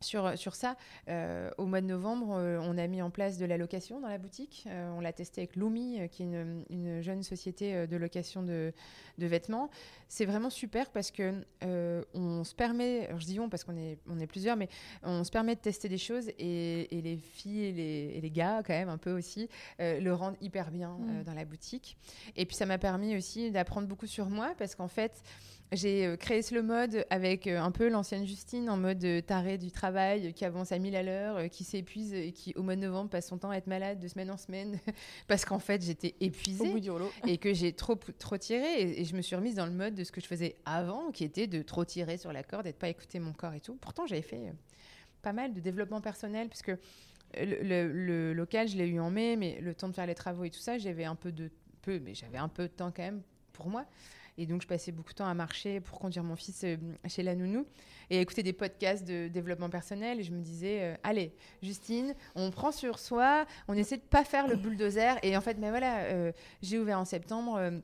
sur, 0.00 0.38
sur 0.38 0.54
ça, 0.54 0.76
euh, 1.08 1.50
au 1.58 1.66
mois 1.66 1.80
de 1.80 1.86
novembre, 1.86 2.36
euh, 2.36 2.58
on 2.62 2.76
a 2.76 2.86
mis 2.86 3.00
en 3.00 3.10
place 3.10 3.38
de 3.38 3.46
la 3.46 3.56
location 3.56 4.00
dans 4.00 4.08
la 4.08 4.18
boutique. 4.18 4.64
Euh, 4.66 4.90
on 4.96 5.00
l'a 5.00 5.12
testé 5.12 5.42
avec 5.42 5.56
Lumi, 5.56 6.00
qui 6.10 6.22
est 6.22 6.26
une, 6.26 6.64
une, 6.70 7.00
jeune 7.00 7.22
société 7.22 7.86
de 7.86 7.96
location 7.96 8.42
de, 8.42 8.72
de 9.18 9.26
vêtements. 9.26 9.70
C'est 10.08 10.26
vraiment 10.26 10.50
super 10.50 10.90
parce 10.90 11.10
que 11.10 11.44
on 12.14 12.44
se 12.44 12.54
permet, 12.54 13.08
je 13.18 13.24
dis 13.24 13.40
on 13.40 13.48
parce 13.48 13.64
qu'on 13.64 13.76
est, 13.76 13.98
on 14.08 14.18
est 14.20 14.26
plusieurs, 14.26 14.56
mais 14.56 14.68
on 15.02 15.24
se 15.24 15.30
permet 15.30 15.54
de 15.54 15.60
tester 15.60 15.88
des 15.88 15.98
choses 15.98 16.28
et, 16.38 16.96
et 16.96 17.02
les 17.02 17.16
filles 17.16 17.64
et 17.64 17.72
les, 17.72 18.12
et 18.16 18.20
les, 18.20 18.30
gars, 18.30 18.62
quand 18.64 18.74
même, 18.74 18.88
un 18.88 18.98
peu 18.98 19.12
aussi, 19.12 19.48
le 19.78 20.10
rendent 20.10 20.36
hyper 20.40 20.70
bien 20.70 20.96
mmh. 20.98 21.24
dans 21.24 21.34
la 21.34 21.44
boutique. 21.44 21.96
Et 22.36 22.46
puis 22.46 22.56
ça 22.56 22.66
m'a 22.66 22.78
permis 22.78 23.16
aussi 23.16 23.50
d'apprendre 23.50 23.88
beaucoup 23.88 24.06
sur 24.06 24.28
moi 24.28 24.54
parce 24.58 24.74
qu'en 24.74 24.88
fait, 24.88 25.22
j'ai 25.72 26.06
euh, 26.06 26.16
créé 26.16 26.42
Slow 26.42 26.62
Mode 26.62 27.06
avec 27.10 27.46
euh, 27.46 27.60
un 27.60 27.72
peu 27.72 27.88
l'ancienne 27.88 28.24
Justine 28.24 28.70
en 28.70 28.76
mode 28.76 29.04
euh, 29.04 29.20
taré 29.20 29.58
du 29.58 29.72
travail, 29.72 30.32
qui 30.32 30.44
avance 30.44 30.70
à 30.70 30.78
1000 30.78 30.94
à 30.94 31.02
l'heure, 31.02 31.50
qui 31.50 31.64
s'épuise 31.64 32.14
et 32.14 32.32
qui, 32.32 32.54
au 32.54 32.62
mois 32.62 32.76
de 32.76 32.82
novembre, 32.82 33.10
passe 33.10 33.28
son 33.28 33.38
temps 33.38 33.50
à 33.50 33.56
être 33.56 33.66
malade 33.66 33.98
de 33.98 34.06
semaine 34.06 34.30
en 34.30 34.36
semaine 34.36 34.78
parce 35.28 35.44
qu'en 35.44 35.58
fait, 35.58 35.82
j'étais 35.82 36.14
épuisée 36.20 36.72
et 37.26 37.38
que 37.38 37.52
j'ai 37.52 37.72
trop, 37.72 37.96
trop 37.96 38.36
tiré. 38.38 38.80
Et, 38.80 39.04
je 39.04 39.16
me 39.16 39.22
suis 39.22 39.34
remise 39.34 39.56
dans 39.56 39.66
le 39.66 39.72
mode 39.72 39.94
de 39.94 40.04
ce 40.04 40.12
que 40.12 40.20
je 40.20 40.26
faisais 40.26 40.56
avant, 40.64 41.10
qui 41.10 41.24
était 41.24 41.48
de 41.48 41.62
trop 41.62 41.84
tirer 41.84 42.16
sur 42.16 42.32
la 42.32 42.44
corde 42.44 42.66
et 42.66 42.72
de 42.72 42.76
pas 42.76 42.88
écouter 42.88 43.18
mon 43.18 43.32
corps 43.32 43.54
et 43.54 43.60
tout. 43.60 43.76
Pourtant, 43.80 44.06
j'avais 44.06 44.22
fait 44.22 44.52
pas 45.22 45.32
mal 45.32 45.52
de 45.52 45.60
développement 45.60 46.00
personnel 46.00 46.48
puisque 46.48 46.72
le, 47.36 47.88
le 47.92 48.32
local, 48.32 48.68
je 48.68 48.76
l'ai 48.76 48.86
eu 48.86 49.00
en 49.00 49.10
mai, 49.10 49.34
mais 49.34 49.60
le 49.60 49.74
temps 49.74 49.88
de 49.88 49.94
faire 49.94 50.06
les 50.06 50.14
travaux 50.14 50.44
et 50.44 50.50
tout 50.50 50.60
ça, 50.60 50.78
j'avais 50.78 51.04
un 51.04 51.16
peu 51.16 51.32
de 51.32 51.50
peu, 51.82 51.98
mais 51.98 52.14
j'avais 52.14 52.38
un 52.38 52.48
peu 52.48 52.64
de 52.64 52.72
temps 52.72 52.92
quand 52.94 53.02
même 53.02 53.22
pour 53.52 53.68
moi. 53.68 53.84
Et 54.38 54.46
donc, 54.46 54.62
je 54.62 54.66
passais 54.66 54.92
beaucoup 54.92 55.10
de 55.10 55.16
temps 55.16 55.26
à 55.26 55.34
marcher 55.34 55.80
pour 55.80 55.98
conduire 55.98 56.22
mon 56.22 56.36
fils 56.36 56.64
euh, 56.64 56.76
chez 57.06 57.22
la 57.22 57.34
nounou 57.34 57.66
et 58.10 58.18
à 58.18 58.20
écouter 58.20 58.42
des 58.42 58.52
podcasts 58.52 59.04
de 59.06 59.28
développement 59.28 59.70
personnel. 59.70 60.20
Et 60.20 60.22
je 60.22 60.32
me 60.32 60.40
disais, 60.40 60.82
euh, 60.82 60.94
allez, 61.02 61.32
Justine, 61.62 62.14
on 62.34 62.50
prend 62.50 62.72
sur 62.72 62.98
soi, 62.98 63.46
on 63.68 63.74
essaie 63.74 63.96
de 63.96 64.02
pas 64.02 64.24
faire 64.24 64.46
le 64.46 64.56
bulldozer. 64.56 65.18
Et 65.22 65.36
en 65.36 65.40
fait, 65.40 65.56
mais 65.58 65.70
voilà, 65.70 66.00
euh, 66.04 66.32
j'ai 66.62 66.78
ouvert 66.78 66.98
en 66.98 67.04
septembre 67.04 67.80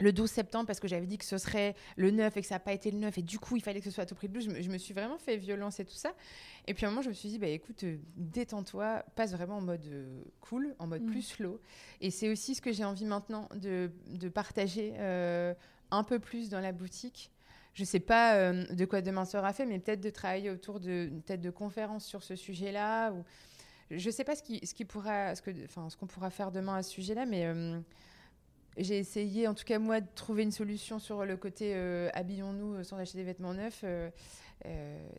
le 0.00 0.12
12 0.12 0.30
septembre 0.30 0.66
parce 0.66 0.80
que 0.80 0.88
j'avais 0.88 1.06
dit 1.06 1.18
que 1.18 1.24
ce 1.24 1.38
serait 1.38 1.74
le 1.96 2.10
9 2.10 2.36
et 2.36 2.40
que 2.40 2.46
ça 2.46 2.56
n'a 2.56 2.60
pas 2.60 2.72
été 2.72 2.90
le 2.90 2.98
9 2.98 3.18
et 3.18 3.22
du 3.22 3.38
coup 3.38 3.56
il 3.56 3.62
fallait 3.62 3.80
que 3.80 3.84
ce 3.84 3.90
soit 3.90 4.04
à 4.04 4.06
tout 4.06 4.14
prix 4.14 4.28
de 4.28 4.40
Je 4.40 4.70
me, 4.70 4.78
suis 4.78 4.94
vraiment 4.94 5.18
fait 5.18 5.36
violence 5.36 5.80
et 5.80 5.84
tout 5.84 5.94
ça. 5.94 6.12
Et 6.66 6.74
puis 6.74 6.84
à 6.84 6.88
un 6.88 6.92
moment 6.92 7.02
je 7.02 7.08
me 7.08 7.14
suis 7.14 7.28
dit 7.28 7.38
bah 7.38 7.48
écoute 7.48 7.82
euh, 7.84 7.96
détends-toi, 8.16 9.04
passe 9.16 9.32
vraiment 9.32 9.56
en 9.56 9.60
mode 9.60 9.84
euh, 9.86 10.22
cool, 10.40 10.74
en 10.78 10.86
mode 10.86 11.02
mm. 11.02 11.10
plus 11.10 11.22
slow. 11.22 11.60
Et 12.00 12.10
c'est 12.10 12.28
aussi 12.28 12.54
ce 12.54 12.60
que 12.60 12.72
j'ai 12.72 12.84
envie 12.84 13.06
maintenant 13.06 13.48
de, 13.54 13.90
de 14.08 14.28
partager 14.28 14.94
euh, 14.98 15.54
un 15.90 16.04
peu 16.04 16.18
plus 16.18 16.48
dans 16.48 16.60
la 16.60 16.72
boutique. 16.72 17.30
Je 17.74 17.82
ne 17.82 17.86
sais 17.86 18.00
pas 18.00 18.52
de 18.52 18.84
quoi 18.84 19.02
demain 19.02 19.24
sera 19.24 19.52
fait, 19.52 19.64
mais 19.64 19.78
peut-être 19.78 20.00
de 20.00 20.10
travailler 20.10 20.50
autour 20.50 20.80
de 20.80 21.10
peut-être 21.24 21.40
de 21.40 21.50
conférences 21.50 22.04
sur 22.04 22.24
ce 22.24 22.34
sujet-là. 22.34 23.12
Ou 23.12 23.24
je 23.90 24.06
ne 24.06 24.12
sais 24.12 24.24
pas 24.24 24.34
ce 24.34 24.42
qui, 24.42 24.66
ce 24.66 24.74
qui 24.74 24.84
pourra, 24.84 25.36
ce 25.36 25.42
que, 25.42 25.50
enfin 25.64 25.88
ce 25.88 25.96
qu'on 25.96 26.06
pourra 26.06 26.30
faire 26.30 26.50
demain 26.50 26.76
à 26.76 26.82
ce 26.82 26.90
sujet-là, 26.90 27.24
mais 27.24 27.46
j'ai 28.78 28.98
essayé, 28.98 29.48
en 29.48 29.54
tout 29.54 29.64
cas 29.64 29.78
moi, 29.78 30.00
de 30.00 30.06
trouver 30.14 30.44
une 30.44 30.52
solution 30.52 30.98
sur 30.98 31.24
le 31.24 31.36
côté 31.36 31.72
euh, 31.74 32.08
habillons-nous 32.14 32.74
euh, 32.74 32.82
sans 32.84 32.96
acheter 32.96 33.18
des 33.18 33.24
vêtements 33.24 33.54
neufs. 33.54 33.84
Euh, 33.84 34.10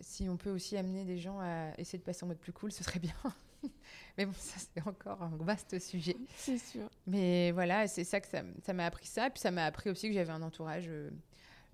si 0.01 0.29
on 0.29 0.37
peut 0.37 0.49
aussi 0.49 0.77
amener 0.77 1.03
des 1.05 1.17
gens 1.17 1.39
à 1.39 1.71
essayer 1.77 1.99
de 1.99 2.03
passer 2.03 2.23
en 2.23 2.27
mode 2.27 2.39
plus 2.39 2.53
cool, 2.53 2.71
ce 2.71 2.83
serait 2.83 2.99
bien. 2.99 3.15
Mais 4.17 4.25
bon, 4.25 4.33
ça 4.33 4.59
c'est 4.59 4.85
encore 4.87 5.21
un 5.21 5.35
vaste 5.39 5.79
sujet. 5.79 6.17
C'est 6.35 6.57
sûr. 6.57 6.89
Mais 7.07 7.51
voilà, 7.51 7.87
c'est 7.87 8.03
ça 8.03 8.19
que 8.19 8.27
ça 8.27 8.73
m'a 8.73 8.85
appris 8.85 9.05
ça. 9.05 9.29
Puis 9.29 9.39
ça 9.39 9.51
m'a 9.51 9.65
appris 9.65 9.89
aussi 9.89 10.07
que 10.07 10.13
j'avais 10.13 10.31
un 10.31 10.41
entourage 10.41 10.89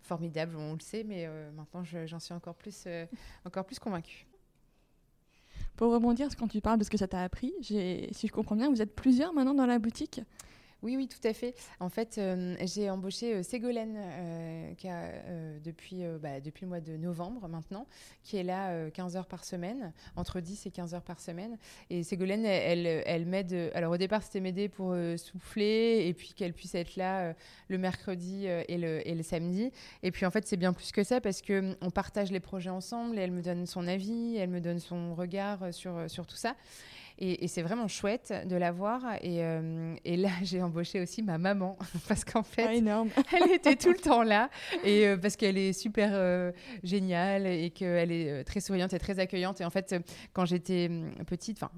formidable, 0.01 0.55
on 0.55 0.73
le 0.73 0.79
sait, 0.79 1.03
mais 1.03 1.27
maintenant 1.55 1.83
j'en 1.83 2.19
suis 2.19 2.33
encore 2.33 2.53
plus, 2.53 2.87
encore 3.43 3.65
plus 3.65 3.79
convaincue. 3.79 4.27
Pour 5.75 5.91
rebondir, 5.91 6.29
quand 6.37 6.47
tu 6.47 6.61
parles 6.61 6.79
de 6.79 6.83
ce 6.83 6.89
que 6.89 6.97
ça 6.97 7.07
t'a 7.07 7.23
appris, 7.23 7.53
si 7.61 8.27
je 8.27 8.31
comprends 8.31 8.55
bien, 8.55 8.69
vous 8.69 8.81
êtes 8.81 8.95
plusieurs 8.95 9.33
maintenant 9.33 9.55
dans 9.55 9.65
la 9.65 9.79
boutique 9.79 10.21
oui, 10.81 10.95
oui, 10.97 11.07
tout 11.07 11.25
à 11.27 11.33
fait. 11.33 11.55
En 11.79 11.89
fait, 11.89 12.17
euh, 12.17 12.55
j'ai 12.61 12.89
embauché 12.89 13.33
euh, 13.33 13.43
Ségolène 13.43 13.95
euh, 13.97 14.73
qui 14.75 14.87
bah, 16.21 16.39
depuis 16.39 16.61
le 16.61 16.67
mois 16.67 16.79
de 16.79 16.95
novembre 16.95 17.47
maintenant, 17.47 17.87
qui 18.23 18.37
est 18.37 18.43
là 18.43 18.89
15 18.91 19.15
heures 19.17 19.25
par 19.25 19.43
semaine, 19.43 19.93
entre 20.15 20.39
10 20.39 20.67
et 20.67 20.71
15 20.71 20.93
heures 20.93 21.03
par 21.03 21.19
semaine. 21.19 21.57
Et 21.89 22.03
Ségolène, 22.03 22.45
elle, 22.45 23.25
m'aide. 23.25 23.71
Alors 23.73 23.93
au 23.93 23.97
départ, 23.97 24.21
c'était 24.21 24.41
m'aider 24.41 24.69
pour 24.69 24.95
souffler 25.17 26.05
et 26.07 26.13
puis 26.13 26.33
qu'elle 26.33 26.53
puisse 26.53 26.75
être 26.75 26.95
là 26.95 27.33
le 27.67 27.77
mercredi 27.77 28.45
et, 28.45 28.77
le, 28.77 29.23
samedi. 29.23 29.71
Et 30.03 30.11
puis 30.11 30.25
en 30.25 30.31
fait, 30.31 30.47
c'est 30.47 30.57
bien 30.57 30.73
plus 30.73 30.91
que 30.91 31.03
ça 31.03 31.21
parce 31.21 31.41
qu'on 31.41 31.75
on 31.81 31.89
partage 31.89 32.31
les 32.31 32.39
projets 32.39 32.69
ensemble 32.69 33.17
et 33.17 33.21
elle 33.21 33.31
me 33.31 33.41
donne 33.41 33.65
son 33.65 33.87
avis, 33.87 34.37
elle 34.37 34.49
me 34.49 34.61
donne 34.61 34.79
son 34.79 35.15
regard 35.15 35.73
sur 35.73 36.27
tout 36.27 36.35
ça. 36.35 36.55
Et, 37.17 37.47
c'est 37.47 37.61
vraiment 37.61 37.87
chouette 37.87 38.33
de 38.45 38.55
la 38.55 38.71
voir. 38.71 39.01
Et, 39.21 39.43
euh, 39.43 39.95
et 40.03 40.17
là, 40.17 40.29
j'ai 40.43 40.61
embauché 40.61 41.01
aussi 41.01 41.23
ma 41.23 41.37
maman 41.37 41.77
parce 42.07 42.25
qu'en 42.25 42.43
fait, 42.43 42.65
ah, 42.67 43.03
elle 43.33 43.51
était 43.51 43.75
tout 43.75 43.91
le 43.91 43.99
temps 43.99 44.23
là. 44.23 44.49
Et 44.83 45.07
euh, 45.07 45.17
parce 45.17 45.35
qu'elle 45.35 45.57
est 45.57 45.73
super 45.73 46.11
euh, 46.13 46.51
géniale 46.83 47.47
et 47.47 47.69
qu'elle 47.69 48.11
est 48.11 48.43
très 48.43 48.59
souriante 48.59 48.93
et 48.93 48.99
très 48.99 49.19
accueillante. 49.19 49.61
Et 49.61 49.65
en 49.65 49.69
fait, 49.69 49.95
quand 50.33 50.45
j'étais 50.45 50.87
hum, 50.89 51.11
petite, 51.25 51.57
enfin 51.61 51.71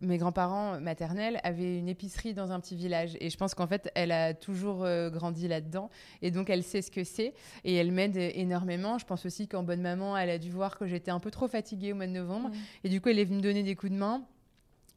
mes 0.00 0.16
grands-parents 0.16 0.80
maternels 0.80 1.38
avaient 1.44 1.78
une 1.78 1.88
épicerie 1.88 2.32
dans 2.32 2.50
un 2.50 2.60
petit 2.60 2.74
village. 2.74 3.16
Et 3.20 3.30
je 3.30 3.36
pense 3.36 3.54
qu'en 3.54 3.66
fait, 3.66 3.90
elle 3.94 4.10
a 4.10 4.32
toujours 4.32 4.86
grandi 5.10 5.46
là-dedans. 5.46 5.90
Et 6.22 6.30
donc, 6.30 6.50
elle 6.50 6.62
sait 6.62 6.82
ce 6.82 6.90
que 6.90 7.04
c'est. 7.04 7.34
Et 7.64 7.74
elle 7.74 7.92
m'aide 7.92 8.16
énormément. 8.16 8.98
Je 8.98 9.04
pense 9.04 9.26
aussi 9.26 9.46
qu'en 9.46 9.62
bonne 9.62 9.82
maman, 9.82 10.16
elle 10.16 10.30
a 10.30 10.38
dû 10.38 10.50
voir 10.50 10.78
que 10.78 10.86
j'étais 10.86 11.10
un 11.10 11.20
peu 11.20 11.30
trop 11.30 11.46
fatiguée 11.46 11.92
au 11.92 11.96
mois 11.96 12.06
de 12.06 12.12
novembre. 12.12 12.50
Et 12.84 12.88
du 12.88 13.00
coup, 13.00 13.10
elle 13.10 13.18
est 13.18 13.24
venue 13.24 13.36
me 13.36 13.42
donner 13.42 13.62
des 13.62 13.76
coups 13.76 13.92
de 13.92 13.98
main 13.98 14.26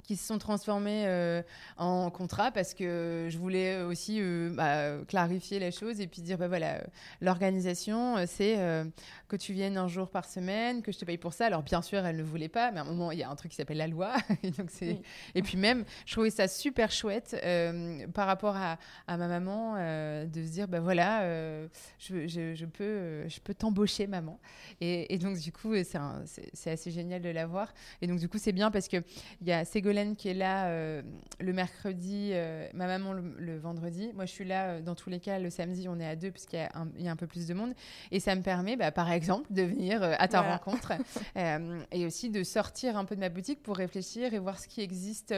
qui 0.05 0.15
se 0.15 0.25
sont 0.27 0.37
transformés 0.37 1.05
euh, 1.07 1.41
en 1.77 2.09
contrat 2.09 2.51
parce 2.51 2.73
que 2.73 3.27
je 3.29 3.37
voulais 3.37 3.81
aussi 3.81 4.19
euh, 4.21 4.51
bah, 4.53 5.03
clarifier 5.07 5.59
la 5.59 5.71
chose 5.71 5.99
et 5.99 6.07
puis 6.07 6.21
dire 6.21 6.37
bah 6.37 6.47
voilà 6.47 6.83
l'organisation 7.21 8.17
euh, 8.17 8.25
c'est 8.27 8.55
que 9.27 9.35
tu 9.35 9.53
viennes 9.53 9.77
un 9.77 9.87
jour 9.87 10.09
par 10.09 10.25
semaine 10.25 10.81
que 10.81 10.91
je 10.91 10.99
te 10.99 11.05
paye 11.05 11.17
pour 11.17 11.33
ça. 11.33 11.47
Alors 11.47 11.63
bien 11.63 11.81
sûr 11.81 12.05
elle 12.05 12.17
ne 12.17 12.23
voulait 12.23 12.49
pas 12.49 12.71
mais 12.71 12.79
à 12.79 12.81
un 12.83 12.85
moment 12.85 13.11
il 13.11 13.19
y 13.19 13.23
a 13.23 13.29
un 13.29 13.35
truc 13.35 13.51
qui 13.51 13.57
s'appelle 13.57 13.77
la 13.77 13.87
loi. 13.87 14.15
Et 14.43 14.51
donc 14.51 14.69
c'est 14.69 15.01
et 15.33 15.41
puis 15.41 15.57
même 15.57 15.85
je 16.05 16.13
trouvais 16.13 16.29
ça 16.29 16.47
super 16.47 16.91
chouette 16.91 17.35
par 18.13 18.27
rapport 18.27 18.55
à, 18.55 18.77
à 19.07 19.17
ma 19.17 19.27
maman 19.27 19.75
de 19.75 20.43
se 20.43 20.51
dire 20.51 20.67
bah 20.67 20.79
voilà 20.79 21.21
je, 21.97 22.27
je, 22.27 22.65
peux 22.65 23.27
je 23.27 23.39
peux 23.39 23.53
t'embaucher 23.53 24.07
maman. 24.07 24.39
Et, 24.81 25.13
et, 25.13 25.17
donc 25.17 25.37
du 25.39 25.51
coup 25.51 25.73
c'est 25.83 26.69
assez 26.69 26.91
génial 26.91 27.21
de 27.21 27.29
l'avoir 27.29 27.73
et 28.01 28.07
donc 28.07 28.19
du 28.19 28.29
coup 28.29 28.37
c'est 28.37 28.51
bien 28.51 28.69
parce 28.69 28.87
que 28.87 28.97
il 29.41 29.47
y 29.47 29.51
a 29.51 29.65
Ségolène 29.65 29.94
qui 30.15 30.29
est 30.29 30.33
là 30.33 30.67
euh, 30.67 31.01
le 31.39 31.53
mercredi, 31.53 32.31
euh, 32.33 32.67
ma 32.73 32.87
maman 32.87 33.13
le, 33.13 33.57
vendredi. 33.57 34.11
Moi, 34.13 34.25
je 34.25 34.31
suis 34.31 34.45
là 34.45 34.67
euh, 34.67 34.81
dans 34.81 34.95
tous 34.95 35.09
les 35.09 35.19
cas 35.19 35.39
le 35.39 35.49
samedi, 35.49 35.87
on 35.87 35.99
est 35.99 36.05
à 36.05 36.15
deux 36.15 36.31
puisqu'il 36.31 36.59
y, 36.97 37.03
y, 37.03 37.07
a 37.07 37.11
un 37.11 37.15
peu 37.15 37.27
plus 37.27 37.47
de 37.47 37.53
monde. 37.53 37.73
Et 38.11 38.19
ça 38.19 38.35
me 38.35 38.41
permet, 38.41 38.75
bah, 38.75 38.91
par 38.91 39.11
exemple, 39.11 39.51
de 39.51 39.63
venir 39.63 40.03
à 40.03 40.27
ta 40.27 40.41
rencontre 40.41 40.93
et 41.91 42.05
aussi 42.05 42.29
de 42.29 42.43
sortir 42.43 42.97
un 42.97 43.05
peu 43.05 43.15
de 43.15 43.21
ma 43.21 43.29
boutique 43.29 43.63
pour 43.63 43.77
réfléchir 43.77 44.33
et 44.33 44.39
voir 44.39 44.59
ce 44.59 44.67
qui 44.67 44.81
existe 44.81 45.33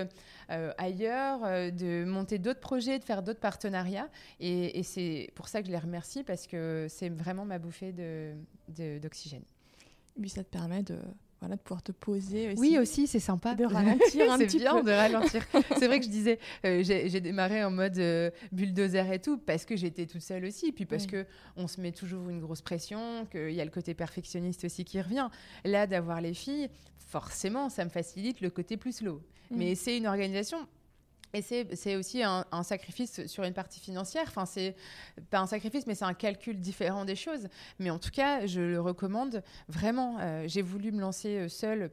ailleurs, 0.50 1.42
de 1.72 2.06
monter 2.06 2.40
d'autres 2.40 2.60
projets, 2.60 3.00
de 3.00 3.04
faire 3.04 3.22
d'autres 3.22 3.40
partenariats. 3.40 4.10
Et, 4.40 4.82
c'est 4.84 5.30
pour 5.36 5.48
ça 5.48 5.62
que 5.62 5.68
je 5.68 5.72
les 5.72 5.78
remercie 5.78 6.24
parce 6.24 6.48
que 6.48 6.88
c'est 6.90 7.10
vraiment 7.10 7.46
ma 7.46 7.60
bouffée 7.60 7.94
d'oxygène. 9.02 9.42
De, 9.42 10.22
puis 10.22 10.30
ça 10.30 10.44
te 10.44 10.50
permet 10.50 10.84
de 10.84 10.98
voilà, 11.40 11.56
de 11.56 11.62
pouvoir 11.62 11.84
te 11.84 11.92
poser 11.92 12.50
aussi. 12.52 12.60
Oui, 12.60 12.78
aussi, 12.78 13.08
c'est 13.08 13.20
sympa. 13.20 13.56
De 13.56 13.66
ralentir 13.74 14.32
un 14.32 14.38
petit 14.38 14.58
bien 14.58 14.82
de 14.82 14.92
ralentir. 14.92 15.46
c'est 15.78 15.88
vrai 15.88 16.00
que 16.00 16.06
je 16.06 16.10
disais, 16.10 16.40
euh, 16.66 16.84
j'ai 16.84 17.22
démarré 17.22 17.64
en 17.64 17.72
mode 17.72 17.98
euh, 17.98 18.32
bulldozer 18.52 19.12
et 19.12 19.20
tout, 19.20 19.38
parce 19.38 19.66
que 19.66 19.76
j'étais 19.76 20.06
toute 20.06 20.22
seule 20.22 20.46
aussi, 20.46 20.72
puis 20.72 20.86
parce 20.86 21.06
que 21.06 21.26
on 21.56 21.68
se 21.68 21.80
met 21.82 21.92
toujours 21.92 22.30
une 22.30 22.40
grosse 22.40 22.62
pression, 22.62 23.26
qu'il 23.32 23.52
y 23.52 23.62
a 23.62 23.66
le 23.66 23.72
côté 23.72 23.94
perfectionniste 23.94 24.64
aussi 24.66 24.84
qui 24.84 25.00
revient. 25.02 25.30
Là, 25.64 25.88
d'avoir 25.88 26.22
les 26.22 26.34
filles, 26.34 26.70
forcément, 26.98 27.70
ça 27.70 27.86
me 27.86 27.90
facilite 27.90 28.42
le 28.42 28.50
côté 28.50 28.78
plus 28.78 28.98
slow. 28.98 29.22
Mm. 29.52 29.58
Mais 29.58 29.76
c'est 29.76 29.98
une 29.98 30.08
organisation 30.08 30.68
Et 31.34 31.42
c'est 31.42 31.96
aussi 31.96 32.24
un, 32.24 32.46
sacrifice 32.64 33.26
sur 33.28 33.44
une 33.44 33.54
partie 33.54 33.80
financière. 33.80 34.24
Enfin, 34.28 34.46
c'est 34.46 34.76
pas 35.30 35.40
un 35.40 35.48
sacrifice, 35.48 35.86
mais 35.86 35.94
c'est 35.94 36.06
un 36.06 36.14
calcul 36.14 36.60
différent 36.60 37.06
des 37.06 37.16
choses. 37.16 37.48
Mais 37.80 37.90
en 37.90 38.00
tout 38.00 38.12
cas, 38.12 38.46
je 38.46 38.62
le 38.62 38.80
recommande 38.80 39.44
vraiment. 39.68 40.18
Euh, 40.20 40.46
j'ai 40.48 40.62
voulu 40.62 40.92
me 40.92 41.02
lancer 41.02 41.38
euh, 41.38 41.50
seule 41.50 41.92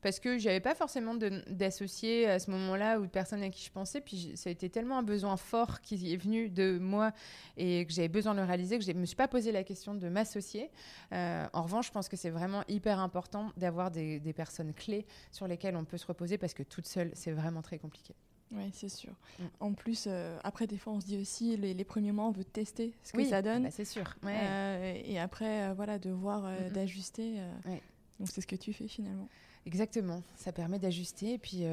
parce 0.00 0.20
que 0.20 0.38
j'avais 0.38 0.60
pas 0.60 0.74
forcément 0.74 1.14
d'associés 1.14 2.28
à 2.28 2.38
ce 2.38 2.50
moment-là 2.50 2.98
ou 2.98 3.02
de 3.02 3.10
personnes 3.10 3.42
à 3.42 3.50
qui 3.50 3.64
je 3.64 3.70
pensais. 3.70 4.00
Puis 4.00 4.32
ça 4.36 4.48
a 4.48 4.52
été 4.52 4.70
tellement 4.70 4.98
un 4.98 5.02
besoin 5.02 5.36
fort 5.36 5.80
qui 5.80 6.12
est 6.12 6.16
venu 6.16 6.48
de 6.48 6.78
moi 6.78 7.12
et 7.56 7.84
que 7.86 7.92
j'avais 7.92 8.08
besoin 8.08 8.34
de 8.34 8.40
le 8.40 8.46
réaliser 8.46 8.78
que 8.78 8.84
je 8.84 8.92
me 8.92 9.06
suis 9.06 9.16
pas 9.16 9.28
posé 9.28 9.52
la 9.52 9.64
question 9.64 9.94
de 9.94 10.08
m'associer. 10.08 10.70
Euh, 11.12 11.46
en 11.52 11.62
revanche, 11.62 11.88
je 11.88 11.92
pense 11.92 12.08
que 12.08 12.16
c'est 12.16 12.30
vraiment 12.30 12.64
hyper 12.68 12.98
important 12.98 13.52
d'avoir 13.56 13.90
des, 13.90 14.18
des 14.18 14.32
personnes 14.32 14.72
clés 14.72 15.06
sur 15.30 15.46
lesquelles 15.46 15.76
on 15.76 15.84
peut 15.84 15.98
se 15.98 16.06
reposer 16.06 16.38
parce 16.38 16.54
que 16.54 16.62
toute 16.62 16.86
seule, 16.86 17.10
c'est 17.14 17.32
vraiment 17.32 17.62
très 17.62 17.78
compliqué. 17.78 18.14
Oui, 18.52 18.70
c'est 18.72 18.88
sûr. 18.88 19.12
Mm. 19.38 19.44
En 19.60 19.72
plus, 19.72 20.04
euh, 20.06 20.38
après, 20.44 20.66
des 20.66 20.76
fois, 20.76 20.92
on 20.92 21.00
se 21.00 21.06
dit 21.06 21.18
aussi, 21.18 21.56
les, 21.56 21.84
premiers 21.84 22.12
mois, 22.12 22.26
on 22.26 22.32
veut 22.32 22.44
tester 22.44 22.92
ce 23.02 23.12
que 23.12 23.24
ça 23.24 23.42
donne. 23.42 23.64
Bah, 23.64 23.70
c'est 23.70 23.84
sûr. 23.84 24.14
Euh, 24.24 25.00
et 25.04 25.18
après, 25.18 25.68
euh, 25.68 25.74
voilà, 25.74 25.98
de 25.98 26.10
voir, 26.10 26.50
d'ajuster. 26.72 27.38
Donc, 28.20 28.28
c'est 28.30 28.40
ce 28.40 28.46
que 28.46 28.56
tu 28.56 28.72
fais 28.72 28.88
finalement. 28.88 29.28
Exactement. 29.64 30.22
Ça 30.36 30.52
permet 30.52 30.78
d'ajuster. 30.78 31.34
Et 31.34 31.38
puis, 31.38 31.64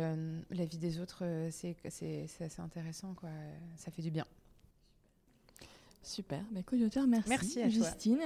la 0.52 0.66
vie 0.66 0.78
des 0.78 1.00
autres, 1.00 1.24
c'est 1.52 1.76
assez 1.86 2.62
intéressant. 2.62 3.14
Quoi. 3.16 3.30
Ça 3.76 3.92
fait 3.92 4.02
du 4.02 4.12
bien. 4.12 4.26
Super. 6.02 6.42
Bah, 6.52 6.62
écoute, 6.62 6.80
merci, 7.08 7.30
merci 7.30 7.62
à 7.62 7.70
Justine. 7.70 8.22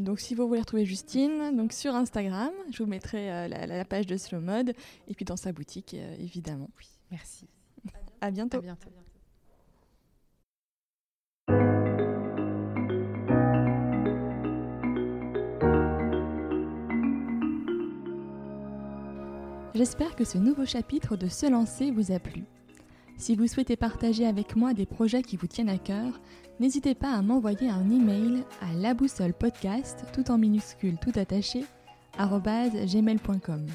donc, 0.00 0.20
si 0.20 0.34
vous 0.34 0.48
voulez 0.48 0.60
retrouver 0.60 0.86
Justine, 0.86 1.54
donc 1.54 1.72
sur 1.74 1.94
Instagram, 1.94 2.50
je 2.72 2.82
vous 2.82 2.88
mettrai 2.88 3.26
la, 3.48 3.66
la, 3.66 3.84
page 3.84 4.06
de 4.06 4.16
Slow 4.16 4.40
Mode 4.40 4.74
et 5.06 5.14
puis 5.14 5.26
dans 5.26 5.36
sa 5.36 5.52
boutique, 5.52 5.94
évidemment. 6.18 6.70
Oui, 6.78 6.86
merci. 7.10 7.46
À 8.20 8.30
bientôt. 8.30 8.60
J'espère 19.74 20.16
que 20.16 20.24
ce 20.24 20.38
nouveau 20.38 20.66
chapitre 20.66 21.16
de 21.16 21.28
Se 21.28 21.46
lancer 21.46 21.92
vous 21.92 22.10
a 22.10 22.18
plu. 22.18 22.42
Si 23.16 23.36
vous 23.36 23.46
souhaitez 23.46 23.76
partager 23.76 24.26
avec 24.26 24.56
moi 24.56 24.74
des 24.74 24.86
projets 24.86 25.22
qui 25.22 25.36
vous 25.36 25.46
tiennent 25.46 25.68
à 25.68 25.78
cœur, 25.78 26.20
n'hésitez 26.58 26.96
pas 26.96 27.12
à 27.12 27.22
m'envoyer 27.22 27.68
un 27.68 27.88
email 27.88 28.44
à 28.60 28.72
la 28.74 28.94
boussole 28.94 29.34
podcast 29.34 30.04
tout 30.12 30.32
en 30.32 30.38
minuscule 30.38 30.96
tout 30.98 31.12
attaché 31.14 31.64
gmail.com. 32.18 33.66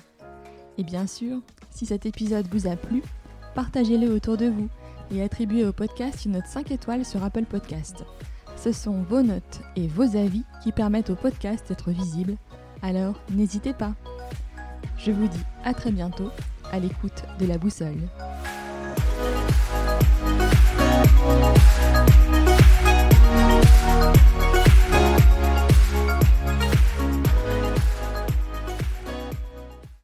Et 0.78 0.84
bien 0.84 1.08
sûr, 1.08 1.42
si 1.70 1.86
cet 1.86 2.06
épisode 2.06 2.48
vous 2.52 2.68
a 2.68 2.76
plu, 2.76 3.02
partagez-le 3.54 4.12
autour 4.14 4.38
de 4.38 4.48
vous 4.48 4.70
et 5.14 5.22
attribuez 5.22 5.66
au 5.66 5.74
podcast 5.74 6.26
une 6.26 6.34
note 6.34 6.48
5 6.48 6.72
étoiles 6.72 7.06
sur 7.06 7.24
Apple 7.24 7.46
Podcast. 7.46 8.04
Ce 8.56 8.72
sont 8.72 9.04
vos 9.04 9.22
notes 9.22 9.62
et 9.76 9.88
vos 9.88 10.16
avis 10.16 10.44
qui 10.64 10.72
permettent 10.72 11.10
au 11.10 11.16
podcast 11.16 11.66
d'être 11.70 11.92
visible, 11.92 12.36
alors 12.82 13.16
n'hésitez 13.32 13.74
pas. 13.74 13.94
Je 14.98 15.12
vous 15.12 15.28
dis 15.28 15.44
à 15.64 15.74
très 15.74 15.92
bientôt 15.92 16.30
à 16.72 16.80
l'écoute 16.80 17.24
de 17.40 17.46
la 17.46 17.58
boussole. 17.58 18.10